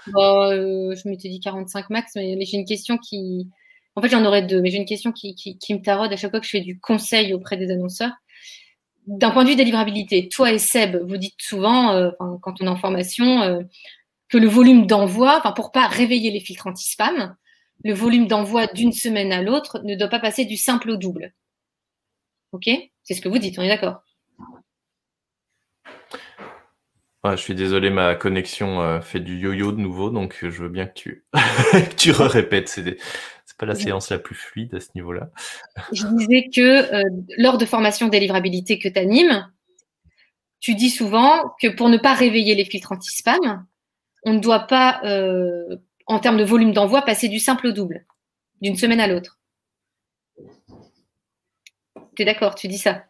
je 0.07 1.09
m'étais 1.09 1.29
dit 1.29 1.41
45 1.41 1.91
max, 1.91 2.12
mais, 2.16 2.39
j'ai 2.45 2.57
une 2.57 2.66
question 2.66 2.99
qui. 2.99 3.49
En 3.97 4.03
fait, 4.03 4.09
j'en 4.11 4.25
aurais 4.25 4.43
deux, 4.43 4.61
mais 4.61 4.71
j'ai 4.71 4.77
une 4.79 4.85
question 4.85 5.11
qui, 5.11 5.35
qui, 5.35 5.75
me 5.75 5.83
taraude 5.83 6.12
à 6.12 6.16
chaque 6.16 6.31
fois 6.31 6.39
que 6.39 6.47
je 6.47 6.51
fais 6.51 6.61
du 6.61 6.79
conseil 6.79 7.35
auprès 7.35 7.57
des 7.57 7.71
annonceurs 7.71 8.12
d'un 9.09 9.31
point 9.31 9.43
de 9.43 9.49
vue 9.49 9.57
délivrabilité, 9.57 10.29
toi 10.29 10.53
et 10.53 10.59
Seb, 10.59 10.97
vous 10.97 11.16
dites 11.16 11.41
souvent, 11.41 11.93
euh, 11.93 12.11
quand 12.43 12.61
on 12.61 12.66
est 12.66 12.69
en 12.69 12.77
formation, 12.77 13.41
euh, 13.43 13.62
que 14.29 14.37
le 14.37 14.47
volume 14.47 14.87
d'envoi, 14.87 15.41
pour 15.57 15.73
pas 15.73 15.89
réveiller 15.89 16.31
les 16.31 16.41
filtres 16.41 16.66
anti-spam, 16.66 17.35
le 17.85 17.95
volume 17.95 18.27
d'envoi 18.27 18.66
d'une 18.66 18.93
semaine 18.93 19.33
à 19.33 19.41
l'autre 19.41 19.81
ne 19.83 19.95
doit 19.95 20.09
pas 20.09 20.21
passer 20.21 20.45
du 20.45 20.59
simple 20.59 20.91
au 20.91 20.97
double. 20.97 21.33
Ok? 22.53 22.69
C'est 23.03 23.14
ce 23.14 23.23
que 23.23 23.31
vous 23.31 23.39
dites, 23.39 23.59
on 23.59 23.62
est 23.62 23.69
d'accord? 23.69 24.03
Je 27.25 27.37
suis 27.37 27.55
désolé, 27.55 27.91
ma 27.91 28.14
connexion 28.14 28.81
euh, 28.81 29.01
fait 29.01 29.21
du 29.21 29.39
yo-yo 29.39 29.73
de 29.73 29.81
nouveau, 29.81 30.11
donc 30.11 30.39
je 30.41 30.62
veux 30.62 30.69
bien 30.69 30.87
que 30.87 30.95
tu, 30.95 31.25
tu 31.97 32.12
répètes. 32.12 32.69
C'est 32.69 32.97
pas 33.59 33.66
la 33.66 33.75
séance 33.75 34.11
la 34.11 34.19
plus 34.19 34.37
fluide 34.37 34.75
à 34.75 34.81
ce 34.81 34.89
niveau-là. 34.95 35.31
Je 35.93 36.07
disais 36.07 36.49
que 36.55 36.95
euh, 36.95 37.03
lors 37.37 37.59
de 37.59 37.66
formation 37.66 38.09
délivrabilité 38.09 38.79
que 38.79 38.89
tu 38.89 38.99
animes, 38.99 39.47
tu 40.61 40.75
dis 40.75 40.91
souvent 40.91 41.55
que 41.61 41.69
pour 41.69 41.89
ne 41.89 41.99
pas 41.99 42.14
réveiller 42.14 42.55
les 42.55 42.64
filtres 42.64 42.93
anti-spam, 42.93 43.66
on 44.25 44.33
ne 44.33 44.39
doit 44.39 44.66
pas, 44.66 45.01
euh, 45.05 45.77
en 46.07 46.21
termes 46.21 46.39
de 46.39 46.45
volume 46.45 46.73
d'envoi, 46.73 47.03
passer 47.03 47.29
du 47.29 47.41
simple 47.41 47.66
au 47.66 47.73
double, 47.73 48.07
d'une 48.61 48.77
semaine 48.77 49.01
à 49.01 49.09
l'autre. 49.09 49.41
Tu 52.14 52.23
es 52.23 52.25
d'accord, 52.25 52.55
tu 52.55 52.69
dis 52.69 52.79
ça? 52.79 53.08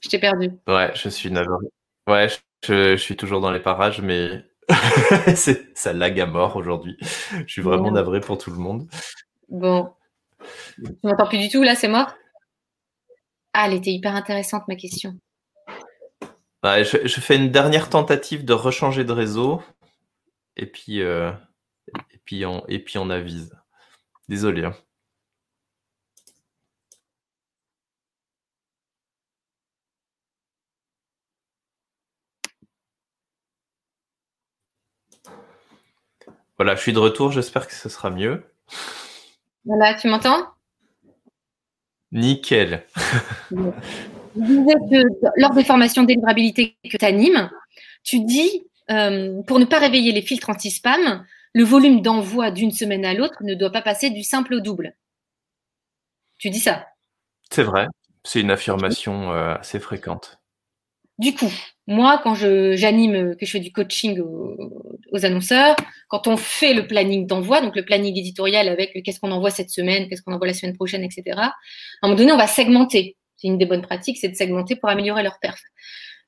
Je 0.00 0.08
t'ai 0.08 0.18
perdu. 0.18 0.50
Ouais, 0.66 0.92
je 0.94 1.08
suis 1.08 1.30
navré. 1.30 1.66
Ouais, 2.06 2.28
je, 2.66 2.96
suis 2.96 3.16
toujours 3.16 3.40
dans 3.40 3.50
les 3.50 3.60
parages, 3.60 4.00
mais 4.00 4.44
ça 5.74 5.92
lag 5.92 6.18
à 6.20 6.26
mort 6.26 6.56
aujourd'hui. 6.56 6.96
Je 7.46 7.52
suis 7.52 7.62
vraiment 7.62 7.90
navré 7.90 8.20
pour 8.20 8.38
tout 8.38 8.50
le 8.50 8.58
monde. 8.58 8.88
Bon. 9.48 9.92
Tu 10.76 10.92
m'entends 11.02 11.26
plus 11.26 11.38
du 11.38 11.48
tout 11.48 11.62
là, 11.62 11.74
c'est 11.74 11.88
mort? 11.88 12.14
Ah, 13.52 13.66
elle 13.66 13.74
était 13.74 13.90
hyper 13.90 14.14
intéressante 14.14 14.68
ma 14.68 14.76
question. 14.76 15.18
je, 16.62 17.20
fais 17.20 17.36
une 17.36 17.50
dernière 17.50 17.90
tentative 17.90 18.44
de 18.44 18.52
rechanger 18.52 19.04
de 19.04 19.12
réseau 19.12 19.62
et 20.56 20.66
puis, 20.66 21.02
euh, 21.02 21.32
et 22.12 22.18
puis, 22.24 22.44
on, 22.44 22.64
et 22.68 22.78
puis 22.78 22.98
on 22.98 23.10
avise. 23.10 23.52
Désolé. 24.28 24.64
Hein. 24.64 24.74
Voilà, 36.58 36.74
je 36.74 36.80
suis 36.80 36.92
de 36.92 36.98
retour, 36.98 37.30
j'espère 37.30 37.68
que 37.68 37.74
ce 37.74 37.88
sera 37.88 38.10
mieux. 38.10 38.44
Voilà, 39.64 39.94
tu 39.94 40.08
m'entends? 40.08 40.48
Nickel. 42.10 42.84
Je 43.50 43.56
disais 44.34 44.74
que 44.90 45.40
lors 45.40 45.54
des 45.54 45.64
formations 45.64 46.02
délivrabilité 46.02 46.76
que 46.90 46.96
tu 46.96 47.04
animes, 47.04 47.48
tu 48.02 48.20
dis, 48.20 48.66
euh, 48.90 49.42
pour 49.42 49.58
ne 49.58 49.66
pas 49.66 49.78
réveiller 49.78 50.12
les 50.12 50.22
filtres 50.22 50.50
anti-spam, 50.50 51.24
le 51.54 51.64
volume 51.64 52.02
d'envoi 52.02 52.50
d'une 52.50 52.72
semaine 52.72 53.04
à 53.04 53.14
l'autre 53.14 53.36
ne 53.42 53.54
doit 53.54 53.72
pas 53.72 53.82
passer 53.82 54.10
du 54.10 54.22
simple 54.22 54.54
au 54.54 54.60
double. 54.60 54.96
Tu 56.38 56.50
dis 56.50 56.60
ça? 56.60 56.86
C'est 57.50 57.62
vrai, 57.62 57.86
c'est 58.24 58.40
une 58.40 58.50
affirmation 58.50 59.32
euh, 59.32 59.54
assez 59.54 59.78
fréquente. 59.80 60.40
Du 61.18 61.34
coup, 61.34 61.52
moi, 61.88 62.20
quand 62.22 62.34
j'anime, 62.34 63.34
que 63.34 63.46
je 63.46 63.50
fais 63.50 63.60
du 63.60 63.72
coaching 63.72 64.20
aux, 64.20 65.24
annonceurs, 65.24 65.74
quand 66.08 66.26
on 66.26 66.36
fait 66.36 66.74
le 66.74 66.86
planning 66.86 67.26
d'envoi, 67.26 67.62
donc 67.62 67.74
le 67.76 67.84
planning 67.84 68.14
éditorial 68.14 68.68
avec 68.68 68.92
qu'est-ce 69.02 69.18
qu'on 69.18 69.32
envoie 69.32 69.50
cette 69.50 69.70
semaine, 69.70 70.06
qu'est-ce 70.06 70.20
qu'on 70.20 70.34
envoie 70.34 70.46
la 70.46 70.52
semaine 70.52 70.76
prochaine, 70.76 71.02
etc. 71.02 71.22
À 71.38 71.54
un 72.02 72.08
moment 72.08 72.18
donné, 72.18 72.30
on 72.30 72.36
va 72.36 72.46
segmenter. 72.46 73.16
C'est 73.36 73.48
une 73.48 73.56
des 73.56 73.64
bonnes 73.64 73.80
pratiques, 73.80 74.18
c'est 74.18 74.28
de 74.28 74.36
segmenter 74.36 74.76
pour 74.76 74.90
améliorer 74.90 75.22
leur 75.22 75.38
perf. 75.38 75.62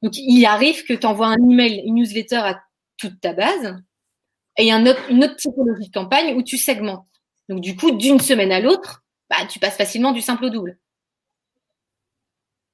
Donc, 0.00 0.12
il 0.16 0.46
arrive 0.46 0.82
que 0.86 0.94
tu 0.94 1.06
envoies 1.06 1.26
un 1.26 1.50
email, 1.50 1.82
une 1.84 1.96
newsletter 1.96 2.36
à 2.36 2.62
toute 2.96 3.20
ta 3.20 3.34
base 3.34 3.76
et 4.56 4.72
une 4.72 4.88
autre 4.88 5.36
typologie 5.36 5.88
de 5.88 5.92
campagne 5.92 6.34
où 6.36 6.42
tu 6.42 6.56
segmentes. 6.56 7.06
Donc, 7.50 7.60
du 7.60 7.76
coup, 7.76 7.90
d'une 7.90 8.18
semaine 8.18 8.50
à 8.50 8.60
l'autre, 8.60 9.04
bah, 9.28 9.44
tu 9.46 9.58
passes 9.58 9.76
facilement 9.76 10.12
du 10.12 10.22
simple 10.22 10.46
au 10.46 10.48
double. 10.50 10.78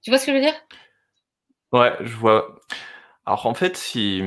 Tu 0.02 0.10
vois 0.10 0.20
ce 0.20 0.26
que 0.26 0.30
je 0.30 0.36
veux 0.36 0.42
dire? 0.42 0.54
Ouais, 1.72 1.92
je 2.00 2.14
vois. 2.14 2.55
Alors 3.26 3.46
en 3.46 3.54
fait, 3.54 3.76
si, 3.76 4.18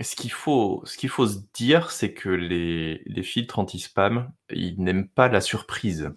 ce 0.00 0.14
qu'il 0.16 0.30
faut, 0.30 0.82
ce 0.84 0.96
qu'il 0.96 1.08
faut 1.08 1.26
se 1.26 1.38
dire, 1.52 1.90
c'est 1.90 2.12
que 2.14 2.28
les, 2.28 3.02
les 3.06 3.22
filtres 3.24 3.58
anti-spam, 3.58 4.30
ils 4.50 4.80
n'aiment 4.80 5.08
pas 5.08 5.28
la 5.28 5.40
surprise. 5.40 6.12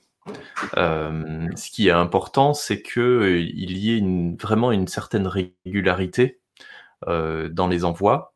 Euh, 0.78 1.48
ce 1.56 1.72
qui 1.72 1.88
est 1.88 1.92
important, 1.92 2.54
c'est 2.54 2.82
que 2.82 3.40
il 3.40 3.78
y 3.78 3.94
ait 3.94 3.98
une, 3.98 4.38
vraiment 4.38 4.72
une 4.72 4.88
certaine 4.88 5.28
régularité 5.28 6.40
euh, 7.08 7.50
dans 7.50 7.68
les 7.68 7.84
envois, 7.84 8.36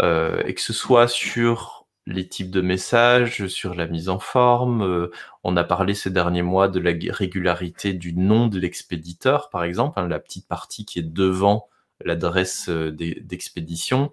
euh, 0.00 0.42
et 0.44 0.54
que 0.54 0.60
ce 0.60 0.72
soit 0.74 1.08
sur 1.08 1.86
les 2.06 2.28
types 2.28 2.50
de 2.50 2.60
messages, 2.60 3.46
sur 3.48 3.74
la 3.74 3.86
mise 3.86 4.10
en 4.10 4.18
forme. 4.18 4.82
Euh, 4.82 5.10
on 5.44 5.56
a 5.56 5.64
parlé 5.64 5.94
ces 5.94 6.10
derniers 6.10 6.42
mois 6.42 6.68
de 6.68 6.80
la 6.80 6.92
régularité 7.10 7.94
du 7.94 8.14
nom 8.14 8.48
de 8.48 8.58
l'expéditeur, 8.58 9.48
par 9.50 9.64
exemple, 9.64 9.98
hein, 9.98 10.08
la 10.08 10.20
petite 10.20 10.46
partie 10.46 10.84
qui 10.84 10.98
est 10.98 11.02
devant 11.02 11.68
l'adresse 12.04 12.68
euh, 12.68 12.90
d'expédition. 12.90 14.12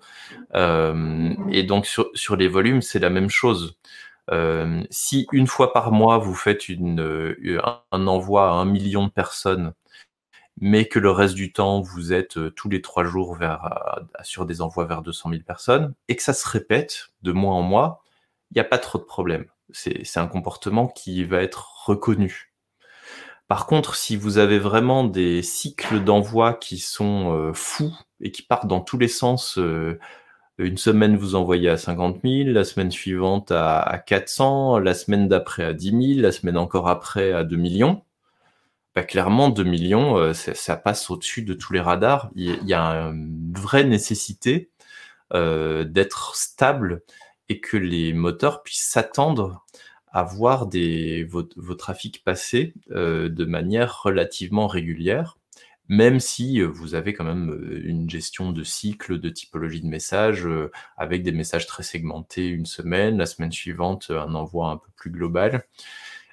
Euh, 0.56 1.34
et 1.52 1.64
donc 1.64 1.86
sur, 1.86 2.36
les 2.36 2.48
volumes, 2.48 2.82
c'est 2.82 3.00
la 3.00 3.10
même 3.10 3.30
chose. 3.30 3.78
Euh, 4.30 4.84
si 4.90 5.28
une 5.32 5.48
fois 5.48 5.74
par 5.74 5.92
mois 5.92 6.18
vous 6.20 6.36
faites 6.36 6.66
un 6.70 8.08
envoi 8.08 8.50
à 8.50 8.54
un 8.54 8.66
million 8.66 9.06
de 9.06 9.12
personnes 9.12 9.74
mais 10.60 10.86
que 10.86 11.00
le 11.00 11.10
reste 11.10 11.34
du 11.34 11.52
temps, 11.52 11.82
vous 11.82 12.14
êtes 12.14 12.54
tous 12.56 12.70
les 12.70 12.82
trois 12.82 13.04
jours 13.04 13.36
vers, 13.36 14.00
sur 14.22 14.46
des 14.46 14.62
envois 14.62 14.86
vers 14.86 15.02
200 15.02 15.32
000 15.32 15.42
personnes, 15.44 15.96
et 16.08 16.16
que 16.16 16.22
ça 16.22 16.34
se 16.34 16.48
répète 16.48 17.08
de 17.24 17.32
mois 17.32 17.56
en 17.56 17.64
mois, 17.64 18.04
il 18.52 18.56
n'y 18.56 18.62
a 18.62 18.66
pas 18.66 18.78
trop 18.78 19.00
de 19.00 19.04
problème. 19.04 19.46
C'est 19.72 20.18
un 20.18 20.28
comportement 20.28 20.88
qui 20.88 21.24
va 21.24 21.42
être 21.42 21.86
reconnu. 21.88 22.51
Par 23.52 23.66
contre, 23.66 23.96
si 23.96 24.16
vous 24.16 24.38
avez 24.38 24.60
vraiment 24.60 25.04
des 25.04 25.42
cycles 25.42 26.02
d'envoi 26.02 26.54
qui 26.54 26.78
sont 26.78 27.36
euh, 27.36 27.52
fous 27.54 27.94
et 28.22 28.32
qui 28.32 28.44
partent 28.44 28.66
dans 28.68 28.80
tous 28.80 28.98
les 28.98 29.10
sens, 29.10 29.60
une 30.58 30.78
semaine 30.78 31.18
vous 31.18 31.36
envoyez 31.36 31.68
à 31.68 31.76
50 31.76 32.22
000, 32.24 32.52
la 32.52 32.64
semaine 32.64 32.92
suivante 32.92 33.52
à, 33.52 33.82
à 33.82 33.98
400, 33.98 34.80
la 34.80 34.94
semaine 34.94 35.28
d'après 35.28 35.66
à 35.66 35.74
10 35.74 36.14
000, 36.14 36.22
la 36.22 36.32
semaine 36.32 36.56
encore 36.56 36.88
après 36.88 37.34
à 37.34 37.44
2 37.44 37.58
millions, 37.58 38.06
bah, 38.96 39.04
clairement, 39.04 39.50
2 39.50 39.66
millions, 39.66 40.18
euh, 40.18 40.32
ça, 40.32 40.78
passe 40.78 41.10
au-dessus 41.10 41.42
de 41.42 41.54
tous 41.54 41.74
les 41.74 41.82
radars. 41.82 42.30
Il, 42.36 42.66
y 42.66 42.74
a 42.74 43.10
une 43.10 43.52
vraie 43.54 43.84
nécessité 43.84 44.72
euh, 45.34 45.84
d'être 45.84 46.38
stable 46.38 47.04
et 47.50 47.60
que 47.60 47.76
les 47.76 48.14
moteurs 48.14 48.64
puissent 48.64 48.88
s'attendre 48.88 49.66
à 50.12 50.24
voir 50.24 50.68
des, 50.68 51.24
vos, 51.24 51.44
trafics 51.76 52.24
passer 52.24 52.74
euh, 52.92 53.30
de 53.30 53.46
manière 53.46 54.02
relativement 54.04 54.68
régulière, 54.68 55.38
même 55.88 56.20
si 56.20 56.62
vous 56.62 56.96
avez 56.96 57.14
quand 57.14 57.26
même 57.26 57.80
une 57.84 58.10
gestion 58.10 58.52
de 58.52 58.64
cycle, 58.64 59.20
de 59.20 59.30
typologie 59.30 59.82
de 59.82 59.88
messages, 59.88 60.48
avec 60.96 61.22
des 61.24 61.34
messages 61.34 61.68
très 61.68 61.84
segmentés 61.84 62.48
une 62.48 62.66
semaine, 62.66 63.18
la 63.18 63.26
semaine 63.26 63.52
suivante 63.52 64.10
un 64.10 64.34
envoi 64.36 64.70
un 64.70 64.78
peu 64.78 64.90
plus 64.96 65.12
global 65.12 65.66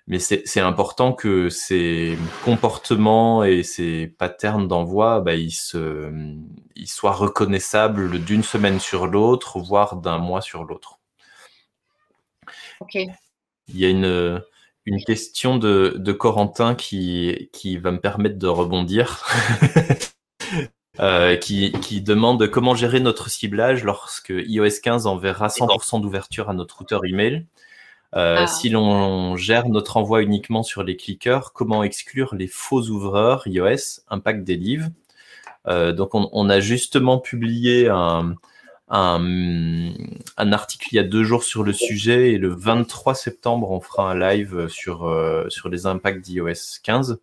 mais 0.08 0.20
c'est 0.20 0.60
important 0.60 1.12
que 1.12 1.50
ces 1.50 2.16
comportements 2.42 3.44
et 3.44 3.62
ces 3.62 4.06
patterns 4.06 4.66
d'envoi, 4.66 5.20
bah, 5.20 5.34
ils, 5.34 5.52
soient 5.52 7.12
reconnaissables 7.12 8.24
d'une 8.24 8.42
semaine 8.42 8.80
sur 8.80 9.06
l'autre, 9.06 9.60
voire 9.60 9.96
d'un 9.96 10.16
mois 10.16 10.40
sur 10.40 10.64
l'autre. 10.64 10.98
Ok. 12.80 12.96
Il 13.68 13.78
y 13.78 13.84
a 13.84 13.88
une, 13.88 14.42
une 14.86 15.02
question 15.04 15.56
de, 15.58 15.94
de 15.96 16.12
Corentin 16.12 16.74
qui, 16.74 17.50
qui 17.52 17.76
va 17.76 17.92
me 17.92 18.00
permettre 18.00 18.38
de 18.38 18.46
rebondir. 18.46 19.24
Euh, 21.00 21.36
qui, 21.36 21.70
qui, 21.80 22.00
demande 22.00 22.48
comment 22.48 22.74
gérer 22.74 22.98
notre 22.98 23.30
ciblage 23.30 23.84
lorsque 23.84 24.32
iOS 24.34 24.80
15 24.82 25.06
enverra 25.06 25.46
100% 25.46 26.00
d'ouverture 26.00 26.50
à 26.50 26.54
notre 26.54 26.78
routeur 26.78 27.04
email. 27.04 27.46
Euh, 28.16 28.38
ah. 28.40 28.46
Si 28.48 28.68
l'on 28.68 29.36
gère 29.36 29.68
notre 29.68 29.96
envoi 29.96 30.22
uniquement 30.22 30.64
sur 30.64 30.82
les 30.82 30.96
clickers, 30.96 31.52
comment 31.52 31.84
exclure 31.84 32.34
les 32.34 32.48
faux 32.48 32.82
ouvreurs 32.88 33.46
iOS 33.46 34.00
Impact 34.08 34.42
des 34.42 34.56
livres? 34.56 34.88
Euh, 35.68 35.92
Donc, 35.92 36.14
on, 36.14 36.50
a 36.50 36.58
justement 36.58 37.18
publié 37.18 37.88
un, 37.88 38.34
un, 38.90 39.92
article 40.52 40.88
il 40.92 40.96
y 40.96 40.98
a 40.98 41.04
deux 41.04 41.24
jours 41.24 41.44
sur 41.44 41.62
le 41.62 41.72
sujet 41.72 42.32
et 42.32 42.38
le 42.38 42.48
23 42.48 43.14
septembre, 43.14 43.70
on 43.70 43.80
fera 43.80 44.10
un 44.10 44.18
live 44.18 44.68
sur, 44.68 45.06
euh, 45.06 45.48
sur 45.48 45.68
les 45.68 45.86
impacts 45.86 46.20
d'iOS 46.20 46.80
15. 46.82 47.20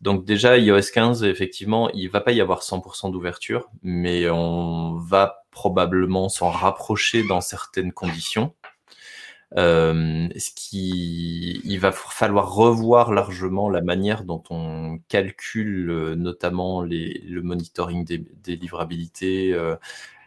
Donc 0.00 0.24
déjà, 0.24 0.58
iOS 0.58 0.92
15, 0.92 1.24
effectivement, 1.24 1.90
il 1.90 2.10
va 2.10 2.20
pas 2.20 2.32
y 2.32 2.40
avoir 2.40 2.62
100% 2.62 3.10
d'ouverture, 3.10 3.70
mais 3.82 4.28
on 4.28 4.96
va 4.96 5.44
probablement 5.50 6.28
s'en 6.28 6.50
rapprocher 6.50 7.22
dans 7.22 7.40
certaines 7.40 7.92
conditions. 7.92 8.52
Euh, 9.56 10.28
ce 10.36 10.50
qui, 10.54 11.60
il 11.64 11.78
va 11.78 11.92
falloir 11.92 12.52
revoir 12.52 13.12
largement 13.12 13.70
la 13.70 13.80
manière 13.80 14.24
dont 14.24 14.42
on 14.50 14.98
calcule 15.08 15.88
euh, 15.88 16.14
notamment 16.16 16.82
les, 16.82 17.22
le 17.28 17.42
monitoring 17.42 18.04
des, 18.04 18.18
des 18.18 18.56
livrabilités, 18.56 19.54
euh, 19.54 19.76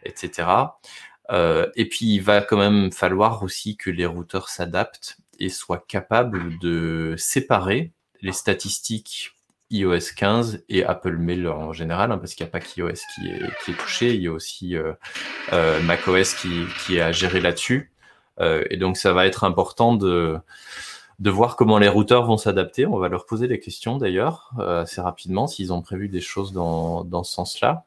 etc. 0.04 0.48
Euh, 1.30 1.68
et 1.76 1.88
puis 1.88 2.06
il 2.14 2.20
va 2.20 2.40
quand 2.42 2.56
même 2.56 2.92
falloir 2.92 3.42
aussi 3.42 3.76
que 3.76 3.90
les 3.90 4.06
routeurs 4.06 4.48
s'adaptent 4.48 5.18
et 5.38 5.48
soient 5.48 5.84
capables 5.86 6.58
de 6.58 7.14
séparer 7.16 7.92
les 8.20 8.32
statistiques 8.32 9.32
iOS 9.70 10.14
15 10.16 10.64
et 10.68 10.84
Apple 10.84 11.16
Mail 11.16 11.48
en 11.48 11.72
général, 11.72 12.10
hein, 12.10 12.18
parce 12.18 12.34
qu'il 12.34 12.44
n'y 12.44 12.48
a 12.48 12.52
pas 12.52 12.60
qu'iOS 12.60 12.92
qui 13.14 13.28
est, 13.28 13.64
qui 13.64 13.70
est 13.70 13.74
touché, 13.74 14.14
il 14.14 14.22
y 14.22 14.26
a 14.26 14.32
aussi 14.32 14.76
euh, 14.76 14.92
euh, 15.52 15.80
macOS 15.82 16.34
qui, 16.34 16.64
qui 16.84 16.96
est 16.96 17.00
à 17.00 17.12
gérer 17.12 17.40
là-dessus. 17.40 17.92
Euh, 18.40 18.64
et 18.70 18.76
donc, 18.76 18.96
ça 18.96 19.12
va 19.12 19.26
être 19.26 19.44
important 19.44 19.94
de, 19.94 20.38
de 21.18 21.30
voir 21.30 21.56
comment 21.56 21.78
les 21.78 21.88
routeurs 21.88 22.24
vont 22.26 22.38
s'adapter. 22.38 22.86
On 22.86 22.98
va 22.98 23.08
leur 23.08 23.26
poser 23.26 23.46
des 23.46 23.60
questions 23.60 23.98
d'ailleurs 23.98 24.52
euh, 24.58 24.82
assez 24.82 25.00
rapidement 25.00 25.46
s'ils 25.46 25.72
ont 25.72 25.82
prévu 25.82 26.08
des 26.08 26.20
choses 26.20 26.52
dans, 26.52 27.04
dans 27.04 27.22
ce 27.22 27.32
sens-là. 27.32 27.84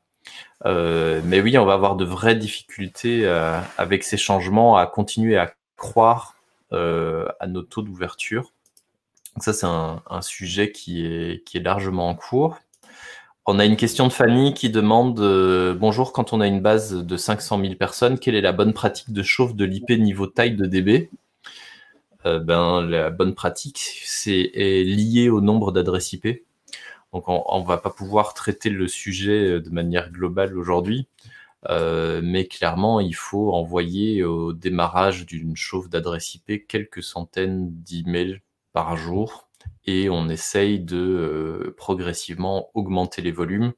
Euh, 0.66 1.22
mais 1.26 1.42
oui, 1.42 1.58
on 1.58 1.66
va 1.66 1.74
avoir 1.74 1.96
de 1.96 2.06
vraies 2.06 2.36
difficultés 2.36 3.26
euh, 3.26 3.60
avec 3.78 4.04
ces 4.04 4.18
changements 4.18 4.78
à 4.78 4.88
continuer 4.88 5.38
à 5.38 5.54
croire 5.78 6.36
euh, 6.72 7.28
à 7.40 7.48
nos 7.48 7.62
taux 7.62 7.82
d'ouverture. 7.82 8.54
Ça, 9.38 9.52
c'est 9.52 9.66
un, 9.66 10.22
sujet 10.22 10.72
qui 10.72 11.06
est, 11.06 11.56
est 11.56 11.60
largement 11.60 12.08
en 12.08 12.16
cours. 12.16 12.60
On 13.46 13.60
a 13.60 13.66
une 13.66 13.76
question 13.76 14.08
de 14.08 14.14
Fanny 14.14 14.54
qui 14.54 14.70
demande 14.70 15.20
Bonjour, 15.78 16.14
quand 16.14 16.34
on 16.34 16.40
a 16.40 16.48
une 16.48 16.62
base 16.62 16.94
de 16.94 17.18
500 17.18 17.60
000 17.60 17.76
personnes, 17.76 18.20
quelle 18.20 18.36
est 18.36 18.42
la 18.42 18.54
bonne 18.54 18.74
pratique 18.74 19.12
de 19.12 19.24
chauffe 19.24 19.56
de 19.56 19.66
l'IP 19.66 19.90
niveau 19.90 20.28
taille 20.28 20.56
de 20.56 20.66
DB 20.66 21.10
ben, 22.24 22.82
La 22.82 23.10
bonne 23.10 23.34
pratique, 23.34 23.80
c'est 24.06 24.52
lié 24.56 25.30
au 25.30 25.42
nombre 25.42 25.72
d'adresses 25.72 26.14
IP. 26.14 26.44
Donc, 27.14 27.26
on 27.28 27.60
ne 27.60 27.66
va 27.66 27.78
pas 27.78 27.92
pouvoir 27.92 28.34
traiter 28.34 28.70
le 28.70 28.88
sujet 28.88 29.62
de 29.62 29.70
manière 29.70 30.12
globale 30.12 30.58
aujourd'hui, 30.58 31.08
euh, 31.70 32.22
mais 32.24 32.48
clairement, 32.48 33.00
il 33.00 33.16
faut 33.16 33.54
envoyer 33.54 34.24
au 34.24 34.54
démarrage 34.54 35.26
d'une 35.26 35.56
chauffe 35.56 35.90
d'adresse 35.90 36.36
IP 36.36 36.68
quelques 36.68 37.04
centaines 37.04 37.70
d'emails 37.84 38.42
par 38.74 38.98
jour 38.98 39.48
et 39.86 40.10
on 40.10 40.30
essaye 40.30 40.80
de 40.80 40.98
euh, 40.98 41.76
progressivement 41.78 42.70
augmenter 42.74 43.22
les 43.22 43.32
volumes. 43.32 43.74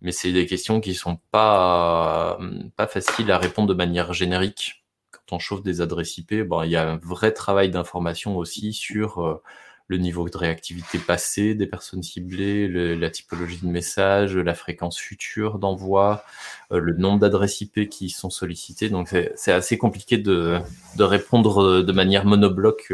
Mais 0.00 0.12
c'est 0.12 0.32
des 0.32 0.46
questions 0.46 0.80
qui 0.80 0.94
sont 0.94 1.18
pas, 1.30 2.38
pas 2.76 2.86
faciles 2.86 3.30
à 3.30 3.38
répondre 3.38 3.68
de 3.68 3.74
manière 3.74 4.12
générique. 4.12 4.84
Quand 5.10 5.36
on 5.36 5.38
chauffe 5.38 5.62
des 5.62 5.80
adresses 5.80 6.18
IP, 6.18 6.42
bon, 6.42 6.62
il 6.62 6.70
y 6.70 6.76
a 6.76 6.90
un 6.90 6.96
vrai 6.98 7.32
travail 7.32 7.70
d'information 7.70 8.36
aussi 8.36 8.72
sur 8.72 9.24
euh, 9.24 9.42
le 9.86 9.98
niveau 9.98 10.28
de 10.28 10.36
réactivité 10.36 10.98
passé 10.98 11.54
des 11.54 11.66
personnes 11.66 12.02
ciblées, 12.02 12.68
la 12.96 13.10
typologie 13.10 13.58
de 13.62 13.66
message, 13.66 14.36
la 14.36 14.54
fréquence 14.54 14.98
future 14.98 15.58
d'envoi, 15.58 16.24
euh, 16.72 16.78
le 16.78 16.94
nombre 16.94 17.20
d'adresses 17.20 17.60
IP 17.60 17.88
qui 17.88 18.10
sont 18.10 18.30
sollicitées. 18.30 18.88
Donc 18.88 19.14
c'est 19.34 19.52
assez 19.52 19.78
compliqué 19.78 20.16
de, 20.16 20.58
de, 20.96 21.04
répondre 21.04 21.82
de 21.82 21.92
manière 21.92 22.24
monobloc 22.24 22.92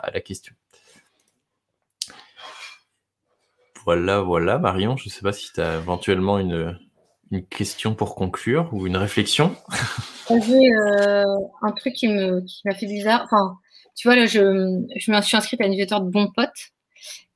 à 0.00 0.10
la 0.10 0.20
question. 0.20 0.54
Voilà, 3.84 4.20
voilà, 4.20 4.58
Marion, 4.58 4.96
je 4.96 5.06
ne 5.06 5.10
sais 5.10 5.22
pas 5.22 5.32
si 5.32 5.52
tu 5.52 5.60
as 5.60 5.78
éventuellement 5.78 6.38
une, 6.38 6.78
une, 7.30 7.44
question 7.44 7.94
pour 7.94 8.14
conclure 8.14 8.68
ou 8.72 8.86
une 8.86 8.96
réflexion. 8.96 9.56
J'ai 10.28 10.72
euh, 10.72 11.24
un 11.62 11.72
truc 11.72 11.94
qui 11.94 12.08
m'a 12.08 12.74
fait 12.74 12.86
bizarre. 12.86 13.26
Tu 13.96 14.08
vois, 14.08 14.16
là, 14.16 14.26
je, 14.26 14.40
je 14.96 15.12
me 15.12 15.20
suis 15.20 15.36
inscrite 15.36 15.60
à 15.60 15.66
une 15.66 15.72
newsletter 15.72 16.00
de 16.00 16.10
bons 16.10 16.30
potes 16.30 16.70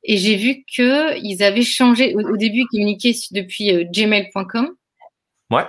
et 0.02 0.16
j'ai 0.16 0.36
vu 0.36 0.64
qu'ils 0.64 1.42
avaient 1.42 1.62
changé. 1.62 2.14
Au, 2.14 2.36
début, 2.36 2.60
ils 2.60 2.66
communiquaient 2.66 3.14
depuis 3.30 3.72
euh, 3.72 3.84
gmail.com. 3.84 4.74
Ouais. 5.50 5.64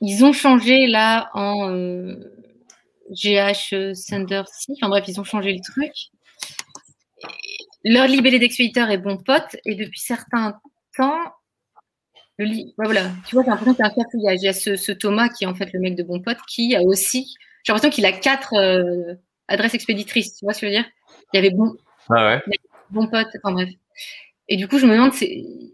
Ils 0.00 0.24
ont 0.24 0.32
changé 0.32 0.86
là 0.86 1.30
en 1.34 1.70
euh, 1.70 2.14
GH 3.10 3.94
Sender 3.94 4.42
Enfin 4.70 4.88
bref, 4.88 5.04
ils 5.08 5.20
ont 5.20 5.24
changé 5.24 5.52
le 5.52 5.60
truc 5.60 5.92
leur 7.84 8.06
libellé 8.06 8.38
d'expéditeur 8.38 8.90
est 8.90 8.98
bon 8.98 9.18
pote 9.18 9.56
et 9.64 9.74
depuis 9.74 10.00
certains 10.00 10.58
temps, 10.96 11.20
le 12.38 12.72
voilà, 12.82 13.10
tu 13.26 13.34
vois, 13.34 13.44
j'ai 13.44 13.50
l'impression 13.50 13.74
qu'il 13.74 13.84
y 13.84 13.88
a 13.88 13.90
un 13.90 13.94
cafouillage. 13.94 14.38
Il 14.40 14.44
y 14.44 14.48
a 14.48 14.52
ce, 14.52 14.92
Thomas 14.92 15.28
qui 15.28 15.44
est 15.44 15.46
en 15.46 15.54
fait 15.54 15.72
le 15.72 15.80
mec 15.80 15.94
de 15.94 16.02
Bon 16.02 16.20
Pote 16.20 16.38
qui 16.48 16.74
a 16.74 16.82
aussi, 16.82 17.34
j'ai 17.62 17.72
l'impression 17.72 17.90
qu'il 17.94 18.06
a 18.06 18.12
quatre 18.12 18.54
euh, 18.54 19.14
adresses 19.48 19.74
expéditrices, 19.74 20.36
tu 20.36 20.44
vois 20.44 20.54
ce 20.54 20.60
que 20.60 20.66
je 20.66 20.72
veux 20.72 20.78
dire? 20.78 20.90
Il 21.32 21.36
y 21.36 21.38
avait 21.38 21.50
Bon, 21.50 21.74
ah 22.10 22.36
ouais. 22.46 22.58
bon 22.90 23.06
Pote, 23.08 23.28
enfin 23.42 23.52
bref. 23.52 23.68
Et 24.48 24.56
du 24.56 24.68
coup, 24.68 24.78
je 24.78 24.86
me 24.86 24.92
demande, 24.92 25.12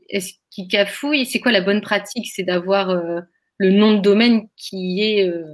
est-ce 0.09 0.35
qu'il 0.51 0.69
cafouille? 0.69 1.27
C'est 1.27 1.41
quoi 1.41 1.53
la 1.53 1.61
bonne 1.61 1.81
pratique? 1.81 2.31
C'est 2.33 2.45
d'avoir 2.45 2.91
euh, 2.91 3.21
le 3.59 3.71
nom 3.71 3.95
de 3.95 4.01
domaine 4.01 4.49
qui 4.57 5.03
est 5.03 5.29
euh, 5.29 5.45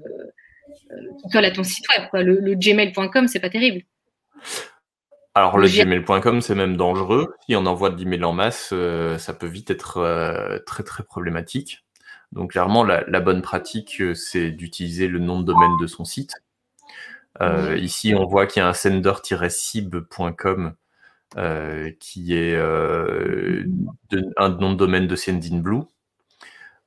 qui 1.22 1.30
colle 1.32 1.44
à 1.44 1.50
ton 1.50 1.64
site 1.64 1.86
web. 1.96 2.08
Quoi. 2.10 2.22
Le, 2.22 2.40
le 2.40 2.54
gmail.com, 2.54 3.28
c'est 3.28 3.40
pas 3.40 3.50
terrible. 3.50 3.82
Alors 5.36 5.58
le 5.58 5.68
gmail.com 5.68 6.40
c'est 6.40 6.54
même 6.54 6.78
dangereux. 6.78 7.34
Si 7.46 7.54
on 7.56 7.66
envoie 7.66 7.90
de 7.90 7.98
l'email 7.98 8.24
en 8.24 8.32
masse, 8.32 8.70
euh, 8.72 9.18
ça 9.18 9.34
peut 9.34 9.46
vite 9.46 9.70
être 9.70 9.98
euh, 9.98 10.58
très 10.64 10.82
très 10.82 11.04
problématique. 11.04 11.84
Donc 12.32 12.52
clairement 12.52 12.84
la, 12.84 13.20
bonne 13.20 13.42
pratique 13.42 14.00
euh, 14.00 14.14
c'est 14.14 14.50
d'utiliser 14.50 15.08
le 15.08 15.18
nom 15.18 15.38
de 15.38 15.44
domaine 15.44 15.76
de 15.78 15.86
son 15.86 16.06
site. 16.06 16.32
Ici 17.40 18.14
on 18.14 18.26
voit 18.26 18.46
qu'il 18.46 18.60
y 18.60 18.64
a 18.64 18.68
un 18.68 18.74
sender-sib.com 18.74 20.74
qui 22.00 22.34
est 22.34 22.56
un 24.36 24.48
nom 24.48 24.72
de 24.72 24.76
domaine 24.76 25.06
de 25.06 25.16
Sendinblue. 25.16 25.82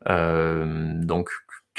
donc 0.06 1.30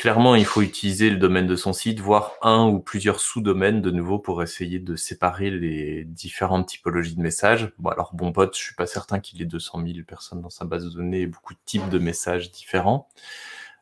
clairement, 0.01 0.35
il 0.35 0.47
faut 0.47 0.63
utiliser 0.63 1.11
le 1.11 1.19
domaine 1.19 1.47
de 1.47 1.57
son 1.57 1.75
site, 1.75 2.01
voire 2.01 2.33
un 2.41 2.67
ou 2.67 2.81
plusieurs 2.81 3.21
sous-domaines 3.21 3.83
de 3.83 3.91
nouveau 3.91 4.19
pour 4.19 4.43
essayer 4.43 4.79
de 4.79 4.97
séparer 4.97 5.51
les 5.51 6.05
différentes 6.05 6.69
typologies 6.69 7.17
de 7.17 7.21
messages. 7.21 7.71
Bon, 7.79 7.91
alors, 7.91 8.15
bon 8.15 8.33
pote, 8.33 8.57
je 8.57 8.63
suis 8.63 8.75
pas 8.75 8.87
certain 8.87 9.21
qu'il 9.21 9.43
ait 9.43 9.45
200 9.45 9.85
000 9.85 9.99
personnes 10.07 10.41
dans 10.41 10.49
sa 10.49 10.65
base 10.65 10.87
de 10.87 10.91
données 10.91 11.21
et 11.21 11.27
beaucoup 11.27 11.53
de 11.53 11.59
types 11.67 11.91
de 11.91 11.99
messages 11.99 12.51
différents. 12.51 13.09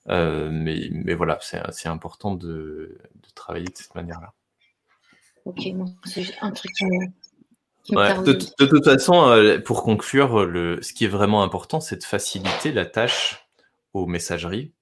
Euh, 0.08 0.50
mais, 0.50 0.88
mais, 0.90 1.14
voilà, 1.14 1.38
c'est 1.40 1.88
important 1.88 2.34
de, 2.34 2.98
travailler 3.36 3.66
de 3.66 3.76
cette 3.76 3.94
manière-là. 3.94 4.32
Ok, 5.48 5.66
c'est 6.04 6.24
un 6.42 6.50
truc 6.50 6.72
qui 6.74 6.84
de, 7.94 8.66
toute 8.66 8.84
façon, 8.84 9.28
euh, 9.30 9.58
pour 9.58 9.82
conclure, 9.82 10.44
le, 10.44 10.78
ce 10.82 10.92
qui 10.92 11.06
est 11.06 11.08
vraiment 11.08 11.42
important, 11.42 11.80
c'est 11.80 11.96
de 11.96 12.04
faciliter 12.04 12.70
la 12.70 12.84
tâche 12.84 13.48
aux 13.94 14.06
messageries 14.06 14.72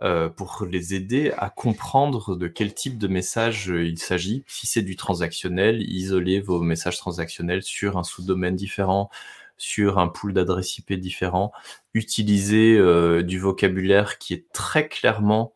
euh, 0.00 0.28
pour 0.28 0.64
les 0.68 0.94
aider 0.94 1.32
à 1.38 1.50
comprendre 1.50 2.36
de 2.36 2.46
quel 2.46 2.74
type 2.74 2.98
de 2.98 3.08
message 3.08 3.70
euh, 3.70 3.84
il 3.84 3.98
s'agit. 3.98 4.44
Si 4.46 4.66
c'est 4.66 4.82
du 4.82 4.94
transactionnel, 4.94 5.82
isolez 5.82 6.40
vos 6.40 6.60
messages 6.60 6.98
transactionnels 6.98 7.62
sur 7.62 7.96
un 7.96 8.04
sous-domaine 8.04 8.56
différent, 8.56 9.10
sur 9.56 9.98
un 9.98 10.08
pool 10.08 10.32
d'adresses 10.32 10.78
IP 10.78 10.94
différent. 10.94 11.52
Utilisez 11.94 12.76
euh, 12.76 13.22
du 13.22 13.38
vocabulaire 13.38 14.18
qui 14.18 14.34
est 14.34 14.50
très 14.52 14.88
clairement 14.88 15.52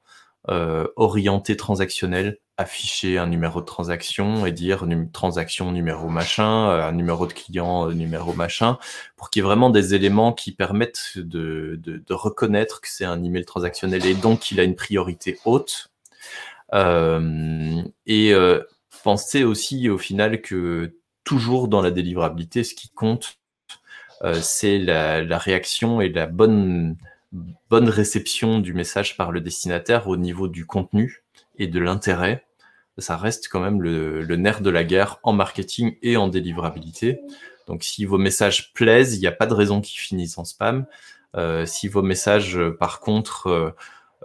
orienté 0.97 1.57
transactionnel 1.57 2.39
afficher 2.63 3.19
un 3.19 3.27
numéro 3.27 3.61
de 3.61 3.67
transaction 3.67 4.47
et 4.47 4.53
dire 4.53 4.87
transaction 5.13 5.73
numéro 5.73 6.09
machin, 6.09 6.71
euh, 6.71 6.89
un 6.89 6.93
numéro 6.93 7.27
de 7.27 7.33
client 7.33 7.89
euh, 7.89 7.93
numéro 7.93 8.33
machin, 8.33 8.79
pour 9.17 9.31
qu'il 9.31 9.41
y 9.41 9.45
ait 9.45 9.47
vraiment 9.47 9.71
des 9.71 9.95
éléments 9.95 10.33
qui 10.33 10.53
permettent 10.53 11.19
de, 11.19 12.03
reconnaître 12.11 12.81
que 12.81 12.89
c'est 12.89 13.05
un 13.05 13.23
email 13.23 13.45
transactionnel 13.45 14.07
et 14.07 14.15
donc 14.15 14.41
qu'il 14.41 14.61
a 14.61 14.65
une 14.65 14.77
priorité 14.77 15.39
haute. 15.45 15.91
Euh, 16.75 17.83
et 18.07 18.35
pensez 19.03 19.45
aussi 19.45 19.89
au 19.91 19.99
final 19.99 20.41
que 20.41 20.97
toujours 21.25 21.69
dans 21.69 21.83
la 21.83 21.91
délivrabilité, 21.91 22.65
ce 22.65 22.75
qui 22.75 22.89
compte, 22.89 23.39
c'est 24.41 24.79
la, 24.79 25.23
la, 25.23 25.39
réaction 25.39 26.01
et 26.01 26.09
la 26.09 26.27
bonne, 26.27 26.97
bonne 27.69 27.89
réception 27.89 28.61
du 28.61 28.73
message 28.73 29.17
par 29.17 29.33
le 29.33 29.41
destinataire 29.41 30.07
au 30.09 30.17
niveau 30.17 30.47
du 30.49 30.65
contenu 30.65 31.25
et 31.59 31.67
de 31.67 31.81
l'intérêt 31.81 32.45
ça 32.99 33.17
reste 33.17 33.49
quand 33.49 33.61
même 33.61 33.83
le, 33.83 34.37
nerf 34.37 34.61
de 34.61 34.71
la 34.71 34.85
guerre 34.85 35.19
en 35.23 35.33
marketing 35.33 35.97
et 36.03 36.17
en 36.17 36.29
délivrabilité. 36.29 37.21
Donc 37.67 37.85
si 37.85 38.05
vos 38.05 38.19
messages 38.19 38.73
plaisent, 38.75 39.17
il 39.17 39.21
n'y 39.21 39.27
a 39.27 39.33
pas 39.33 39.47
de 39.47 39.55
raison 39.55 39.81
qu'ils 39.81 40.01
finissent 40.01 40.39
en 40.39 40.45
spam. 40.45 40.87
Euh, 41.37 41.65
si 41.65 41.89
vos 41.89 42.03
messages, 42.03 42.61
par 42.79 43.01
contre, 43.01 43.75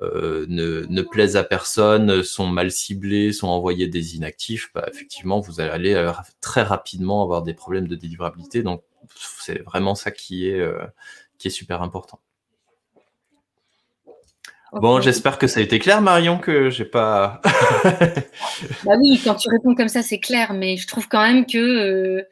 euh, 0.02 0.46
ne, 0.50 1.02
plaisent 1.02 1.38
à 1.38 1.44
personne, 1.44 2.24
sont 2.24 2.48
mal 2.48 2.72
ciblés, 2.72 3.32
sont 3.32 3.48
envoyés 3.48 3.88
des 3.88 4.16
inactifs, 4.16 4.72
bah, 4.74 4.86
effectivement, 4.92 5.40
vous 5.40 5.60
allez 5.62 5.94
euh, 5.94 6.12
très 6.42 6.64
rapidement 6.64 7.24
avoir 7.24 7.44
des 7.44 7.54
problèmes 7.54 7.88
de 7.88 7.96
délivrabilité. 7.96 8.64
Donc 8.64 8.84
c'est 9.16 9.60
vraiment 9.64 9.96
ça 9.96 10.12
qui 10.12 10.48
est 10.50 11.50
super 11.50 11.82
important. 11.82 12.20
Bon, 14.74 15.00
j'espère 15.02 15.38
que 15.38 15.48
ça 15.48 15.60
a 15.60 15.64
été 15.64 15.80
clair, 15.80 16.02
Marion, 16.02 16.38
que 16.38 16.70
j'ai 16.70 16.86
pas. 16.86 17.42
bah 18.84 18.96
oui, 19.00 19.20
quand 19.24 19.36
tu 19.36 19.50
réponds 19.50 19.76
comme 19.76 19.88
ça, 19.88 20.02
c'est 20.02 20.20
clair, 20.20 20.54
mais 20.54 20.78
je 20.78 20.88
trouve 20.88 21.08
quand 21.08 21.22
même 21.22 21.46
que 21.46 21.58
euh, 21.58 22.24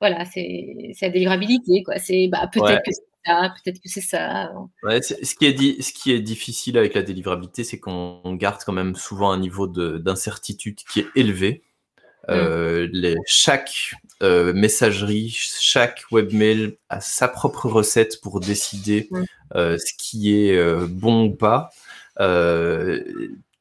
voilà, 0.00 0.24
c'est 0.24 0.94
la 1.00 1.10
délivrabilité, 1.10 1.82
quoi. 1.84 1.98
C'est 1.98 2.28
bah, 2.28 2.48
peut-être 2.52 2.82
que 2.84 2.92
c'est 2.92 3.04
ça, 3.24 3.54
peut-être 3.62 3.80
que 3.80 3.88
c'est 3.88 4.00
ça. 4.00 4.52
ce 4.82 5.34
qui 5.36 5.46
est 5.46 5.52
dit, 5.52 5.80
ce 5.80 5.92
qui 5.92 6.12
est 6.12 6.20
difficile 6.20 6.76
avec 6.76 6.94
la 6.94 7.02
délivrabilité, 7.02 7.62
c'est 7.62 7.78
qu'on 7.78 8.20
garde 8.34 8.60
quand 8.66 8.72
même 8.72 8.96
souvent 8.96 9.30
un 9.30 9.38
niveau 9.38 9.68
d'incertitude 9.68 10.78
qui 10.92 11.00
est 11.00 11.06
élevé. 11.14 11.62
Euh, 12.30 12.88
les, 12.92 13.16
chaque 13.26 13.94
euh, 14.22 14.52
messagerie, 14.52 15.30
chaque 15.36 16.04
webmail 16.12 16.76
a 16.88 17.00
sa 17.00 17.26
propre 17.26 17.68
recette 17.68 18.20
pour 18.20 18.38
décider 18.38 19.08
euh, 19.56 19.76
ce 19.78 19.92
qui 19.98 20.32
est 20.32 20.56
euh, 20.56 20.86
bon 20.88 21.26
ou 21.26 21.34
pas. 21.34 21.70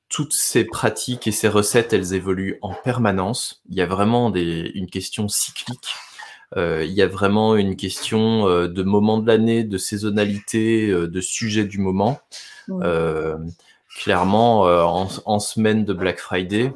toutes 0.10 0.34
ces 0.34 0.66
pratiques 0.66 1.26
et 1.26 1.32
ces 1.32 1.48
recettes, 1.48 1.94
elles 1.94 2.14
évoluent 2.14 2.60
en 2.62 2.74
permanence. 2.74 3.64
Il 3.70 3.76
y 3.76 3.82
a 3.82 3.88
vraiment 3.88 4.30
des, 4.30 4.72
une 4.76 4.90
question 4.90 5.28
cyclique. 5.30 5.96
il 6.58 6.92
y 6.92 7.02
a 7.02 7.08
vraiment 7.08 7.56
une 7.56 7.76
question 7.76 8.46
de 8.68 8.84
moment 8.84 9.18
de 9.18 9.26
l'année, 9.26 9.64
de 9.64 9.78
saisonnalité, 9.78 10.90
de 10.92 11.22
sujet 11.22 11.64
du 11.64 11.80
moment. 11.80 12.20
clairement, 13.96 14.62
en, 14.64 15.08
en, 15.26 15.40
semaine 15.40 15.86
de 15.86 15.94
Black 15.94 16.20
Friday, 16.20 16.72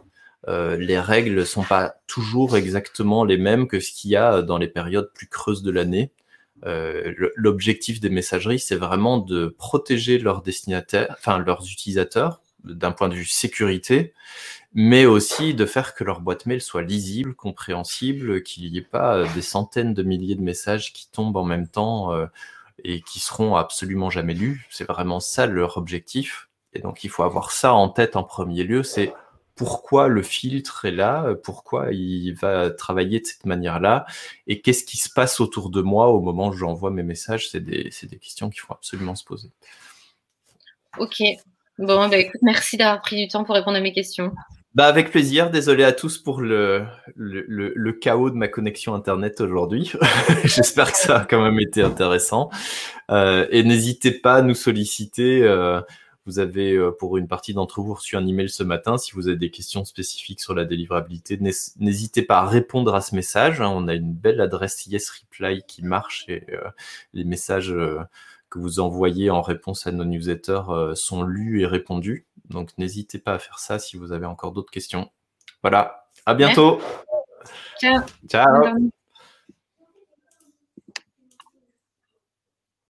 euh, 0.48 0.78
les 0.78 1.00
règles 1.00 1.46
sont 1.46 1.64
pas 1.64 1.96
toujours 2.08 2.56
exactement 2.56 3.24
les 3.24 3.38
mêmes 3.38 3.68
que 3.68 3.80
ce 3.80 3.92
qu'il 3.92 4.12
y 4.12 4.16
a 4.16 4.42
dans 4.42 4.58
les 4.58 4.68
périodes 4.68 5.12
plus 5.14 5.28
creuses 5.28 5.64
de 5.64 5.72
l'année. 5.72 6.12
Euh, 6.66 7.14
l'objectif 7.36 8.00
des 8.00 8.10
messageries, 8.10 8.60
c'est 8.60 8.76
vraiment 8.76 9.18
de 9.18 9.48
protéger 9.58 10.18
leurs 10.20 10.42
destinataires, 10.42 11.16
enfin 11.18 11.38
leurs 11.40 11.66
utilisateurs, 11.66 12.42
d'un 12.64 12.92
point 12.92 13.10
de 13.10 13.16
vue 13.16 13.26
sécurité, 13.26 14.14
mais 14.74 15.06
aussi 15.06 15.54
de 15.54 15.66
faire 15.66 15.94
que 15.96 16.04
leur 16.04 16.22
boîte 16.22 16.46
mail 16.46 16.62
soit 16.62 16.82
lisible, 16.82 17.36
compréhensible, 17.36 18.44
qu'il 18.44 18.72
n'y 18.72 18.78
ait 18.78 18.82
pas 18.82 19.26
des 19.34 19.42
centaines 19.42 19.94
de 19.94 20.04
milliers 20.04 20.36
de 20.36 20.42
messages 20.42 20.94
qui 20.94 21.10
tombent 21.12 21.38
en 21.38 21.44
même 21.44 21.68
temps 21.68 22.14
euh, 22.14 22.26
et 22.84 23.02
qui 23.02 23.20
seront 23.20 23.56
absolument 23.56 24.10
jamais 24.10 24.34
lus. 24.34 24.68
C'est 24.70 24.88
vraiment 24.88 25.20
ça 25.20 25.46
leur 25.46 25.78
objectif. 25.78 26.50
Et 26.74 26.80
donc 26.80 27.04
il 27.04 27.10
faut 27.10 27.24
avoir 27.24 27.52
ça 27.52 27.74
en 27.74 27.90
tête 27.90 28.16
en 28.16 28.24
premier 28.24 28.64
lieu, 28.64 28.84
c'est 28.84 29.14
pourquoi 29.56 30.08
le 30.08 30.22
filtre 30.22 30.86
est 30.86 30.92
là, 30.92 31.34
pourquoi 31.44 31.92
il 31.92 32.34
va 32.34 32.70
travailler 32.70 33.22
de 33.22 33.26
cette 33.26 33.46
manière-là, 33.46 34.06
et 34.48 34.62
qu'est-ce 34.62 34.84
qui 34.84 34.98
se 34.98 35.10
passe 35.10 35.40
autour 35.40 35.70
de 35.70 35.82
moi 35.82 36.10
au 36.10 36.20
moment 36.20 36.50
où 36.50 36.54
j'envoie 36.54 36.92
mes 36.92 37.04
messages. 37.04 37.50
C'est 37.50 37.64
des, 37.64 37.90
des, 38.04 38.18
questions 38.18 38.50
qu'il 38.50 38.60
faut 38.60 38.74
absolument 38.74 39.16
se 39.16 39.24
poser. 39.24 39.50
Ok. 40.98 41.22
Bon, 41.78 42.08
bah, 42.08 42.18
écoute, 42.18 42.42
merci 42.42 42.78
d'avoir 42.78 43.02
pris 43.02 43.18
du 43.18 43.28
temps 43.28 43.44
pour 43.44 43.56
répondre 43.56 43.78
à 43.78 43.82
mes 43.82 43.94
questions. 43.94 44.34
Bah 44.76 44.88
avec 44.88 45.10
plaisir. 45.10 45.52
Désolé 45.52 45.86
à 45.86 45.94
tous 45.94 46.18
pour 46.18 46.42
le, 46.42 46.86
le, 47.16 47.46
le, 47.48 47.94
chaos 47.94 48.30
de 48.30 48.36
ma 48.36 48.50
connexion 48.50 48.94
Internet 48.94 49.40
aujourd'hui. 49.40 49.94
J'espère 50.44 50.92
que 50.92 50.98
ça 50.98 51.20
a 51.20 51.26
quand 51.26 51.42
même 51.42 51.62
été 51.62 51.82
intéressant. 51.82 52.50
Euh, 53.10 53.48
et 53.52 53.64
n'hésitez 53.64 54.12
pas 54.12 54.36
à 54.36 54.42
nous 54.42 54.54
solliciter. 54.54 55.44
Euh, 55.44 55.80
vous 56.26 56.40
avez, 56.40 56.74
euh, 56.74 56.92
pour 56.92 57.18
une 57.18 57.28
partie 57.28 57.54
d'entre 57.54 57.82
vous, 57.82 57.94
reçu 57.94 58.18
un 58.18 58.26
email 58.26 58.50
ce 58.50 58.64
matin. 58.64 58.98
Si 58.98 59.12
vous 59.12 59.28
avez 59.28 59.38
des 59.38 59.52
questions 59.52 59.86
spécifiques 59.86 60.42
sur 60.42 60.56
la 60.56 60.66
délivrabilité, 60.66 61.40
n'hésitez 61.40 62.24
pas 62.24 62.40
à 62.40 62.46
répondre 62.46 62.96
à 62.96 63.02
ce 63.02 63.16
message. 63.16 63.62
Hein. 63.62 63.72
On 63.74 63.88
a 63.88 63.94
une 63.94 64.14
belle 64.14 64.42
adresse 64.42 64.88
Yes 64.88 65.10
Reply 65.10 65.64
qui 65.68 65.84
marche 65.84 66.26
et 66.28 66.46
euh, 66.50 66.70
les 67.14 67.24
messages 67.24 67.72
euh, 67.72 68.00
que 68.50 68.60
vous 68.60 68.80
envoyez 68.80 69.30
en 69.30 69.42
réponse 69.42 69.86
à 69.86 69.92
nos 69.92 70.06
newsletters 70.06 70.94
sont 70.94 71.24
lus 71.24 71.62
et 71.62 71.66
répondus. 71.66 72.26
Donc 72.50 72.70
n'hésitez 72.78 73.20
pas 73.20 73.34
à 73.34 73.40
faire 73.40 73.60
ça 73.60 73.80
si 73.80 73.98
vous 73.98 74.12
avez 74.12 74.26
encore 74.26 74.52
d'autres 74.52 74.72
questions. 74.72 75.12
Voilà, 75.62 76.08
à 76.26 76.36
bientôt. 76.36 76.80
Ciao. 77.80 78.02
Ciao. 78.30 78.92